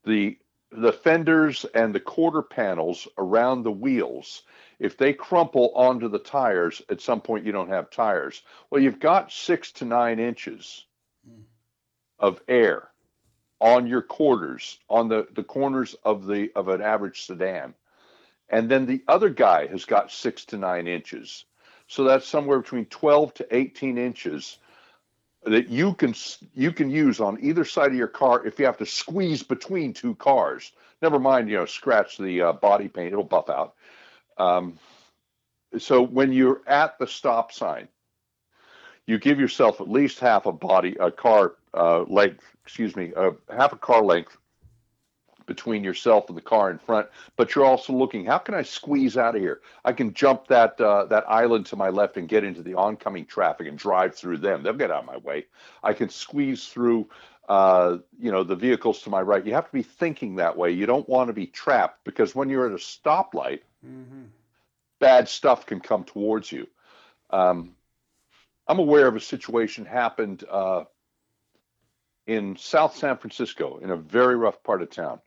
The 0.05 0.39
the 0.71 0.93
fenders 0.93 1.67
and 1.75 1.95
the 1.95 2.01
quarter 2.01 2.43
panels 2.43 3.07
around 3.19 3.63
the 3.63 3.73
wheels, 3.73 4.43
if 4.83 4.97
they 4.97 5.13
crumple 5.13 5.71
onto 5.77 6.09
the 6.09 6.19
tires, 6.19 6.83
at 6.91 7.01
some 7.01 7.21
point 7.21 7.47
you 7.47 7.53
don't 7.53 7.69
have 7.69 7.89
tires. 7.89 8.43
Well, 8.69 8.83
you've 8.83 8.99
got 8.99 9.31
six 9.31 9.71
to 9.73 9.85
nine 9.85 10.19
inches 10.19 10.87
of 12.19 12.41
air 12.49 12.89
on 13.61 13.87
your 13.87 14.03
quarters, 14.03 14.81
on 14.91 15.07
the, 15.07 15.29
the 15.35 15.45
corners 15.45 15.95
of 16.05 16.27
the 16.27 16.51
of 16.57 16.67
an 16.67 16.83
average 16.83 17.23
sedan. 17.23 17.75
And 18.49 18.69
then 18.69 18.85
the 18.87 19.05
other 19.07 19.31
guy 19.31 19.69
has 19.69 19.85
got 19.85 20.11
six 20.11 20.45
to 20.47 20.59
nine 20.59 20.89
inches. 20.89 21.45
So 21.87 22.03
that's 22.03 22.27
somewhere 22.27 22.59
between 22.59 22.87
12 22.87 23.35
to 23.35 23.57
18 23.57 23.99
inches 23.99 24.59
that 25.45 25.69
you 25.69 25.95
can 25.95 26.13
you 26.55 26.73
can 26.73 26.91
use 26.91 27.21
on 27.21 27.39
either 27.41 27.65
side 27.65 27.93
of 27.93 27.97
your 27.97 28.09
car 28.09 28.45
if 28.45 28.59
you 28.59 28.67
have 28.67 28.79
to 28.79 28.87
squeeze 28.87 29.45
between 29.45 29.93
two 29.93 30.17
cars. 30.17 30.73
Never 31.01 31.21
mind, 31.21 31.49
you 31.49 31.57
know, 31.57 31.67
scratch 31.67 32.19
the 32.19 32.43
uh, 32.43 32.53
body 32.55 32.89
paint; 32.89 33.13
it'll 33.13 33.23
buff 33.23 33.49
out. 33.49 33.75
Um, 34.39 34.79
so 35.79 36.03
when 36.03 36.33
you're 36.33 36.61
at 36.67 36.99
the 36.99 37.07
stop 37.07 37.53
sign, 37.53 37.89
you 39.07 39.19
give 39.19 39.41
yourself 39.41 39.81
at 39.81 39.91
least 39.91 40.21
half 40.21 40.47
a 40.47 40.53
body 40.53 40.97
a 41.01 41.11
car 41.11 41.55
uh, 41.75 42.03
length, 42.03 42.45
excuse 42.65 42.95
me, 42.95 43.13
uh, 43.17 43.33
half 43.51 43.73
a 43.73 43.77
car 43.77 44.03
length 44.03 44.37
between 45.47 45.83
yourself 45.83 46.29
and 46.29 46.37
the 46.37 46.43
car 46.43 46.71
in 46.71 46.79
front, 46.79 47.09
but 47.37 47.55
you're 47.55 47.65
also 47.65 47.93
looking, 47.93 48.25
how 48.25 48.39
can 48.39 48.55
I 48.55 48.63
squeeze 48.63 49.17
out 49.17 49.35
of 49.35 49.41
here? 49.41 49.61
I 49.85 49.93
can 49.93 50.15
jump 50.15 50.47
that 50.49 50.81
uh, 50.81 51.05
that 51.07 51.25
island 51.29 51.67
to 51.67 51.77
my 51.77 51.89
left 51.89 52.17
and 52.17 52.29
get 52.29 52.45
into 52.45 52.63
the 52.63 52.75
oncoming 52.75 53.27
traffic 53.27 53.67
and 53.67 53.77
drive 53.77 54.15
through 54.15 54.39
them. 54.39 54.63
They'll 54.63 54.73
get 54.73 54.91
out 54.91 55.01
of 55.01 55.07
my 55.07 55.19
way. 55.19 55.47
I 55.83 55.93
can 55.95 56.09
squeeze 56.09 56.69
through 56.69 57.09
uh, 57.49 57.99
you 58.19 58.31
know 58.31 58.45
the 58.45 58.57
vehicles 58.57 59.03
to 59.03 59.11
my 59.11 59.21
right. 59.21 59.45
You 59.45 59.55
have 59.55 59.67
to 59.67 59.73
be 59.73 59.83
thinking 59.83 60.37
that 60.37 60.57
way. 60.57 60.71
You 60.71 60.87
don't 60.87 61.09
want 61.09 61.29
to 61.29 61.35
be 61.35 61.47
trapped 61.47 62.05
because 62.05 62.35
when 62.35 62.49
you're 62.49 62.67
at 62.67 62.73
a 62.73 62.77
stoplight, 62.77 63.61
mm-hmm. 63.87 64.25
bad 65.01 65.29
stuff 65.29 65.67
can 65.67 65.81
come 65.81 66.05
towards 66.05 66.51
you. 66.51 66.67
Um, 67.31 67.75
I'm 68.69 68.79
aware 68.79 69.07
of 69.07 69.17
a 69.17 69.21
situation 69.21 69.85
happened 69.85 70.45
uh, 70.49 70.85
in 72.27 72.57
South 72.57 72.97
San 72.97 73.17
Francisco 73.19 73.79
in 73.79 73.91
a 73.91 73.97
very 73.97 74.37
rough 74.37 74.63
part 74.63 74.83
of 74.83 74.91
town 74.91 75.21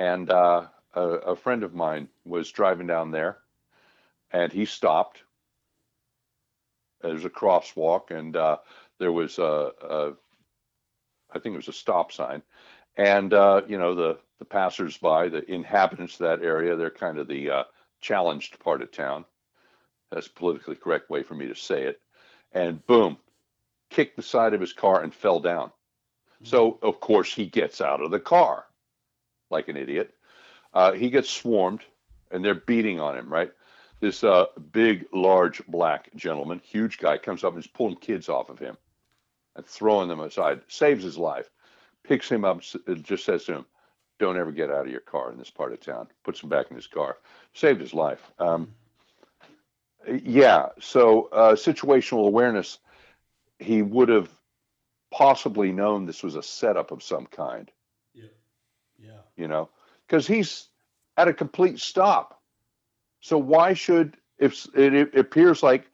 and 0.00 0.30
uh, 0.30 0.66
a, 0.94 1.00
a, 1.02 1.36
friend 1.36 1.62
of 1.62 1.74
mine 1.74 2.08
was 2.24 2.50
driving 2.50 2.86
down 2.86 3.10
there, 3.10 3.36
and 4.30 4.50
he 4.50 4.64
stopped. 4.64 5.22
There's 7.02 7.26
a 7.26 7.30
crosswalk, 7.30 8.10
and 8.10 8.34
uh, 8.34 8.58
there 8.98 9.12
was 9.12 9.38
a, 9.38 9.72
a, 9.82 10.12
I 11.32 11.38
think 11.38 11.54
it 11.54 11.58
was 11.58 11.68
a 11.68 11.72
stop 11.72 12.12
sign, 12.12 12.42
and 12.96 13.32
uh, 13.32 13.62
you 13.66 13.78
know 13.78 13.94
the 13.94 14.18
the 14.38 14.44
passersby, 14.44 15.28
the 15.28 15.44
inhabitants 15.48 16.14
of 16.14 16.26
that 16.26 16.44
area, 16.44 16.74
they're 16.74 16.90
kind 16.90 17.18
of 17.18 17.28
the 17.28 17.50
uh, 17.50 17.64
challenged 18.00 18.58
part 18.58 18.82
of 18.82 18.90
town. 18.90 19.24
That's 20.10 20.28
politically 20.28 20.74
correct 20.74 21.10
way 21.10 21.22
for 21.22 21.34
me 21.34 21.46
to 21.46 21.54
say 21.54 21.84
it. 21.84 22.00
And 22.52 22.84
boom, 22.86 23.18
kicked 23.90 24.16
the 24.16 24.22
side 24.22 24.54
of 24.54 24.60
his 24.60 24.72
car 24.72 25.02
and 25.02 25.14
fell 25.14 25.40
down. 25.40 25.70
So 26.42 26.78
of 26.82 27.00
course 27.00 27.32
he 27.32 27.46
gets 27.46 27.82
out 27.82 28.00
of 28.00 28.10
the 28.10 28.18
car 28.18 28.64
like 29.50 29.68
an 29.68 29.76
idiot. 29.76 30.14
Uh, 30.72 30.92
he 30.92 31.10
gets 31.10 31.28
swarmed, 31.28 31.82
and 32.30 32.42
they're 32.42 32.54
beating 32.54 32.98
on 32.98 33.16
him. 33.16 33.28
Right, 33.28 33.52
this 34.00 34.24
uh, 34.24 34.46
big, 34.72 35.06
large 35.12 35.64
black 35.66 36.08
gentleman, 36.16 36.62
huge 36.64 36.98
guy, 36.98 37.18
comes 37.18 37.44
up 37.44 37.52
and 37.52 37.62
is 37.62 37.68
pulling 37.68 37.96
kids 37.96 38.28
off 38.30 38.48
of 38.48 38.58
him 38.58 38.78
throwing 39.66 40.08
them 40.08 40.20
aside. 40.20 40.60
Saves 40.68 41.04
his 41.04 41.18
life, 41.18 41.50
picks 42.04 42.30
him 42.30 42.44
up, 42.44 42.60
just 43.02 43.24
says 43.24 43.44
to 43.44 43.54
him, 43.54 43.66
"Don't 44.18 44.38
ever 44.38 44.52
get 44.52 44.70
out 44.70 44.86
of 44.86 44.92
your 44.92 45.00
car 45.00 45.30
in 45.32 45.38
this 45.38 45.50
part 45.50 45.72
of 45.72 45.80
town." 45.80 46.08
Puts 46.24 46.42
him 46.42 46.48
back 46.48 46.70
in 46.70 46.76
his 46.76 46.86
car. 46.86 47.18
Saved 47.54 47.80
his 47.80 47.94
life. 47.94 48.30
Um, 48.38 48.72
yeah. 50.22 50.68
So 50.80 51.28
uh, 51.32 51.54
situational 51.54 52.26
awareness. 52.26 52.78
He 53.58 53.82
would 53.82 54.08
have 54.08 54.30
possibly 55.10 55.70
known 55.72 56.06
this 56.06 56.22
was 56.22 56.36
a 56.36 56.42
setup 56.42 56.92
of 56.92 57.02
some 57.02 57.26
kind 57.26 57.70
Yeah. 58.14 58.24
Yeah. 58.98 59.20
you 59.36 59.48
know, 59.48 59.68
because 60.06 60.26
he's 60.26 60.68
at 61.16 61.28
a 61.28 61.34
complete 61.34 61.78
stop. 61.78 62.40
So 63.20 63.36
why 63.36 63.74
should 63.74 64.16
if 64.38 64.66
it, 64.74 64.94
it 64.94 65.14
appears 65.14 65.62
like 65.62 65.89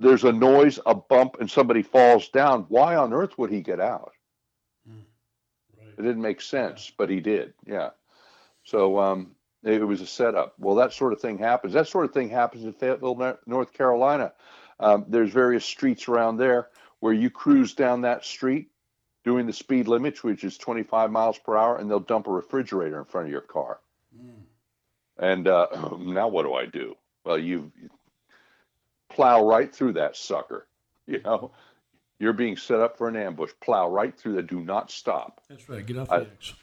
there's 0.00 0.24
a 0.24 0.32
noise, 0.32 0.78
a 0.86 0.94
bump, 0.94 1.36
and 1.40 1.50
somebody 1.50 1.82
falls 1.82 2.28
down, 2.28 2.66
why 2.68 2.96
on 2.96 3.12
earth 3.12 3.38
would 3.38 3.50
he 3.50 3.60
get 3.60 3.80
out? 3.80 4.12
Hmm. 4.86 4.98
Right. 5.78 5.94
It 5.98 6.02
didn't 6.02 6.22
make 6.22 6.40
sense, 6.40 6.88
yeah. 6.88 6.94
but 6.98 7.10
he 7.10 7.20
did. 7.20 7.54
Yeah. 7.66 7.90
So 8.64 8.98
um, 8.98 9.34
it 9.62 9.86
was 9.86 10.00
a 10.00 10.06
setup. 10.06 10.54
Well, 10.58 10.76
that 10.76 10.92
sort 10.92 11.12
of 11.12 11.20
thing 11.20 11.38
happens. 11.38 11.72
That 11.74 11.88
sort 11.88 12.04
of 12.04 12.12
thing 12.12 12.28
happens 12.28 12.64
in 12.64 12.72
Fayetteville, 12.72 13.38
North 13.46 13.72
Carolina. 13.72 14.32
Um, 14.80 15.04
there's 15.08 15.30
various 15.30 15.64
streets 15.64 16.08
around 16.08 16.38
there 16.38 16.68
where 17.00 17.12
you 17.12 17.30
cruise 17.30 17.74
down 17.74 18.02
that 18.02 18.24
street 18.24 18.70
doing 19.24 19.46
the 19.46 19.52
speed 19.52 19.88
limit, 19.88 20.22
which 20.22 20.44
is 20.44 20.58
25 20.58 21.10
miles 21.10 21.38
per 21.38 21.56
hour, 21.56 21.76
and 21.76 21.90
they'll 21.90 22.00
dump 22.00 22.26
a 22.26 22.30
refrigerator 22.30 22.98
in 22.98 23.04
front 23.04 23.26
of 23.26 23.32
your 23.32 23.40
car. 23.40 23.80
Mm. 24.18 24.42
And 25.18 25.48
uh, 25.48 25.66
now 25.98 26.28
what 26.28 26.42
do 26.42 26.54
I 26.54 26.66
do? 26.66 26.94
Well, 27.24 27.38
you 27.38 27.72
plow 29.14 29.46
right 29.46 29.74
through 29.74 29.94
that 29.94 30.16
sucker. 30.16 30.66
You 31.06 31.20
know, 31.20 31.50
you're 32.18 32.32
being 32.32 32.56
set 32.56 32.80
up 32.80 32.96
for 32.96 33.08
an 33.08 33.16
ambush. 33.16 33.50
Plow 33.62 33.90
right 33.90 34.18
through 34.18 34.36
that. 34.36 34.46
Do 34.46 34.60
not 34.60 34.90
stop. 34.90 35.42
That's 35.50 35.68
right. 35.68 35.84
Get 35.84 35.98
off 35.98 36.08
the 36.08 36.14
X. 36.32 36.54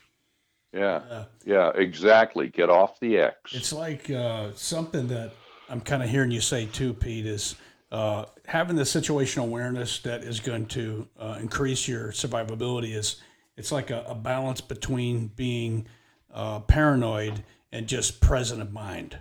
Yeah, 0.74 1.02
yeah, 1.08 1.24
yeah, 1.46 1.72
exactly. 1.76 2.48
Get 2.48 2.68
off 2.68 3.00
the 3.00 3.20
X. 3.20 3.54
It's 3.54 3.72
like 3.72 4.10
uh, 4.10 4.50
something 4.56 5.08
that 5.10 5.34
I'm 5.70 5.80
kind 5.80 6.02
of 6.02 6.10
hearing 6.10 6.32
you 6.32 6.42
say 6.42 6.66
too, 6.66 6.92
Pete. 6.96 7.28
Is 7.28 7.54
uh, 7.92 8.26
having 8.48 8.76
the 8.76 8.82
situational 8.82 9.44
awareness 9.44 10.00
that 10.00 10.24
is 10.24 10.40
going 10.40 10.66
to 10.70 11.08
uh, 11.20 11.38
increase 11.40 11.88
your 11.88 12.12
survivability 12.12 12.96
is 12.96 13.22
it's 13.58 13.72
like 13.72 13.92
a, 13.92 14.04
a 14.08 14.16
balance 14.16 14.60
between 14.60 15.28
being 15.28 15.86
uh, 16.34 16.62
paranoid 16.62 17.44
and 17.72 17.86
just 17.86 18.22
present 18.22 18.60
of 18.60 18.74
mind 18.74 19.20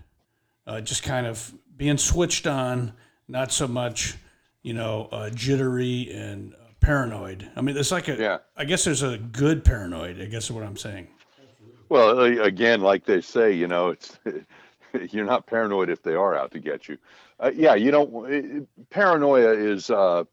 uh, 0.70 0.80
just 0.80 1.02
kind 1.02 1.26
of 1.26 1.52
being 1.76 1.98
switched 1.98 2.46
on 2.46 2.92
not 3.30 3.52
so 3.52 3.66
much 3.66 4.16
you 4.62 4.72
know 4.72 5.08
uh, 5.12 5.30
jittery 5.30 6.10
and 6.12 6.54
paranoid 6.80 7.50
i 7.56 7.60
mean 7.60 7.76
it's 7.76 7.92
like 7.92 8.08
a 8.08 8.16
yeah. 8.16 8.38
i 8.56 8.64
guess 8.64 8.84
there's 8.84 9.02
a 9.02 9.18
good 9.18 9.64
paranoid 9.64 10.20
i 10.20 10.24
guess 10.24 10.44
is 10.44 10.52
what 10.52 10.64
i'm 10.64 10.76
saying 10.76 11.06
well 11.88 12.20
again 12.20 12.80
like 12.80 13.04
they 13.04 13.20
say 13.20 13.52
you 13.52 13.68
know 13.68 13.90
it's 13.90 14.18
you're 15.10 15.26
not 15.26 15.46
paranoid 15.46 15.90
if 15.90 16.02
they 16.02 16.14
are 16.14 16.34
out 16.34 16.50
to 16.50 16.58
get 16.58 16.88
you 16.88 16.96
uh, 17.40 17.50
yeah, 17.54 17.74
you 17.74 17.90
know, 17.90 18.66
paranoia 18.90 19.52
is 19.52 19.90
uh, 19.90 20.24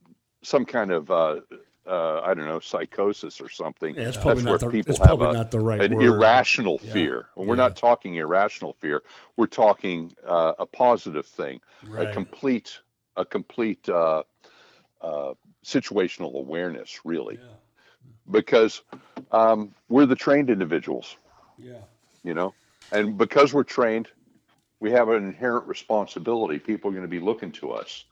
some 0.44 0.66
kind 0.66 0.92
of 0.92 1.10
uh, 1.10 1.40
uh, 1.88 2.22
I 2.22 2.34
don't 2.34 2.46
know 2.46 2.60
psychosis 2.60 3.40
or 3.40 3.50
something. 3.50 3.96
Yeah, 3.96 4.10
it's 4.10 4.18
probably, 4.18 4.44
not 4.44 4.60
the, 4.60 4.84
it's 4.86 5.00
probably 5.00 5.30
a, 5.30 5.34
not 5.34 5.52
the 5.52 5.62
right 5.62 5.82
an 5.82 5.96
word. 5.96 6.04
irrational 6.04 6.80
yeah. 6.84 6.94
fear. 6.94 7.30
And 7.38 7.48
we're 7.48 7.56
yeah. 7.56 7.64
not 7.64 7.78
talking 7.78 8.16
irrational 8.16 8.74
fear. 8.74 9.04
We're 9.38 9.48
talking 9.48 10.14
uh, 10.26 10.54
a 10.60 10.66
positive 10.66 11.26
thing, 11.26 11.62
right. 11.88 12.10
a 12.10 12.14
complete 12.14 12.80
a 13.18 13.26
complete 13.26 13.90
uh, 13.90 14.24
situational 15.66 16.36
awareness, 16.36 17.02
really, 17.04 17.40
because 18.32 18.82
um, 19.32 19.74
we're 19.90 20.06
the 20.06 20.16
trained 20.16 20.50
individuals. 20.50 21.18
Yeah, 21.58 21.80
you 22.24 22.34
know, 22.34 22.54
and 22.92 23.18
because 23.18 23.54
we're 23.54 23.64
trained, 23.64 24.08
we 24.80 24.92
have 24.92 25.10
an 25.10 25.24
inherent 25.26 25.68
responsibility. 25.68 26.60
People 26.60 26.90
are 26.90 26.94
going 26.94 27.04
to 27.04 27.10
be 27.10 27.20
looking 27.20 27.52
to 27.54 27.72
us. 27.72 28.06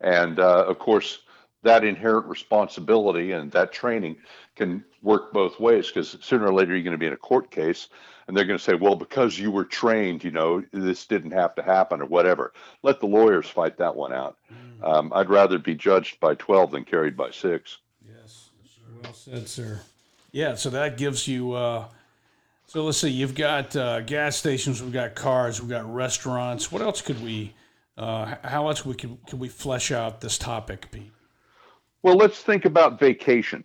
And 0.00 0.38
uh, 0.38 0.64
of 0.66 0.78
course, 0.78 1.20
that 1.62 1.84
inherent 1.84 2.26
responsibility 2.26 3.32
and 3.32 3.50
that 3.52 3.72
training 3.72 4.16
can 4.56 4.84
work 5.02 5.32
both 5.32 5.58
ways 5.58 5.88
because 5.88 6.16
sooner 6.20 6.46
or 6.46 6.52
later 6.52 6.74
you're 6.74 6.84
going 6.84 6.92
to 6.92 6.98
be 6.98 7.06
in 7.06 7.12
a 7.12 7.16
court 7.16 7.50
case 7.50 7.88
and 8.26 8.36
they're 8.36 8.44
going 8.44 8.58
to 8.58 8.64
say, 8.64 8.74
well, 8.74 8.94
because 8.94 9.38
you 9.38 9.50
were 9.50 9.64
trained, 9.64 10.22
you 10.22 10.30
know, 10.30 10.62
this 10.72 11.06
didn't 11.06 11.30
have 11.30 11.54
to 11.54 11.62
happen 11.62 12.02
or 12.02 12.06
whatever. 12.06 12.52
Let 12.82 13.00
the 13.00 13.06
lawyers 13.06 13.48
fight 13.48 13.78
that 13.78 13.96
one 13.96 14.12
out. 14.12 14.36
Mm. 14.52 14.86
Um, 14.86 15.12
I'd 15.14 15.30
rather 15.30 15.58
be 15.58 15.74
judged 15.74 16.20
by 16.20 16.34
12 16.34 16.72
than 16.72 16.84
carried 16.84 17.16
by 17.16 17.30
six. 17.30 17.78
Yes, 18.06 18.50
well 19.02 19.14
said, 19.14 19.48
sir. 19.48 19.80
Yeah, 20.30 20.56
so 20.56 20.68
that 20.70 20.98
gives 20.98 21.26
you. 21.26 21.52
Uh, 21.52 21.86
so 22.66 22.84
let's 22.84 22.98
see. 22.98 23.08
You've 23.08 23.34
got 23.34 23.74
uh, 23.74 24.02
gas 24.02 24.36
stations. 24.36 24.82
We've 24.82 24.92
got 24.92 25.14
cars. 25.14 25.60
We've 25.60 25.70
got 25.70 25.92
restaurants. 25.92 26.70
What 26.70 26.82
else 26.82 27.00
could 27.00 27.22
we? 27.22 27.54
Uh, 27.96 28.34
how 28.44 28.68
else 28.68 28.84
we 28.84 28.94
could 28.94 29.16
could 29.26 29.40
we 29.40 29.48
flesh 29.48 29.90
out 29.90 30.20
this 30.20 30.36
topic, 30.36 30.90
Pete? 30.90 31.10
Well, 32.02 32.16
let's 32.16 32.40
think 32.42 32.64
about 32.64 32.98
vacation. 32.98 33.64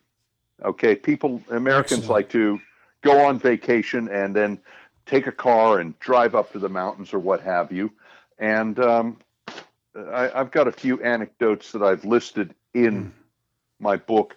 Okay, 0.63 0.95
people, 0.95 1.41
Americans 1.49 2.01
Excellent. 2.01 2.09
like 2.09 2.29
to 2.29 2.59
go 3.01 3.25
on 3.25 3.37
vacation 3.39 4.07
and 4.09 4.35
then 4.35 4.59
take 5.05 5.27
a 5.27 5.31
car 5.31 5.79
and 5.79 5.97
drive 5.99 6.35
up 6.35 6.51
to 6.53 6.59
the 6.59 6.69
mountains 6.69 7.13
or 7.13 7.19
what 7.19 7.41
have 7.41 7.71
you. 7.71 7.91
and 8.39 8.79
um, 8.79 9.17
I, 9.95 10.31
I've 10.33 10.51
got 10.51 10.67
a 10.67 10.71
few 10.71 11.01
anecdotes 11.03 11.71
that 11.73 11.83
I've 11.83 12.05
listed 12.05 12.55
in 12.73 13.13
my 13.79 13.97
book. 13.97 14.35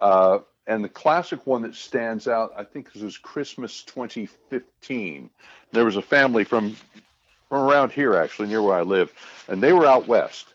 Uh, 0.00 0.38
and 0.66 0.82
the 0.82 0.88
classic 0.88 1.46
one 1.46 1.62
that 1.62 1.74
stands 1.76 2.26
out, 2.26 2.52
I 2.56 2.64
think 2.64 2.92
this 2.92 3.02
was 3.02 3.16
Christmas 3.16 3.84
2015. 3.84 5.30
There 5.72 5.84
was 5.84 5.96
a 5.96 6.02
family 6.02 6.44
from 6.44 6.76
from 7.48 7.62
around 7.62 7.92
here, 7.92 8.16
actually, 8.16 8.48
near 8.48 8.60
where 8.60 8.74
I 8.74 8.82
live, 8.82 9.12
and 9.46 9.62
they 9.62 9.72
were 9.72 9.86
out 9.86 10.08
west. 10.08 10.54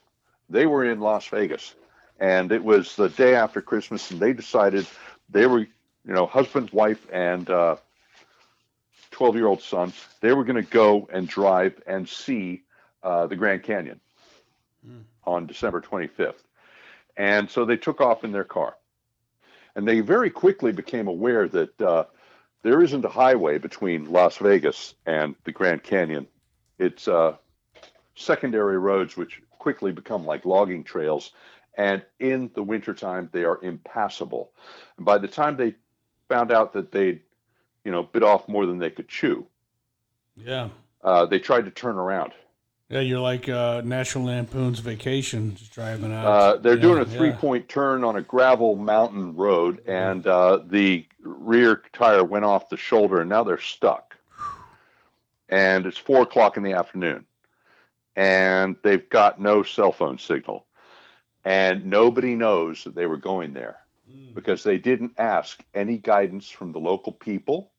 They 0.50 0.66
were 0.66 0.84
in 0.84 1.00
Las 1.00 1.26
Vegas, 1.28 1.74
and 2.22 2.52
it 2.52 2.64
was 2.64 2.96
the 2.96 3.10
day 3.10 3.34
after 3.34 3.62
Christmas, 3.62 4.12
and 4.12 4.20
they 4.20 4.32
decided 4.32 4.86
they 5.30 5.48
were, 5.48 5.60
you 5.60 5.70
know, 6.06 6.28
husband, 6.28 6.70
wife, 6.72 7.06
and 7.12 7.48
12 7.48 7.80
uh, 9.20 9.32
year 9.34 9.48
old 9.48 9.64
son. 9.64 9.92
They 10.22 10.32
were 10.32 10.44
going 10.44 10.64
to 10.64 10.70
go 10.70 11.10
and 11.12 11.28
drive 11.28 11.82
and 11.88 12.08
see 12.08 12.62
uh, 13.02 13.26
the 13.26 13.36
Grand 13.36 13.64
Canyon 13.64 14.00
mm. 14.88 15.02
on 15.26 15.48
December 15.48 15.82
25th. 15.82 16.36
And 17.18 17.50
so 17.50 17.66
they 17.66 17.78
took 17.78 18.00
off 18.00 18.24
in 18.24 18.32
their 18.32 18.44
car. 18.44 18.76
And 19.76 19.88
they 19.88 20.02
very 20.02 20.30
quickly 20.30 20.72
became 20.72 21.08
aware 21.08 21.48
that 21.48 21.82
uh, 21.82 22.04
there 22.62 22.84
isn't 22.84 23.04
a 23.04 23.10
highway 23.10 23.58
between 23.58 24.12
Las 24.12 24.38
Vegas 24.38 24.94
and 25.08 25.36
the 25.44 25.52
Grand 25.52 25.82
Canyon. 25.82 26.28
It's 26.78 27.08
uh, 27.08 27.38
secondary 28.14 28.78
roads, 28.78 29.18
which 29.18 29.42
quickly 29.58 29.92
become 29.92 30.26
like 30.26 30.46
logging 30.46 30.84
trails. 30.84 31.32
And 31.78 32.04
in 32.20 32.52
the 32.54 32.64
wintertime, 32.64 33.30
they 33.32 33.44
are 33.44 33.60
impassable. 33.64 34.52
And 34.98 35.06
by 35.06 35.18
the 35.18 35.28
time 35.28 35.56
they 35.58 35.76
found 36.28 36.52
out 36.52 36.74
that 36.74 36.92
they'd, 36.92 37.22
you 37.86 37.92
know, 37.92 38.04
bit 38.04 38.24
off 38.24 38.48
more 38.48 38.66
than 38.66 38.78
they 38.78 38.90
could 38.90 39.08
chew, 39.08 39.46
yeah, 40.36 40.70
uh, 41.04 41.26
they 41.26 41.40
tried 41.40 41.66
to 41.66 41.72
turn 41.72 41.96
around. 41.96 42.34
Yeah, 42.92 43.00
you're 43.00 43.22
like 43.22 43.48
uh, 43.48 43.82
National 43.86 44.26
Lampoon's 44.26 44.80
Vacation, 44.80 45.56
just 45.56 45.72
driving 45.72 46.12
out. 46.12 46.26
Uh, 46.26 46.58
they're 46.58 46.76
yeah, 46.76 46.82
doing 46.82 47.00
a 47.00 47.06
three 47.06 47.30
yeah. 47.30 47.38
point 47.38 47.70
turn 47.70 48.04
on 48.04 48.18
a 48.18 48.22
gravel 48.22 48.76
mountain 48.76 49.34
road, 49.38 49.82
and 49.88 50.28
uh, 50.28 50.60
the 50.68 51.06
rear 51.24 51.84
tire 51.94 52.24
went 52.26 52.44
off 52.44 52.68
the 52.68 52.76
shoulder, 52.76 53.22
and 53.22 53.30
now 53.30 53.46
they're 53.46 53.62
stuck. 53.62 54.18
And 55.48 55.86
it's 55.86 55.98
four 55.98 56.24
o'clock 56.24 56.58
in 56.58 56.64
the 56.64 56.74
afternoon, 56.74 57.26
and 58.18 58.76
they've 58.84 59.08
got 59.08 59.40
no 59.40 59.64
cell 59.64 59.94
phone 59.94 60.18
signal, 60.18 60.66
and 61.46 61.86
nobody 61.86 62.36
knows 62.36 62.84
that 62.84 62.96
they 62.96 63.06
were 63.06 63.18
going 63.18 63.54
there 63.54 63.78
mm. 64.12 64.34
because 64.34 64.64
they 64.64 64.78
didn't 64.78 65.14
ask 65.18 65.64
any 65.74 65.98
guidance 65.98 66.50
from 66.50 66.72
the 66.72 66.80
local 66.80 67.12
people 67.12 67.72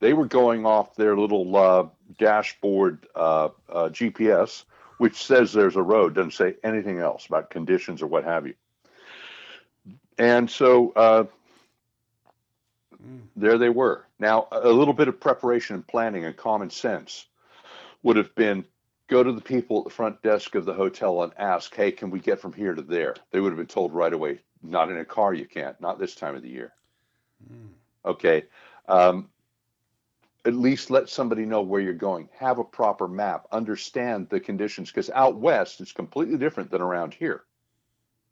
they 0.00 0.12
were 0.12 0.26
going 0.26 0.66
off 0.66 0.94
their 0.94 1.16
little 1.16 1.56
uh, 1.56 1.86
dashboard 2.18 3.06
uh, 3.14 3.48
uh, 3.68 3.88
GPS, 3.88 4.64
which 4.98 5.24
says 5.24 5.52
there's 5.52 5.76
a 5.76 5.82
road, 5.82 6.14
doesn't 6.14 6.32
say 6.32 6.56
anything 6.62 6.98
else 6.98 7.26
about 7.26 7.50
conditions 7.50 8.02
or 8.02 8.06
what 8.06 8.24
have 8.24 8.46
you. 8.46 8.54
And 10.18 10.50
so 10.50 10.92
uh, 10.96 11.24
there 13.36 13.58
they 13.58 13.68
were. 13.68 14.04
Now, 14.18 14.48
a 14.50 14.70
little 14.70 14.94
bit 14.94 15.08
of 15.08 15.20
preparation 15.20 15.76
and 15.76 15.86
planning 15.86 16.24
and 16.24 16.36
common 16.36 16.70
sense 16.70 17.26
would 18.02 18.16
have 18.16 18.34
been 18.34 18.64
go 19.08 19.22
to 19.22 19.32
the 19.32 19.40
people 19.40 19.78
at 19.78 19.84
the 19.84 19.90
front 19.90 20.22
desk 20.22 20.54
of 20.54 20.64
the 20.64 20.74
hotel 20.74 21.22
and 21.22 21.32
ask, 21.38 21.74
hey, 21.74 21.92
can 21.92 22.10
we 22.10 22.18
get 22.18 22.40
from 22.40 22.52
here 22.52 22.74
to 22.74 22.82
there? 22.82 23.14
They 23.30 23.40
would 23.40 23.50
have 23.50 23.58
been 23.58 23.66
told 23.66 23.92
right 23.92 24.12
away, 24.12 24.40
not 24.62 24.90
in 24.90 24.98
a 24.98 25.04
car, 25.04 25.32
you 25.32 25.46
can't, 25.46 25.80
not 25.80 25.98
this 25.98 26.14
time 26.14 26.34
of 26.34 26.42
the 26.42 26.48
year. 26.48 26.72
Mm. 27.50 27.68
Okay. 28.04 28.44
Um, 28.88 29.28
at 30.44 30.54
least 30.54 30.90
let 30.90 31.08
somebody 31.08 31.44
know 31.44 31.62
where 31.62 31.80
you're 31.80 31.92
going. 31.92 32.28
Have 32.38 32.58
a 32.58 32.64
proper 32.64 33.08
map. 33.08 33.46
Understand 33.50 34.28
the 34.28 34.38
conditions 34.38 34.90
because 34.90 35.10
out 35.10 35.36
west 35.36 35.80
it's 35.80 35.92
completely 35.92 36.38
different 36.38 36.70
than 36.70 36.80
around 36.80 37.14
here 37.14 37.42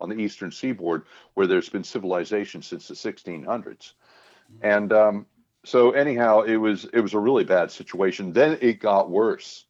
on 0.01 0.09
the 0.09 0.17
eastern 0.17 0.53
seaboard 0.53 1.07
where 1.35 1.47
there's 1.47 1.69
been 1.69 1.83
civilization 1.83 2.63
since 2.63 2.87
the 2.87 2.95
1600s. 2.95 3.93
And 4.63 4.93
um, 4.93 5.27
so 5.65 5.91
anyhow, 5.93 6.43
it 6.43 6.57
was 6.57 6.85
it 6.93 7.01
was 7.01 7.15
a 7.15 7.19
really 7.19 7.45
bad 7.45 7.71
situation. 7.71 8.33
Then 8.33 8.59
it 8.61 8.81
got 8.81 9.11
worse. 9.11 9.65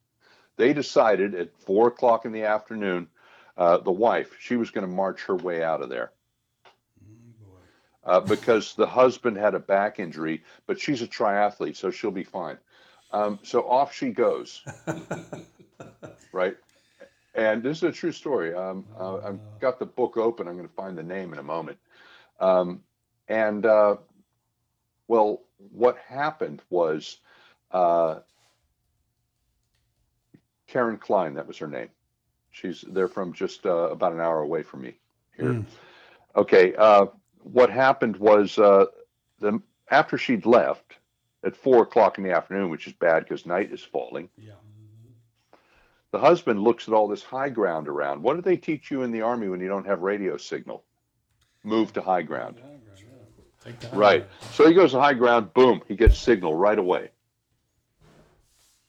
They 0.57 0.73
decided 0.73 1.35
at 1.35 1.57
four 1.59 1.87
o'clock 1.87 2.25
in 2.25 2.31
the 2.31 2.43
afternoon, 2.43 3.07
uh, 3.57 3.77
the 3.77 3.91
wife 3.91 4.35
she 4.39 4.55
was 4.55 4.71
going 4.71 4.87
to 4.87 4.93
march 4.93 5.23
her 5.23 5.35
way 5.35 5.63
out 5.63 5.81
of 5.81 5.89
there 5.89 6.11
uh, 8.05 8.19
because 8.19 8.75
the 8.75 8.85
husband 8.85 9.37
had 9.37 9.55
a 9.55 9.59
back 9.59 9.99
injury, 9.99 10.43
but 10.67 10.79
she's 10.79 11.01
a 11.01 11.07
triathlete, 11.07 11.75
so 11.75 11.89
she'll 11.89 12.11
be 12.11 12.23
fine. 12.23 12.57
Um, 13.11 13.39
so 13.43 13.67
off 13.67 13.93
she 13.93 14.09
goes, 14.09 14.63
right? 16.31 16.55
And 17.33 17.63
this 17.63 17.77
is 17.77 17.83
a 17.83 17.91
true 17.91 18.11
story. 18.11 18.53
Um, 18.53 18.85
uh, 18.97 19.17
I've 19.17 19.39
got 19.59 19.79
the 19.79 19.85
book 19.85 20.17
open. 20.17 20.47
I'm 20.47 20.55
going 20.55 20.67
to 20.67 20.73
find 20.73 20.97
the 20.97 21.03
name 21.03 21.33
in 21.33 21.39
a 21.39 21.43
moment. 21.43 21.77
Um, 22.39 22.81
and 23.27 23.65
uh, 23.65 23.97
well, 25.07 25.41
what 25.71 25.97
happened 25.97 26.61
was 26.69 27.17
uh, 27.71 28.19
Karen 30.75 30.97
Klein, 30.97 31.35
that 31.35 31.47
was 31.47 31.57
her 31.59 31.69
name. 31.69 31.87
She's 32.51 32.83
they're 32.89 33.07
from 33.07 33.31
just 33.31 33.65
uh, 33.65 33.89
about 33.91 34.11
an 34.11 34.19
hour 34.19 34.41
away 34.41 34.61
from 34.61 34.81
me 34.81 34.97
here. 35.37 35.53
Mm. 35.53 35.65
Okay, 36.35 36.75
uh, 36.75 37.05
what 37.43 37.69
happened 37.69 38.17
was 38.17 38.59
uh, 38.59 38.87
the 39.39 39.61
after 39.89 40.17
she'd 40.17 40.45
left 40.45 40.97
at 41.45 41.55
four 41.55 41.83
o'clock 41.83 42.17
in 42.17 42.25
the 42.25 42.31
afternoon, 42.31 42.69
which 42.69 42.87
is 42.87 42.93
bad 42.93 43.23
because 43.23 43.45
night 43.45 43.71
is 43.71 43.81
falling. 43.81 44.27
Yeah. 44.37 44.51
The 46.11 46.19
husband 46.19 46.61
looks 46.61 46.89
at 46.89 46.93
all 46.93 47.07
this 47.07 47.23
high 47.23 47.49
ground 47.49 47.87
around. 47.87 48.21
What 48.21 48.35
do 48.35 48.41
they 48.41 48.57
teach 48.57 48.91
you 48.91 49.03
in 49.03 49.13
the 49.13 49.21
army 49.21 49.47
when 49.47 49.61
you 49.61 49.69
don't 49.69 49.85
have 49.85 50.01
radio 50.01 50.35
signal? 50.35 50.83
Move 51.63 51.93
to 51.93 52.01
high 52.01 52.21
ground. 52.21 52.59
Right. 53.93 54.27
So 54.51 54.67
he 54.67 54.73
goes 54.73 54.91
to 54.91 54.99
high 54.99 55.13
ground. 55.13 55.53
Boom. 55.53 55.81
He 55.87 55.95
gets 55.95 56.17
signal 56.17 56.53
right 56.53 56.77
away. 56.77 57.11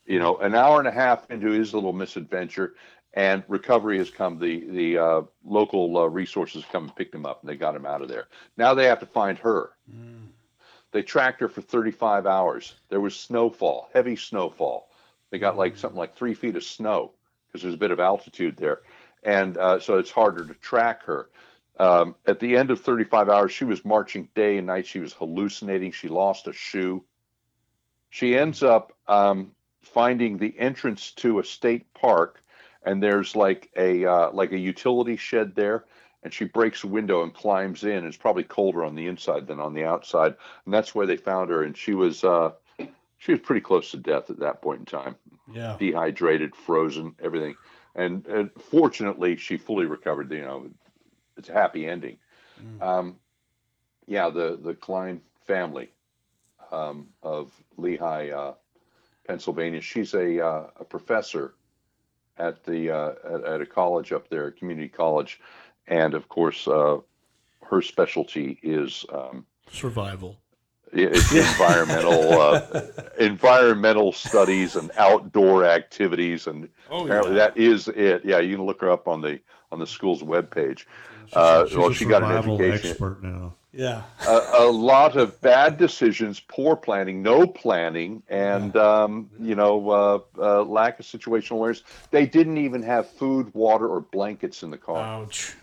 You 0.06 0.18
know, 0.18 0.36
an 0.38 0.54
hour 0.54 0.78
and 0.78 0.88
a 0.88 0.92
half 0.92 1.30
into 1.30 1.50
his 1.50 1.74
little 1.74 1.92
misadventure, 1.92 2.74
and 3.16 3.42
recovery 3.48 3.98
has 3.98 4.10
come. 4.10 4.38
The 4.38 4.64
the 4.68 4.98
uh, 4.98 5.22
local 5.44 5.96
uh, 5.96 6.06
resources 6.06 6.64
come 6.70 6.84
and 6.84 6.96
picked 6.96 7.14
him 7.14 7.26
up, 7.26 7.40
and 7.40 7.50
they 7.50 7.56
got 7.56 7.74
him 7.74 7.86
out 7.86 8.02
of 8.02 8.08
there. 8.08 8.28
Now 8.56 8.74
they 8.74 8.84
have 8.84 9.00
to 9.00 9.06
find 9.06 9.38
her. 9.38 9.70
Mm. 9.92 10.28
They 10.92 11.02
tracked 11.02 11.40
her 11.40 11.48
for 11.48 11.60
35 11.60 12.26
hours. 12.26 12.74
There 12.88 13.00
was 13.00 13.18
snowfall, 13.18 13.90
heavy 13.92 14.16
snowfall. 14.16 14.88
They 15.30 15.38
got 15.38 15.56
like 15.56 15.76
something 15.76 15.98
like 15.98 16.14
three 16.14 16.34
feet 16.34 16.56
of 16.56 16.64
snow 16.64 17.12
because 17.46 17.62
there's 17.62 17.74
a 17.74 17.78
bit 17.78 17.90
of 17.90 18.00
altitude 18.00 18.56
there, 18.56 18.82
and 19.22 19.56
uh, 19.56 19.80
so 19.80 19.98
it's 19.98 20.10
harder 20.10 20.44
to 20.46 20.54
track 20.54 21.02
her. 21.04 21.28
Um, 21.78 22.14
at 22.26 22.40
the 22.40 22.56
end 22.56 22.70
of 22.70 22.80
35 22.80 23.28
hours, 23.28 23.52
she 23.52 23.64
was 23.64 23.84
marching 23.84 24.28
day 24.34 24.58
and 24.58 24.66
night. 24.66 24.86
She 24.86 25.00
was 25.00 25.12
hallucinating. 25.12 25.92
She 25.92 26.08
lost 26.08 26.46
a 26.46 26.52
shoe. 26.52 27.04
She 28.08 28.36
ends 28.36 28.62
up 28.62 28.92
um, 29.08 29.52
finding 29.86 30.36
the 30.38 30.58
entrance 30.58 31.12
to 31.12 31.38
a 31.38 31.44
state 31.44 31.92
park 31.94 32.42
and 32.84 33.02
there's 33.02 33.36
like 33.36 33.70
a 33.76 34.04
uh, 34.04 34.30
like 34.32 34.52
a 34.52 34.58
utility 34.58 35.16
shed 35.16 35.54
there 35.54 35.84
and 36.22 36.32
she 36.32 36.44
breaks 36.44 36.84
a 36.84 36.86
window 36.86 37.22
and 37.22 37.34
climbs 37.34 37.84
in 37.84 38.04
it's 38.04 38.16
probably 38.16 38.42
colder 38.42 38.84
on 38.84 38.94
the 38.94 39.06
inside 39.06 39.46
than 39.46 39.60
on 39.60 39.74
the 39.74 39.84
outside 39.84 40.34
and 40.64 40.74
that's 40.74 40.94
where 40.94 41.06
they 41.06 41.16
found 41.16 41.50
her 41.50 41.62
and 41.62 41.76
she 41.76 41.94
was 41.94 42.24
uh, 42.24 42.50
she 43.18 43.32
was 43.32 43.40
pretty 43.40 43.60
close 43.60 43.90
to 43.90 43.96
death 43.96 44.30
at 44.30 44.38
that 44.38 44.60
point 44.60 44.80
in 44.80 44.86
time. 44.86 45.16
Yeah. 45.52 45.76
Dehydrated 45.78 46.54
frozen 46.54 47.14
everything 47.22 47.56
and, 47.94 48.26
and 48.26 48.50
fortunately 48.70 49.36
she 49.36 49.56
fully 49.56 49.86
recovered 49.86 50.30
you 50.32 50.42
know 50.42 50.68
it's 51.36 51.48
a 51.48 51.52
happy 51.52 51.86
ending. 51.86 52.18
Mm. 52.60 52.82
um, 52.82 53.16
yeah 54.06 54.30
the 54.30 54.58
the 54.62 54.74
klein 54.74 55.20
family 55.46 55.90
um, 56.72 57.08
of 57.22 57.52
lehigh 57.76 58.30
uh, 58.30 58.54
pennsylvania 59.26 59.80
she's 59.80 60.14
a, 60.14 60.44
uh, 60.44 60.66
a 60.80 60.84
professor 60.84 61.54
at 62.38 62.64
the 62.64 62.90
uh, 62.90 63.14
at, 63.24 63.44
at, 63.44 63.60
a 63.60 63.66
college 63.66 64.12
up 64.12 64.28
there, 64.28 64.50
community 64.50 64.88
college, 64.88 65.40
and 65.86 66.14
of 66.14 66.28
course, 66.28 66.68
uh, 66.68 66.98
her 67.62 67.82
specialty 67.82 68.58
is 68.62 69.04
um, 69.12 69.46
survival. 69.70 70.38
It's 70.92 71.32
environmental 71.34 72.40
uh, 72.40 72.82
environmental 73.18 74.12
studies 74.12 74.76
and 74.76 74.90
outdoor 74.96 75.64
activities, 75.64 76.46
and 76.46 76.68
oh, 76.90 77.04
apparently 77.04 77.32
yeah. 77.32 77.38
that 77.38 77.56
is 77.56 77.88
it. 77.88 78.24
Yeah, 78.24 78.38
you 78.38 78.56
can 78.56 78.66
look 78.66 78.80
her 78.80 78.90
up 78.90 79.08
on 79.08 79.20
the 79.20 79.40
on 79.72 79.78
the 79.78 79.86
school's 79.86 80.22
webpage. 80.22 80.84
She's, 81.26 81.34
uh, 81.34 81.66
she's 81.66 81.76
well, 81.76 81.92
she 81.92 82.04
got 82.04 82.22
an 82.22 82.32
education. 82.32 82.90
Expert 82.90 83.22
now. 83.22 83.54
Yeah. 83.76 84.02
a, 84.26 84.42
a, 84.60 84.70
lot 84.70 85.16
of 85.16 85.38
bad 85.42 85.76
decisions, 85.76 86.40
poor 86.40 86.76
planning, 86.76 87.22
no 87.22 87.46
planning, 87.46 88.22
and 88.28 88.74
um, 88.76 89.30
you 89.38 89.54
know, 89.54 89.90
uh, 89.90 90.18
uh, 90.38 90.62
lack 90.64 90.98
of 90.98 91.04
situational 91.04 91.52
awareness. 91.52 91.82
They 92.10 92.24
didn't 92.24 92.56
even 92.56 92.82
have 92.82 93.08
food, 93.10 93.52
water, 93.54 93.86
or 93.86 94.00
blankets 94.00 94.62
in 94.62 94.70
the 94.70 94.78
car. 94.78 95.04
Ouch. 95.04 95.54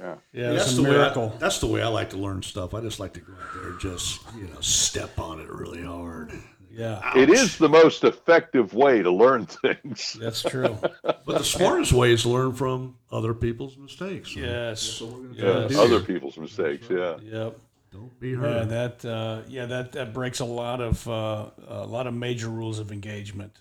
Yeah. 0.00 0.16
Yeah, 0.32 0.52
that's 0.52 0.74
the 0.74 0.82
miracle. 0.82 1.28
way 1.28 1.34
I, 1.34 1.38
that's 1.38 1.60
the 1.60 1.66
way 1.68 1.82
I 1.82 1.86
like 1.86 2.10
to 2.10 2.16
learn 2.16 2.42
stuff. 2.42 2.74
I 2.74 2.80
just 2.80 2.98
like 2.98 3.12
to 3.12 3.20
go 3.20 3.32
out 3.32 3.54
there 3.54 3.70
and 3.70 3.80
just 3.80 4.20
you 4.36 4.48
know 4.48 4.60
step 4.60 5.18
on 5.18 5.40
it 5.40 5.48
really 5.48 5.82
hard. 5.82 6.32
Yeah, 6.76 7.16
It 7.16 7.30
is 7.30 7.58
the 7.58 7.68
most 7.68 8.04
effective 8.04 8.74
way 8.74 9.02
to 9.02 9.10
learn 9.10 9.46
things. 9.64 10.16
that's 10.20 10.42
true. 10.42 10.76
But 11.02 11.24
the 11.26 11.44
smartest 11.44 11.92
way 11.92 12.12
is 12.12 12.22
to 12.22 12.28
learn 12.30 12.52
from 12.54 12.96
other 13.10 13.34
people's 13.34 13.76
mistakes. 13.76 14.32
So 14.34 14.40
yes. 14.40 15.00
what 15.00 15.12
we're 15.12 15.18
gonna 15.28 15.34
Yeah, 15.36 15.52
try 15.52 15.62
to 15.62 15.68
do 15.68 15.80
other 15.80 16.00
people's 16.00 16.36
mistakes. 16.36 16.86
Yeah. 16.90 17.16
Yep. 17.22 17.58
Don't 17.92 18.18
be 18.20 18.34
hurt. 18.34 18.56
Yeah, 18.56 18.64
that 18.64 19.04
uh, 19.04 19.42
yeah 19.48 19.66
that 19.66 19.92
that 19.92 20.12
breaks 20.12 20.40
a 20.40 20.44
lot 20.44 20.80
of 20.80 21.06
uh, 21.08 21.50
a 21.68 21.86
lot 21.86 22.08
of 22.08 22.14
major 22.14 22.48
rules 22.48 22.80
of 22.80 22.90
engagement, 22.90 23.52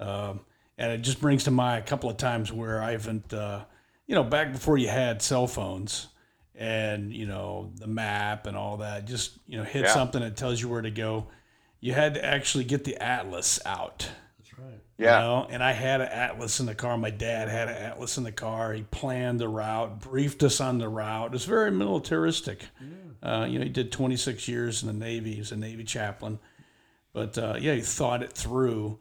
um, 0.00 0.40
and 0.78 0.90
it 0.90 1.02
just 1.02 1.20
brings 1.20 1.44
to 1.44 1.52
mind 1.52 1.84
a 1.84 1.86
couple 1.86 2.10
of 2.10 2.16
times 2.16 2.52
where 2.52 2.82
I 2.82 2.90
haven't 2.90 3.32
uh, 3.32 3.64
you 4.08 4.16
know 4.16 4.24
back 4.24 4.50
before 4.52 4.78
you 4.78 4.88
had 4.88 5.22
cell 5.22 5.46
phones 5.46 6.08
and 6.56 7.12
you 7.12 7.24
know 7.26 7.70
the 7.76 7.86
map 7.86 8.46
and 8.48 8.56
all 8.56 8.78
that 8.78 9.04
just 9.06 9.38
you 9.46 9.56
know 9.58 9.64
hit 9.64 9.82
Yeah. 9.84 9.94
something 9.94 10.22
that 10.22 10.36
tells 10.36 10.60
you 10.60 10.68
where 10.68 10.82
to 10.82 10.90
go. 10.90 11.28
You 11.82 11.92
had 11.94 12.14
to 12.14 12.24
actually 12.24 12.62
get 12.62 12.84
the 12.84 12.96
atlas 13.02 13.58
out. 13.66 14.08
That's 14.38 14.56
right. 14.56 14.80
Yeah. 14.98 15.18
You 15.18 15.24
know, 15.24 15.46
and 15.50 15.64
I 15.64 15.72
had 15.72 16.00
an 16.00 16.08
atlas 16.08 16.60
in 16.60 16.66
the 16.66 16.76
car. 16.76 16.96
My 16.96 17.10
dad 17.10 17.48
had 17.48 17.68
an 17.68 17.74
atlas 17.74 18.16
in 18.16 18.22
the 18.22 18.30
car. 18.30 18.72
He 18.72 18.82
planned 18.82 19.40
the 19.40 19.48
route, 19.48 20.00
briefed 20.00 20.44
us 20.44 20.60
on 20.60 20.78
the 20.78 20.88
route. 20.88 21.26
It 21.26 21.32
was 21.32 21.44
very 21.44 21.72
militaristic. 21.72 22.66
Uh, 23.20 23.46
you 23.50 23.58
know, 23.58 23.64
he 23.64 23.70
did 23.70 23.90
26 23.90 24.46
years 24.46 24.82
in 24.82 24.86
the 24.86 24.94
Navy. 24.94 25.32
He 25.32 25.40
was 25.40 25.50
a 25.50 25.56
Navy 25.56 25.82
chaplain. 25.82 26.38
But 27.12 27.36
uh, 27.36 27.56
yeah, 27.58 27.74
he 27.74 27.80
thought 27.80 28.22
it 28.22 28.32
through. 28.32 28.98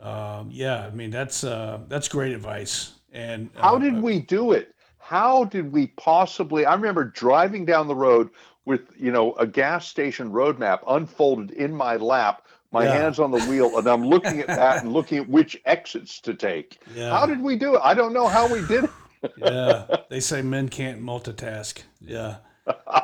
Um, 0.00 0.48
yeah, 0.50 0.86
I 0.86 0.90
mean 0.90 1.10
that's 1.10 1.44
uh, 1.44 1.80
that's 1.88 2.08
great 2.08 2.32
advice. 2.32 2.92
And 3.12 3.50
uh, 3.56 3.62
How 3.62 3.78
did 3.78 4.02
we 4.02 4.20
do 4.20 4.52
it? 4.52 4.74
How 4.98 5.44
did 5.44 5.72
we 5.72 5.88
possibly? 5.88 6.64
I 6.64 6.74
remember 6.74 7.04
driving 7.04 7.66
down 7.66 7.86
the 7.86 7.94
road 7.94 8.30
with, 8.64 8.80
you 8.98 9.10
know, 9.12 9.34
a 9.34 9.46
gas 9.46 9.86
station 9.86 10.32
road 10.32 10.58
map 10.58 10.82
unfolded 10.88 11.50
in 11.52 11.74
my 11.74 11.96
lap, 11.96 12.42
my 12.72 12.84
Yeah. 12.84 12.94
hands 12.94 13.18
on 13.18 13.30
the 13.30 13.40
wheel, 13.44 13.76
and 13.78 13.86
I'm 13.86 14.04
looking 14.06 14.40
at 14.40 14.46
that 14.48 14.82
and 14.82 14.92
looking 14.92 15.18
at 15.18 15.28
which 15.28 15.60
exits 15.64 16.20
to 16.20 16.34
take. 16.34 16.78
Yeah. 16.94 17.10
How 17.10 17.26
did 17.26 17.40
we 17.40 17.56
do 17.56 17.74
it? 17.76 17.80
I 17.84 17.94
don't 17.94 18.12
know 18.12 18.26
how 18.26 18.46
we 18.52 18.66
did 18.66 18.84
it. 18.84 18.90
yeah, 19.38 19.84
they 20.10 20.20
say 20.20 20.42
men 20.42 20.68
can't 20.68 21.00
multitask. 21.02 21.82
Yeah, 22.00 22.36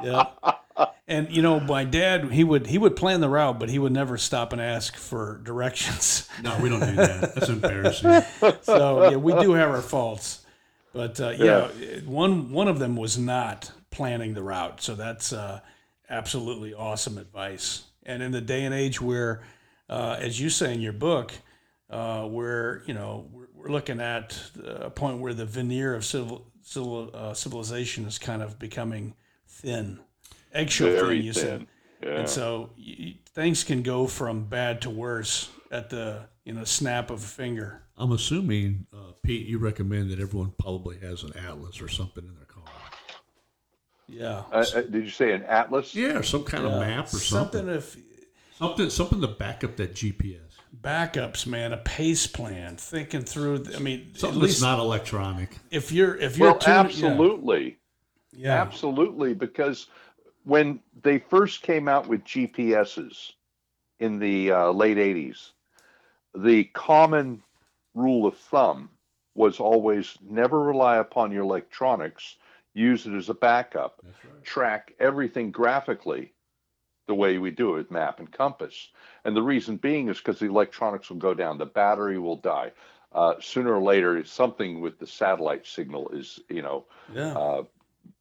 yeah. 0.03 0.25
And 1.09 1.31
you 1.31 1.43
know, 1.43 1.61
my 1.61 1.85
dad 1.85 2.31
he 2.31 2.45
would 2.45 2.67
he 2.69 2.79
would 2.79 2.95
plan 2.97 3.21
the 3.21 3.29
route, 3.29 3.59
but 3.59 3.69
he 3.69 3.79
would 3.79 3.93
never 3.93 4.17
stop 4.17 4.53
and 4.53 4.61
ask 4.63 4.97
for 4.97 5.41
directions. 5.45 6.29
No, 6.43 6.57
we 6.63 6.69
don't 6.71 6.81
do 6.81 6.95
that. 6.97 7.35
That's 7.35 7.49
embarrassing. 7.51 8.23
so 8.63 9.11
yeah, 9.11 9.17
we 9.17 9.33
do 9.35 9.53
have 9.53 9.69
our 9.71 9.83
faults, 9.83 10.45
but 10.95 11.21
uh, 11.21 11.31
yeah, 11.37 11.69
one 12.07 12.51
one 12.53 12.67
of 12.69 12.79
them 12.79 12.97
was 12.97 13.19
not 13.19 13.71
planning 13.91 14.35
the 14.35 14.43
route. 14.43 14.81
So 14.81 14.95
that's 14.95 15.33
uh, 15.33 15.61
absolutely 16.09 16.75
awesome 16.75 17.19
advice. 17.19 17.85
And 18.05 18.23
in 18.23 18.33
the 18.33 18.41
day 18.41 18.65
and 18.65 18.75
age 18.75 19.01
where, 19.01 19.43
uh, 19.89 20.17
as 20.19 20.41
you 20.41 20.51
say 20.51 20.73
in 20.75 20.81
your 20.81 20.93
book, 20.93 21.33
uh, 21.91 22.25
where 22.25 22.83
you 22.87 22.95
know 22.95 23.29
we're, 23.33 23.49
we're 23.55 23.71
looking 23.71 24.01
at 24.01 24.41
a 24.65 24.91
point 24.91 25.19
where 25.19 25.35
the 25.35 25.45
veneer 25.45 25.95
of 25.95 26.05
civil, 26.05 26.47
civil 26.63 27.11
uh, 27.13 27.35
civilization 27.35 28.05
is 28.05 28.19
kind 28.19 28.43
of 28.43 28.59
becoming 28.59 29.15
thin, 29.47 29.99
eggshell 30.53 30.91
Very 30.91 31.19
thin. 31.19 31.25
You 31.25 31.33
said. 31.33 31.67
Yeah. 32.03 32.21
And 32.21 32.29
so 32.29 32.71
y 32.79 33.19
things 33.35 33.65
can 33.65 33.83
go 33.83 34.07
from 34.07 34.45
bad 34.45 34.81
to 34.83 34.91
worse 34.91 35.51
at 35.71 35.91
the 35.91 36.29
you 36.45 36.53
know 36.53 36.65
snap 36.65 37.11
of 37.11 37.19
a 37.23 37.27
finger. 37.27 37.83
I'm 37.97 38.13
assuming, 38.13 38.87
uh, 38.95 39.13
Pete, 39.23 39.47
you 39.47 39.59
recommend 39.59 40.11
that 40.11 40.21
everyone 40.21 40.55
probably 40.59 40.99
has 41.01 41.23
an 41.23 41.37
atlas 41.37 41.83
or 41.83 41.89
something 41.89 42.25
in 42.25 42.35
their 42.35 42.40
car. 42.40 42.40
Yeah. 44.11 44.43
Uh, 44.53 44.65
uh, 44.75 44.81
did 44.83 45.05
you 45.05 45.11
say 45.11 45.33
an 45.33 45.43
atlas? 45.45 45.95
Yeah, 45.95 46.19
or 46.19 46.23
some 46.23 46.45
kind 46.45 46.65
of 46.67 46.73
map 46.81 47.07
or 47.07 47.19
something. 47.19 47.61
something 47.61 47.75
if 47.75 47.97
Something, 48.59 48.91
something 48.91 49.21
to 49.23 49.29
back 49.29 49.65
up 49.65 49.77
that 49.77 49.95
GPS. 49.95 50.41
backups, 50.83 51.47
man, 51.47 51.73
a 51.73 51.79
pace 51.79 52.27
plan, 52.27 52.77
thinking 52.77 53.23
through. 53.23 53.65
I 53.75 53.79
mean, 53.79 54.13
Something 54.15 54.39
at 54.39 54.43
that's 54.43 54.53
least 54.53 54.63
not 54.63 54.79
electronic. 54.79 55.57
if 55.71 55.91
you're 55.93 56.15
if 56.17 56.37
you're 56.37 56.49
Well, 56.51 56.59
tuning- 56.59 56.77
yeah, 56.77 56.81
absolutely. 56.85 57.79
yeah, 58.33 58.61
Absolutely, 58.61 59.33
because 59.33 59.87
when 60.45 60.81
they 61.03 61.19
first 61.19 61.63
came 61.63 61.89
out 61.89 62.07
with 62.07 62.23
GPSs 62.25 63.33
in 63.99 64.19
the 64.19 64.53
uh, 64.53 64.71
late 64.73 64.99
80s, 64.99 65.51
the 66.35 66.65
common 66.65 67.43
rule 67.95 68.27
of 68.27 68.37
thumb 68.37 68.91
was 69.35 69.59
always 69.59 70.19
never 70.23 70.61
rely 70.61 70.97
upon 70.99 71.33
your 71.33 71.43
electronics, 71.45 72.37
use 72.75 73.07
it 73.07 73.15
as 73.15 73.29
a 73.29 73.35
backup, 73.35 74.01
right. 74.05 74.45
track 74.45 74.93
everything 74.99 75.51
graphically 75.51 76.33
the 77.07 77.15
way 77.15 77.39
we 77.39 77.51
do 77.51 77.75
it 77.75 77.79
with 77.79 77.91
map 77.91 78.21
and 78.21 78.31
compass. 78.31 78.91
And 79.25 79.35
the 79.35 79.43
reason 79.43 79.77
being 79.77 80.09
is 80.09 80.19
because 80.19 80.39
the 80.39 80.47
electronics 80.47 81.11
will 81.11 81.17
go 81.17 81.35
down, 81.35 81.59
the 81.59 81.67
battery 81.67 82.19
will 82.19 82.37
die. 82.37 82.73
Uh, 83.13 83.35
sooner 83.41 83.75
or 83.75 83.83
later, 83.83 84.25
something 84.25 84.81
with 84.81 85.01
the 85.01 85.07
satellite 85.07 85.67
signal 85.67 86.09
is, 86.11 86.39
you 86.49 86.63
know, 86.63 86.85
yeah. 87.13 87.37
uh, 87.37 87.65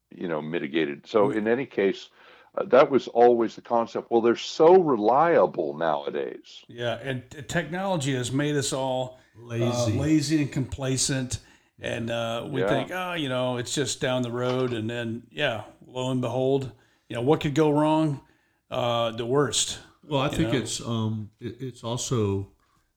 you 0.10 0.28
know, 0.28 0.41
mitigated. 0.41 1.06
So 1.06 1.30
in 1.30 1.47
any 1.47 1.68
case, 1.68 2.10
uh, 2.58 2.66
that 2.66 2.89
was 2.89 3.08
always 3.08 3.56
the 3.56 3.62
concept. 3.62 4.10
Well, 4.10 4.22
they're 4.22 4.36
so 4.36 4.82
reliable 4.82 5.78
nowadays. 5.78 6.64
Yeah, 6.68 6.97
and 7.04 7.30
t- 7.30 7.43
technology 7.43 8.16
has 8.16 8.32
made 8.32 8.56
us 8.56 8.74
all 8.74 9.20
uh, 9.38 9.45
Lazy. 9.45 10.00
lazy 10.00 10.41
and 10.41 10.52
complacent, 10.52 11.39
and 11.82 12.10
uh, 12.10 12.48
we 12.50 12.62
Yeah. 12.62 12.70
think, 12.70 12.92
oh, 12.92 13.14
you 13.14 13.30
know, 13.30 13.58
it's 13.58 13.74
just 13.74 14.02
down 14.02 14.22
the 14.22 14.32
road, 14.32 14.74
and 14.74 14.90
then 14.90 15.24
yeah, 15.32 15.64
lo 15.88 16.12
and 16.12 16.22
behold, 16.22 16.72
you 17.08 17.16
know, 17.16 17.22
what 17.22 17.42
could 17.42 17.56
go 17.56 17.70
wrong? 17.72 18.22
Uh, 18.70 19.12
the 19.12 19.26
worst. 19.26 19.80
Well, 20.08 20.22
I 20.22 20.30
think 20.30 20.54
know? 20.54 20.60
it's 20.60 20.82
um, 20.82 21.32
it, 21.40 21.58
it's 21.60 21.84
also 21.84 22.52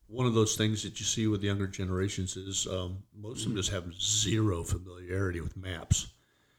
one 0.07 0.27
of 0.27 0.35
those 0.35 0.57
things 0.57 0.83
that 0.83 1.01
you 1.01 1.07
see 1.07 1.27
with 1.27 1.43
younger 1.43 1.67
generations 1.67 2.37
is 2.37 2.67
um, 2.67 2.99
most 3.17 3.39
of 3.43 3.45
them 3.49 3.57
just 3.57 3.71
have 3.71 3.93
zero 3.95 4.63
familiarity 4.63 5.41
with 5.41 5.57
maps, 5.57 6.09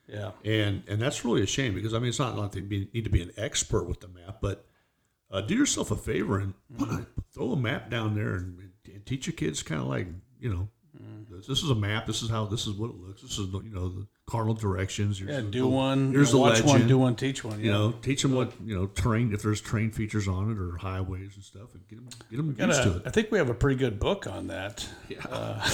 Yeah, 0.08 0.32
and 0.44 0.84
and 0.88 1.00
that's 1.02 1.24
really 1.24 1.44
a 1.44 1.48
shame 1.48 1.76
because 1.76 1.94
I 1.94 2.00
mean 2.00 2.10
it's 2.10 2.20
not 2.20 2.36
like 2.38 2.52
they 2.52 2.62
be, 2.62 2.90
need 2.94 3.04
to 3.04 3.10
be 3.12 3.22
an 3.22 3.32
expert 3.38 3.84
with 3.84 4.00
the 4.02 4.08
map, 4.08 4.38
but 4.42 4.66
uh, 5.30 5.42
do 5.42 5.56
yourself 5.56 5.92
a 5.92 5.96
favor 5.96 6.40
and 6.40 6.54
put 6.78 6.90
a, 6.90 7.06
throw 7.34 7.52
a 7.52 7.58
map 7.58 7.90
down 7.90 8.16
there 8.16 8.34
and, 8.36 8.72
and 8.92 9.06
teach 9.06 9.28
your 9.28 9.34
kids 9.36 9.62
kind 9.64 9.82
of 9.82 9.88
like 9.88 10.08
you 10.40 10.50
know. 10.52 10.70
This 11.38 11.48
this 11.48 11.64
is 11.64 11.70
a 11.70 11.76
map. 11.76 12.06
This 12.06 12.22
is 12.22 12.30
how. 12.30 12.46
This 12.46 12.68
is 12.68 12.74
what 12.74 12.90
it 12.90 12.96
looks. 12.98 13.22
This 13.22 13.32
is 13.38 13.48
you 13.54 13.72
know 13.74 13.90
the 13.90 14.08
cardinal 14.28 14.54
directions. 14.56 15.20
Here's 15.20 15.32
yeah. 15.32 15.42
the- 15.42 15.52
Do 15.52 15.68
one. 15.68 16.12
Here's 16.12 16.32
you 16.32 16.40
know, 16.40 16.46
the 16.46 16.52
watch 16.52 16.62
one. 16.64 16.72
legend. 16.74 16.90
Do 16.90 16.98
one. 16.98 17.16
Teach 17.16 17.44
one. 17.44 17.60
You 17.60 17.66
yeah. 17.68 17.72
know, 17.72 17.92
teach 18.02 18.22
them 18.22 18.34
what 18.34 18.54
you 18.64 18.76
know 18.76 18.88
terrain 18.88 19.34
if 19.34 19.42
there's 19.42 19.62
terrain 19.62 19.92
features 19.92 20.28
on 20.28 20.52
it 20.52 20.58
or 20.58 20.78
highways 20.78 21.36
and 21.36 21.44
stuff, 21.44 21.74
and 21.74 21.88
get 21.88 21.98
them 21.98 22.10
get 22.30 22.38
them 22.58 22.70
used 22.70 22.82
a- 22.82 22.84
to 22.86 22.96
it. 22.98 23.04
I 23.06 23.10
think 23.10 23.32
we 23.32 23.38
have 23.38 23.50
a 23.50 23.54
pretty 23.54 23.78
good 23.78 24.00
book 24.00 24.28
on 24.28 24.48
that. 24.48 24.88
Yeah. 25.10 25.18
Uh, 25.30 25.68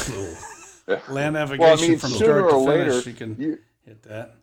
Land 1.10 1.34
navigation 1.36 1.60
Well, 1.60 1.78
I 1.78 1.88
mean, 1.88 1.99
from 1.99 2.10
sooner 2.10 2.39
start 2.39 2.49
to 2.49 2.55
or 2.55 2.72
finish. 2.72 2.93
later, 2.95 3.10
you 3.12 3.16
can 3.16 3.36
you, 3.39 3.60
hit 3.86 4.01
that. 4.03 4.38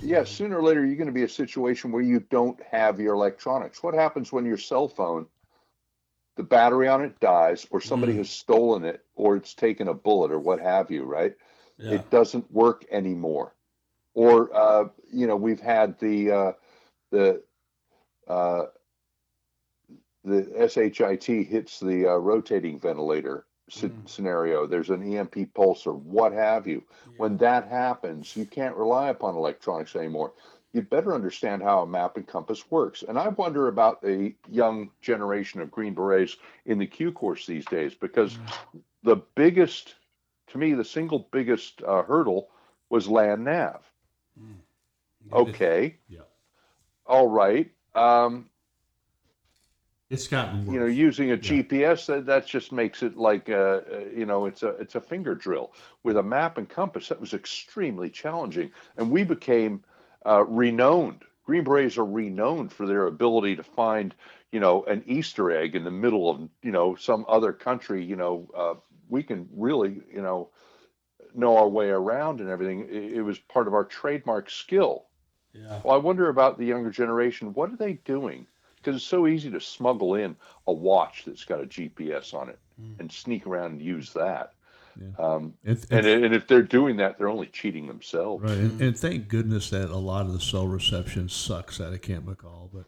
yeah, 0.00 0.22
sooner 0.22 0.58
or 0.58 0.62
later, 0.62 0.86
you're 0.86 0.94
going 0.96 1.08
to 1.08 1.12
be 1.12 1.24
a 1.24 1.28
situation 1.28 1.90
where 1.90 2.02
you 2.02 2.20
don't 2.30 2.60
have 2.70 3.00
your 3.00 3.14
electronics. 3.14 3.82
What 3.82 3.94
happens 3.94 4.30
when 4.32 4.44
your 4.46 4.56
cell 4.56 4.86
phone, 4.86 5.26
the 6.40 6.46
battery 6.46 6.88
on 6.88 7.02
it 7.04 7.20
dies, 7.20 7.66
or 7.70 7.80
somebody 7.82 8.16
has 8.16 8.30
stolen 8.30 8.84
it, 8.84 9.04
or 9.14 9.36
it's 9.36 9.52
taken 9.52 9.88
a 9.88 9.94
bullet, 9.94 10.32
or 10.32 10.38
what 10.38 10.58
have 10.60 10.90
you, 10.90 11.04
right? 11.04 11.36
Yeah. 11.78 11.92
it 11.92 12.10
doesn't 12.10 12.50
work 12.50 12.84
anymore 12.90 13.54
or 14.14 14.54
uh, 14.54 14.88
you 15.12 15.26
know 15.26 15.36
we've 15.36 15.60
had 15.60 15.98
the 15.98 16.30
uh, 16.30 16.52
the 17.10 17.42
uh, 18.28 18.66
the 20.24 20.68
shit 20.68 21.46
hits 21.46 21.80
the 21.80 22.06
uh, 22.06 22.16
rotating 22.16 22.78
ventilator 22.78 23.46
sce- 23.70 23.90
Mm. 23.90 24.08
scenario 24.08 24.66
there's 24.66 24.90
an 24.90 25.02
emp 25.16 25.54
pulse 25.54 25.86
or 25.86 25.94
what 25.94 26.32
have 26.32 26.66
you 26.66 26.82
when 27.16 27.36
that 27.38 27.68
happens 27.68 28.36
you 28.36 28.44
can't 28.44 28.76
rely 28.76 29.08
upon 29.08 29.36
electronics 29.36 29.96
anymore 29.96 30.32
you 30.72 30.82
better 30.82 31.14
understand 31.14 31.62
how 31.62 31.82
a 31.82 31.86
map 31.86 32.16
and 32.16 32.26
compass 32.26 32.70
works 32.70 33.02
and 33.08 33.18
i 33.18 33.28
wonder 33.28 33.68
about 33.68 34.00
the 34.02 34.34
young 34.48 34.90
generation 35.00 35.60
of 35.60 35.70
green 35.70 35.94
berets 35.94 36.36
in 36.66 36.78
the 36.78 36.86
q 36.86 37.12
course 37.12 37.46
these 37.46 37.64
days 37.66 37.94
because 37.94 38.38
the 39.02 39.16
biggest 39.34 39.94
to 40.50 40.58
me, 40.58 40.74
the 40.74 40.84
single 40.84 41.28
biggest 41.30 41.82
uh, 41.82 42.02
hurdle 42.02 42.50
was 42.88 43.08
land 43.08 43.44
nav. 43.44 43.84
Okay, 45.32 45.96
Yeah. 46.08 46.20
all 47.06 47.28
right. 47.28 47.70
Um, 47.94 48.50
It's 50.08 50.26
gotten 50.26 50.66
worse. 50.66 50.74
you 50.74 50.80
know, 50.80 50.86
using 50.86 51.30
a 51.30 51.34
Yeah. 51.34 51.38
GPS 51.38 52.06
that, 52.06 52.26
that 52.26 52.46
just 52.46 52.72
makes 52.72 53.02
it 53.02 53.16
like 53.16 53.48
uh, 53.48 53.80
uh, 53.92 53.98
you 54.14 54.26
know, 54.26 54.46
it's 54.46 54.62
a 54.64 54.70
it's 54.70 54.96
a 54.96 55.00
finger 55.00 55.34
drill. 55.34 55.72
With 56.02 56.16
a 56.16 56.22
map 56.22 56.58
and 56.58 56.68
compass, 56.68 57.08
that 57.08 57.20
was 57.20 57.32
extremely 57.32 58.10
challenging, 58.10 58.72
and 58.96 59.10
we 59.10 59.22
became 59.22 59.84
uh, 60.26 60.44
renowned. 60.44 61.22
Green 61.44 61.64
Berets 61.64 61.98
are 61.98 62.04
renowned 62.04 62.72
for 62.72 62.86
their 62.86 63.06
ability 63.06 63.56
to 63.56 63.62
find, 63.62 64.14
you 64.52 64.60
know, 64.60 64.84
an 64.84 65.02
Easter 65.06 65.50
egg 65.50 65.74
in 65.74 65.84
the 65.84 65.90
middle 65.90 66.30
of, 66.30 66.48
you 66.62 66.70
know, 66.70 66.94
some 66.94 67.24
other 67.28 67.52
country. 67.52 68.04
You 68.04 68.16
know, 68.16 68.48
uh, 68.56 68.74
we 69.08 69.22
can 69.22 69.48
really, 69.52 70.00
you 70.12 70.22
know, 70.22 70.50
know 71.34 71.56
our 71.56 71.68
way 71.68 71.88
around 71.88 72.40
and 72.40 72.48
everything. 72.48 72.88
It, 72.88 73.14
it 73.14 73.22
was 73.22 73.38
part 73.38 73.66
of 73.66 73.74
our 73.74 73.84
trademark 73.84 74.50
skill. 74.50 75.06
Yeah. 75.52 75.80
Well, 75.84 75.94
I 75.94 75.98
wonder 75.98 76.28
about 76.28 76.58
the 76.58 76.66
younger 76.66 76.90
generation. 76.90 77.52
What 77.54 77.72
are 77.72 77.76
they 77.76 77.94
doing? 77.94 78.46
because 78.80 78.96
it's 78.96 79.04
so 79.04 79.26
easy 79.26 79.50
to 79.50 79.60
smuggle 79.60 80.14
in 80.14 80.36
a 80.66 80.72
watch 80.72 81.24
that's 81.26 81.44
got 81.44 81.60
a 81.60 81.66
GPS 81.66 82.32
on 82.32 82.48
it 82.48 82.58
and 82.98 83.12
sneak 83.12 83.46
around 83.46 83.72
and 83.72 83.82
use 83.82 84.12
that. 84.14 84.52
Um, 85.18 85.54
And, 85.64 85.86
and, 85.90 86.06
and, 86.06 86.24
and 86.26 86.34
if 86.34 86.46
they're 86.46 86.62
doing 86.62 86.96
that, 86.96 87.18
they're 87.18 87.28
only 87.28 87.46
cheating 87.46 87.86
themselves. 87.86 88.42
right, 88.44 88.58
and, 88.58 88.80
and 88.80 88.98
thank 88.98 89.28
goodness 89.28 89.70
that 89.70 89.90
a 89.90 89.96
lot 89.96 90.26
of 90.26 90.32
the 90.32 90.40
cell 90.40 90.66
reception 90.66 91.28
sucks 91.28 91.80
out 91.80 91.92
of 91.92 92.02
Camp 92.02 92.26
McCall, 92.26 92.70
but 92.72 92.84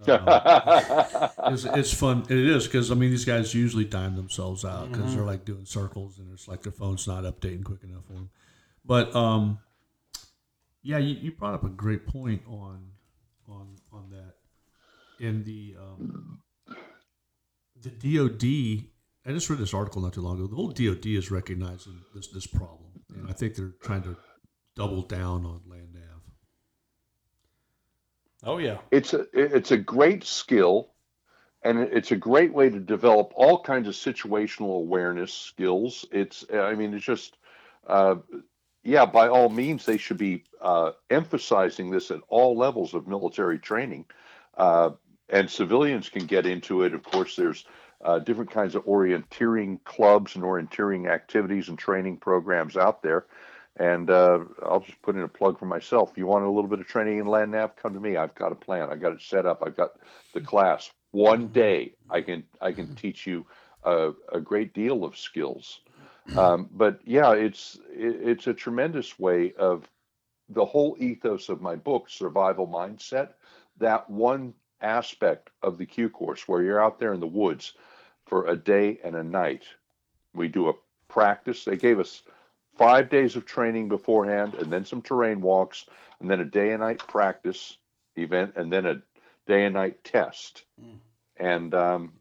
it's, 1.52 1.64
it's 1.64 1.92
fun. 1.92 2.24
It 2.28 2.38
is 2.38 2.66
because 2.66 2.92
I 2.92 2.94
mean 2.94 3.10
these 3.10 3.24
guys 3.24 3.52
usually 3.52 3.84
dime 3.84 4.14
themselves 4.14 4.64
out 4.64 4.92
because 4.92 5.14
they're 5.14 5.24
like 5.24 5.44
doing 5.44 5.64
circles 5.64 6.18
and 6.20 6.32
it's 6.32 6.46
like 6.46 6.62
their 6.62 6.70
phone's 6.70 7.08
not 7.08 7.24
updating 7.24 7.64
quick 7.64 7.82
enough 7.82 8.04
for 8.06 8.12
them. 8.12 8.30
But 8.84 9.14
um, 9.16 9.58
yeah, 10.82 10.98
you, 10.98 11.16
you 11.16 11.32
brought 11.32 11.54
up 11.54 11.64
a 11.64 11.68
great 11.68 12.06
point 12.06 12.42
on 12.46 12.92
on 13.48 13.74
on 13.92 14.10
that. 14.10 14.34
In 15.18 15.42
the 15.42 15.74
um, 15.80 16.42
the 17.82 17.90
DoD, 17.90 18.86
I 19.28 19.32
just 19.32 19.50
read 19.50 19.58
this 19.58 19.74
article 19.74 20.00
not 20.00 20.14
too 20.14 20.22
long 20.22 20.38
ago. 20.38 20.46
The 20.46 20.56
whole 20.56 20.70
DoD 20.70 21.06
is 21.06 21.30
recognizing 21.30 22.00
this 22.14 22.28
this 22.28 22.46
problem, 22.46 22.88
and 23.14 23.28
I 23.28 23.32
think 23.32 23.54
they're 23.54 23.74
trying 23.82 24.02
to 24.04 24.16
double 24.74 25.02
down 25.02 25.44
on 25.44 25.60
land 25.66 25.92
nav. 25.92 26.02
Oh 28.42 28.56
yeah. 28.56 28.78
it's 28.90 29.12
a 29.12 29.26
it's 29.34 29.70
a 29.70 29.76
great 29.76 30.24
skill 30.24 30.92
and 31.62 31.78
it's 31.78 32.12
a 32.12 32.16
great 32.16 32.54
way 32.54 32.70
to 32.70 32.78
develop 32.78 33.32
all 33.34 33.60
kinds 33.60 33.88
of 33.88 33.94
situational 33.94 34.76
awareness 34.78 35.34
skills 35.34 36.06
it's 36.12 36.44
i 36.54 36.74
mean 36.74 36.94
it's 36.94 37.04
just 37.04 37.36
uh, 37.88 38.14
yeah 38.84 39.04
by 39.04 39.26
all 39.26 39.48
means 39.48 39.84
they 39.84 39.96
should 39.96 40.18
be 40.18 40.44
uh, 40.62 40.92
emphasizing 41.10 41.90
this 41.90 42.12
at 42.12 42.20
all 42.28 42.56
levels 42.56 42.94
of 42.94 43.08
military 43.08 43.58
training 43.58 44.04
uh, 44.56 44.90
and 45.28 45.50
civilians 45.50 46.08
can 46.08 46.26
get 46.26 46.46
into 46.46 46.84
it 46.84 46.94
of 46.94 47.02
course 47.02 47.34
there's 47.34 47.64
uh, 48.04 48.18
different 48.18 48.50
kinds 48.50 48.74
of 48.74 48.84
orienteering 48.84 49.82
clubs 49.84 50.34
and 50.34 50.44
orienteering 50.44 51.10
activities 51.10 51.68
and 51.68 51.78
training 51.78 52.16
programs 52.16 52.76
out 52.76 53.02
there 53.02 53.26
and 53.78 54.10
uh, 54.10 54.40
I'll 54.62 54.80
just 54.80 55.00
put 55.02 55.14
in 55.14 55.22
a 55.22 55.28
plug 55.28 55.58
for 55.58 55.66
myself. 55.66 56.10
If 56.10 56.18
you 56.18 56.26
want 56.26 56.44
a 56.44 56.50
little 56.50 56.68
bit 56.68 56.80
of 56.80 56.86
training 56.86 57.18
in 57.18 57.26
land 57.26 57.52
nav, 57.52 57.76
come 57.76 57.94
to 57.94 58.00
me. 58.00 58.16
I've 58.16 58.34
got 58.34 58.52
a 58.52 58.56
plan. 58.56 58.90
I've 58.90 59.00
got 59.00 59.12
it 59.12 59.22
set 59.22 59.46
up. 59.46 59.62
I've 59.64 59.76
got 59.76 59.92
the 60.34 60.40
class. 60.40 60.90
One 61.12 61.48
day, 61.48 61.94
I 62.10 62.20
can 62.20 62.44
I 62.60 62.72
can 62.72 62.94
teach 62.96 63.26
you 63.26 63.46
a, 63.84 64.12
a 64.32 64.40
great 64.40 64.74
deal 64.74 65.04
of 65.04 65.16
skills. 65.16 65.80
Um, 66.36 66.68
but 66.72 67.00
yeah, 67.04 67.32
it's 67.32 67.78
it, 67.90 68.16
it's 68.28 68.46
a 68.48 68.54
tremendous 68.54 69.18
way 69.18 69.54
of 69.58 69.88
the 70.50 70.64
whole 70.64 70.96
ethos 70.98 71.48
of 71.48 71.62
my 71.62 71.76
book, 71.76 72.10
survival 72.10 72.66
mindset. 72.66 73.30
That 73.78 74.10
one 74.10 74.54
aspect 74.80 75.50
of 75.62 75.78
the 75.78 75.86
Q 75.86 76.08
course 76.08 76.46
where 76.48 76.62
you're 76.62 76.82
out 76.82 76.98
there 76.98 77.12
in 77.14 77.20
the 77.20 77.26
woods 77.26 77.74
for 78.26 78.46
a 78.46 78.56
day 78.56 78.98
and 79.04 79.16
a 79.16 79.24
night. 79.24 79.64
We 80.34 80.48
do 80.48 80.68
a 80.68 80.74
practice. 81.08 81.64
They 81.64 81.76
gave 81.76 81.98
us 81.98 82.22
five 82.76 83.08
days 83.08 83.36
of 83.36 83.46
training 83.46 83.88
beforehand 83.88 84.54
and 84.54 84.72
then 84.72 84.84
some 84.84 85.02
terrain 85.02 85.40
walks 85.40 85.86
and 86.20 86.30
then 86.30 86.40
a 86.40 86.44
day 86.44 86.72
and 86.72 86.80
night 86.80 86.98
practice 87.06 87.78
event 88.16 88.54
and 88.56 88.72
then 88.72 88.86
a 88.86 89.02
day 89.46 89.64
and 89.64 89.74
night 89.74 90.04
test. 90.04 90.64
And 91.36 91.74
um, 91.74 92.12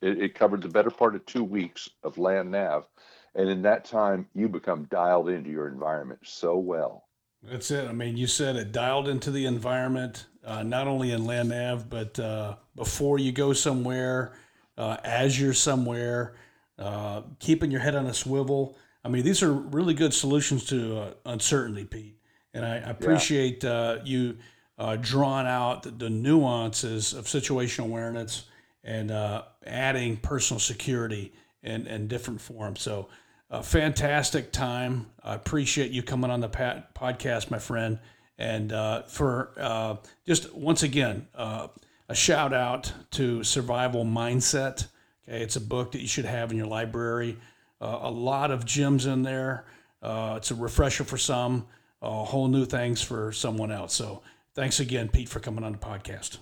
it, 0.00 0.22
it 0.22 0.34
covered 0.34 0.62
the 0.62 0.68
better 0.68 0.90
part 0.90 1.14
of 1.14 1.26
two 1.26 1.44
weeks 1.44 1.90
of 2.02 2.18
land 2.18 2.50
nav. 2.50 2.86
And 3.34 3.48
in 3.50 3.62
that 3.62 3.84
time 3.84 4.28
you 4.34 4.48
become 4.48 4.84
dialed 4.84 5.28
into 5.28 5.50
your 5.50 5.68
environment 5.68 6.20
so 6.24 6.56
well 6.56 7.05
That's 7.50 7.70
it. 7.70 7.88
I 7.88 7.92
mean, 7.92 8.16
you 8.16 8.26
said 8.26 8.56
it 8.56 8.72
dialed 8.72 9.08
into 9.08 9.30
the 9.30 9.46
environment, 9.46 10.26
uh, 10.44 10.62
not 10.62 10.88
only 10.88 11.12
in 11.12 11.24
land 11.24 11.50
nav, 11.50 11.88
but 11.88 12.18
uh, 12.18 12.56
before 12.74 13.18
you 13.18 13.32
go 13.32 13.52
somewhere, 13.52 14.32
uh, 14.76 14.96
as 15.04 15.40
you're 15.40 15.54
somewhere, 15.54 16.34
uh, 16.78 17.22
keeping 17.38 17.70
your 17.70 17.80
head 17.80 17.94
on 17.94 18.06
a 18.06 18.14
swivel. 18.14 18.76
I 19.04 19.08
mean, 19.08 19.24
these 19.24 19.42
are 19.42 19.52
really 19.52 19.94
good 19.94 20.12
solutions 20.12 20.64
to 20.66 20.98
uh, 20.98 21.10
uncertainty, 21.24 21.84
Pete. 21.84 22.18
And 22.52 22.64
I, 22.64 22.76
I 22.76 22.90
appreciate 22.90 23.64
uh, 23.64 23.98
you 24.04 24.38
uh, 24.78 24.96
drawing 24.96 25.46
out 25.46 25.84
the, 25.84 25.90
the 25.90 26.10
nuances 26.10 27.12
of 27.12 27.26
situational 27.26 27.84
awareness 27.84 28.46
and 28.82 29.10
uh, 29.10 29.42
adding 29.66 30.16
personal 30.16 30.60
security 30.60 31.32
in, 31.62 31.86
in 31.86 32.08
different 32.08 32.40
forms. 32.40 32.80
So, 32.80 33.08
a 33.50 33.62
fantastic 33.62 34.52
time. 34.52 35.06
I 35.22 35.34
appreciate 35.34 35.90
you 35.90 36.02
coming 36.02 36.30
on 36.30 36.40
the 36.40 36.48
pat- 36.48 36.94
podcast, 36.94 37.50
my 37.50 37.58
friend. 37.58 37.98
And 38.38 38.72
uh, 38.72 39.02
for 39.02 39.52
uh, 39.58 39.96
just 40.26 40.54
once 40.54 40.82
again, 40.82 41.28
uh, 41.34 41.68
a 42.08 42.14
shout 42.14 42.52
out 42.52 42.92
to 43.12 43.42
Survival 43.42 44.04
Mindset. 44.04 44.88
Okay, 45.28 45.42
it's 45.42 45.56
a 45.56 45.60
book 45.60 45.92
that 45.92 46.00
you 46.00 46.08
should 46.08 46.24
have 46.26 46.50
in 46.50 46.56
your 46.56 46.66
library. 46.66 47.38
Uh, 47.80 47.98
a 48.02 48.10
lot 48.10 48.50
of 48.50 48.64
gems 48.64 49.06
in 49.06 49.22
there. 49.22 49.64
Uh, 50.02 50.34
it's 50.36 50.50
a 50.50 50.54
refresher 50.54 51.04
for 51.04 51.18
some, 51.18 51.66
uh, 52.02 52.24
whole 52.24 52.48
new 52.48 52.64
things 52.64 53.02
for 53.02 53.32
someone 53.32 53.72
else. 53.72 53.94
So 53.94 54.22
thanks 54.54 54.78
again, 54.80 55.08
Pete, 55.08 55.28
for 55.28 55.40
coming 55.40 55.64
on 55.64 55.72
the 55.72 55.78
podcast. 55.78 56.38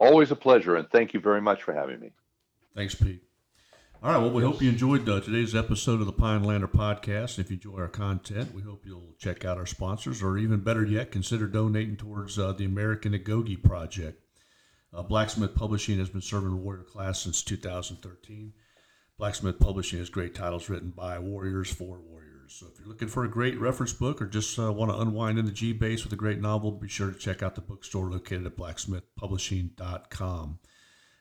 always 0.00 0.30
a 0.30 0.36
pleasure 0.36 0.76
and 0.76 0.88
thank 0.90 1.12
you 1.12 1.20
very 1.20 1.40
much 1.40 1.62
for 1.62 1.74
having 1.74 1.98
me 2.00 2.12
Thanks, 2.74 2.94
Pete. 2.94 3.20
All 4.00 4.12
right. 4.12 4.18
Well, 4.18 4.30
we 4.30 4.44
hope 4.44 4.62
you 4.62 4.68
enjoyed 4.68 5.08
uh, 5.08 5.20
today's 5.20 5.56
episode 5.56 5.98
of 5.98 6.06
the 6.06 6.12
Pinelander 6.12 6.68
podcast. 6.68 7.40
If 7.40 7.50
you 7.50 7.56
enjoy 7.56 7.78
our 7.78 7.88
content, 7.88 8.54
we 8.54 8.62
hope 8.62 8.86
you'll 8.86 9.16
check 9.18 9.44
out 9.44 9.58
our 9.58 9.66
sponsors, 9.66 10.22
or 10.22 10.38
even 10.38 10.60
better 10.60 10.84
yet, 10.84 11.10
consider 11.10 11.48
donating 11.48 11.96
towards 11.96 12.38
uh, 12.38 12.52
the 12.52 12.64
American 12.64 13.12
Agoge 13.12 13.60
Project. 13.60 14.22
Uh, 14.94 15.02
Blacksmith 15.02 15.56
Publishing 15.56 15.98
has 15.98 16.10
been 16.10 16.20
serving 16.20 16.50
the 16.50 16.56
warrior 16.56 16.84
class 16.84 17.22
since 17.22 17.42
2013. 17.42 18.52
Blacksmith 19.18 19.58
Publishing 19.58 19.98
has 19.98 20.10
great 20.10 20.32
titles 20.32 20.70
written 20.70 20.90
by 20.90 21.18
warriors 21.18 21.72
for 21.72 21.98
warriors. 21.98 22.54
So 22.54 22.66
if 22.72 22.78
you're 22.78 22.86
looking 22.86 23.08
for 23.08 23.24
a 23.24 23.28
great 23.28 23.58
reference 23.58 23.92
book 23.92 24.22
or 24.22 24.26
just 24.26 24.56
uh, 24.60 24.72
want 24.72 24.92
to 24.92 25.00
unwind 25.00 25.40
in 25.40 25.44
the 25.44 25.50
G 25.50 25.72
base 25.72 26.04
with 26.04 26.12
a 26.12 26.16
great 26.16 26.40
novel, 26.40 26.70
be 26.70 26.86
sure 26.86 27.10
to 27.10 27.18
check 27.18 27.42
out 27.42 27.56
the 27.56 27.62
bookstore 27.62 28.08
located 28.08 28.46
at 28.46 28.56
blacksmithpublishing.com. 28.56 30.60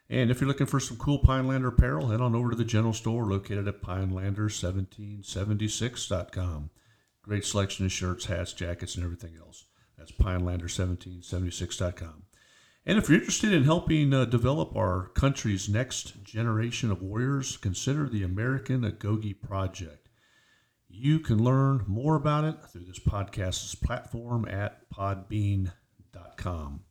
And 0.10 0.32
if 0.32 0.40
you're 0.40 0.48
looking 0.48 0.68
for 0.68 0.80
some 0.80 0.96
cool 0.98 1.20
Pinelander 1.20 1.68
apparel, 1.68 2.08
head 2.08 2.22
on 2.22 2.34
over 2.34 2.52
to 2.52 2.56
the 2.56 2.64
general 2.64 2.94
store 2.94 3.26
located 3.26 3.68
at 3.68 3.82
pinelander1776.com. 3.82 6.70
Great 7.24 7.44
selection 7.44 7.86
of 7.86 7.92
shirts, 7.92 8.24
hats, 8.26 8.54
jackets, 8.54 8.96
and 8.96 9.04
everything 9.04 9.36
else. 9.38 9.66
That's 9.98 10.14
pinelander1776.com. 10.14 12.24
And 12.86 12.98
if 12.98 13.10
you're 13.10 13.20
interested 13.20 13.52
in 13.52 13.66
helping 13.66 14.14
uh, 14.14 14.24
develop 14.24 14.78
our 14.78 15.10
country's 15.10 15.68
next 15.68 16.24
generation 16.24 16.90
of 16.90 17.02
warriors, 17.02 17.58
consider 17.58 18.08
the 18.08 18.24
American 18.24 18.90
Agoge 18.90 19.42
Project. 19.42 20.08
You 20.88 21.20
can 21.20 21.44
learn 21.44 21.84
more 21.86 22.16
about 22.16 22.46
it 22.46 22.56
through 22.72 22.86
this 22.86 23.00
podcast's 23.00 23.76
platform 23.76 24.48
at 24.48 24.90
podbean.com. 24.90 26.86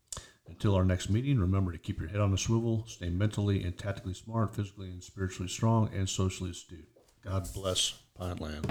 Until 0.49 0.75
our 0.75 0.85
next 0.85 1.11
meeting, 1.11 1.39
remember 1.39 1.73
to 1.73 1.79
keep 1.79 1.99
your 1.99 2.09
head 2.09 2.21
on 2.21 2.33
a 2.33 2.39
swivel, 2.39 2.85
stay 2.87 3.11
mentally 3.11 3.63
and 3.63 3.77
tactically 3.77 4.15
smart, 4.15 4.55
physically 4.55 4.91
and 4.91 5.03
spiritually 5.03 5.49
strong, 5.49 5.91
and 5.93 6.09
socially 6.09 6.51
astute. 6.51 6.89
God 7.25 7.49
bless 7.53 7.99
Pineland. 8.17 8.67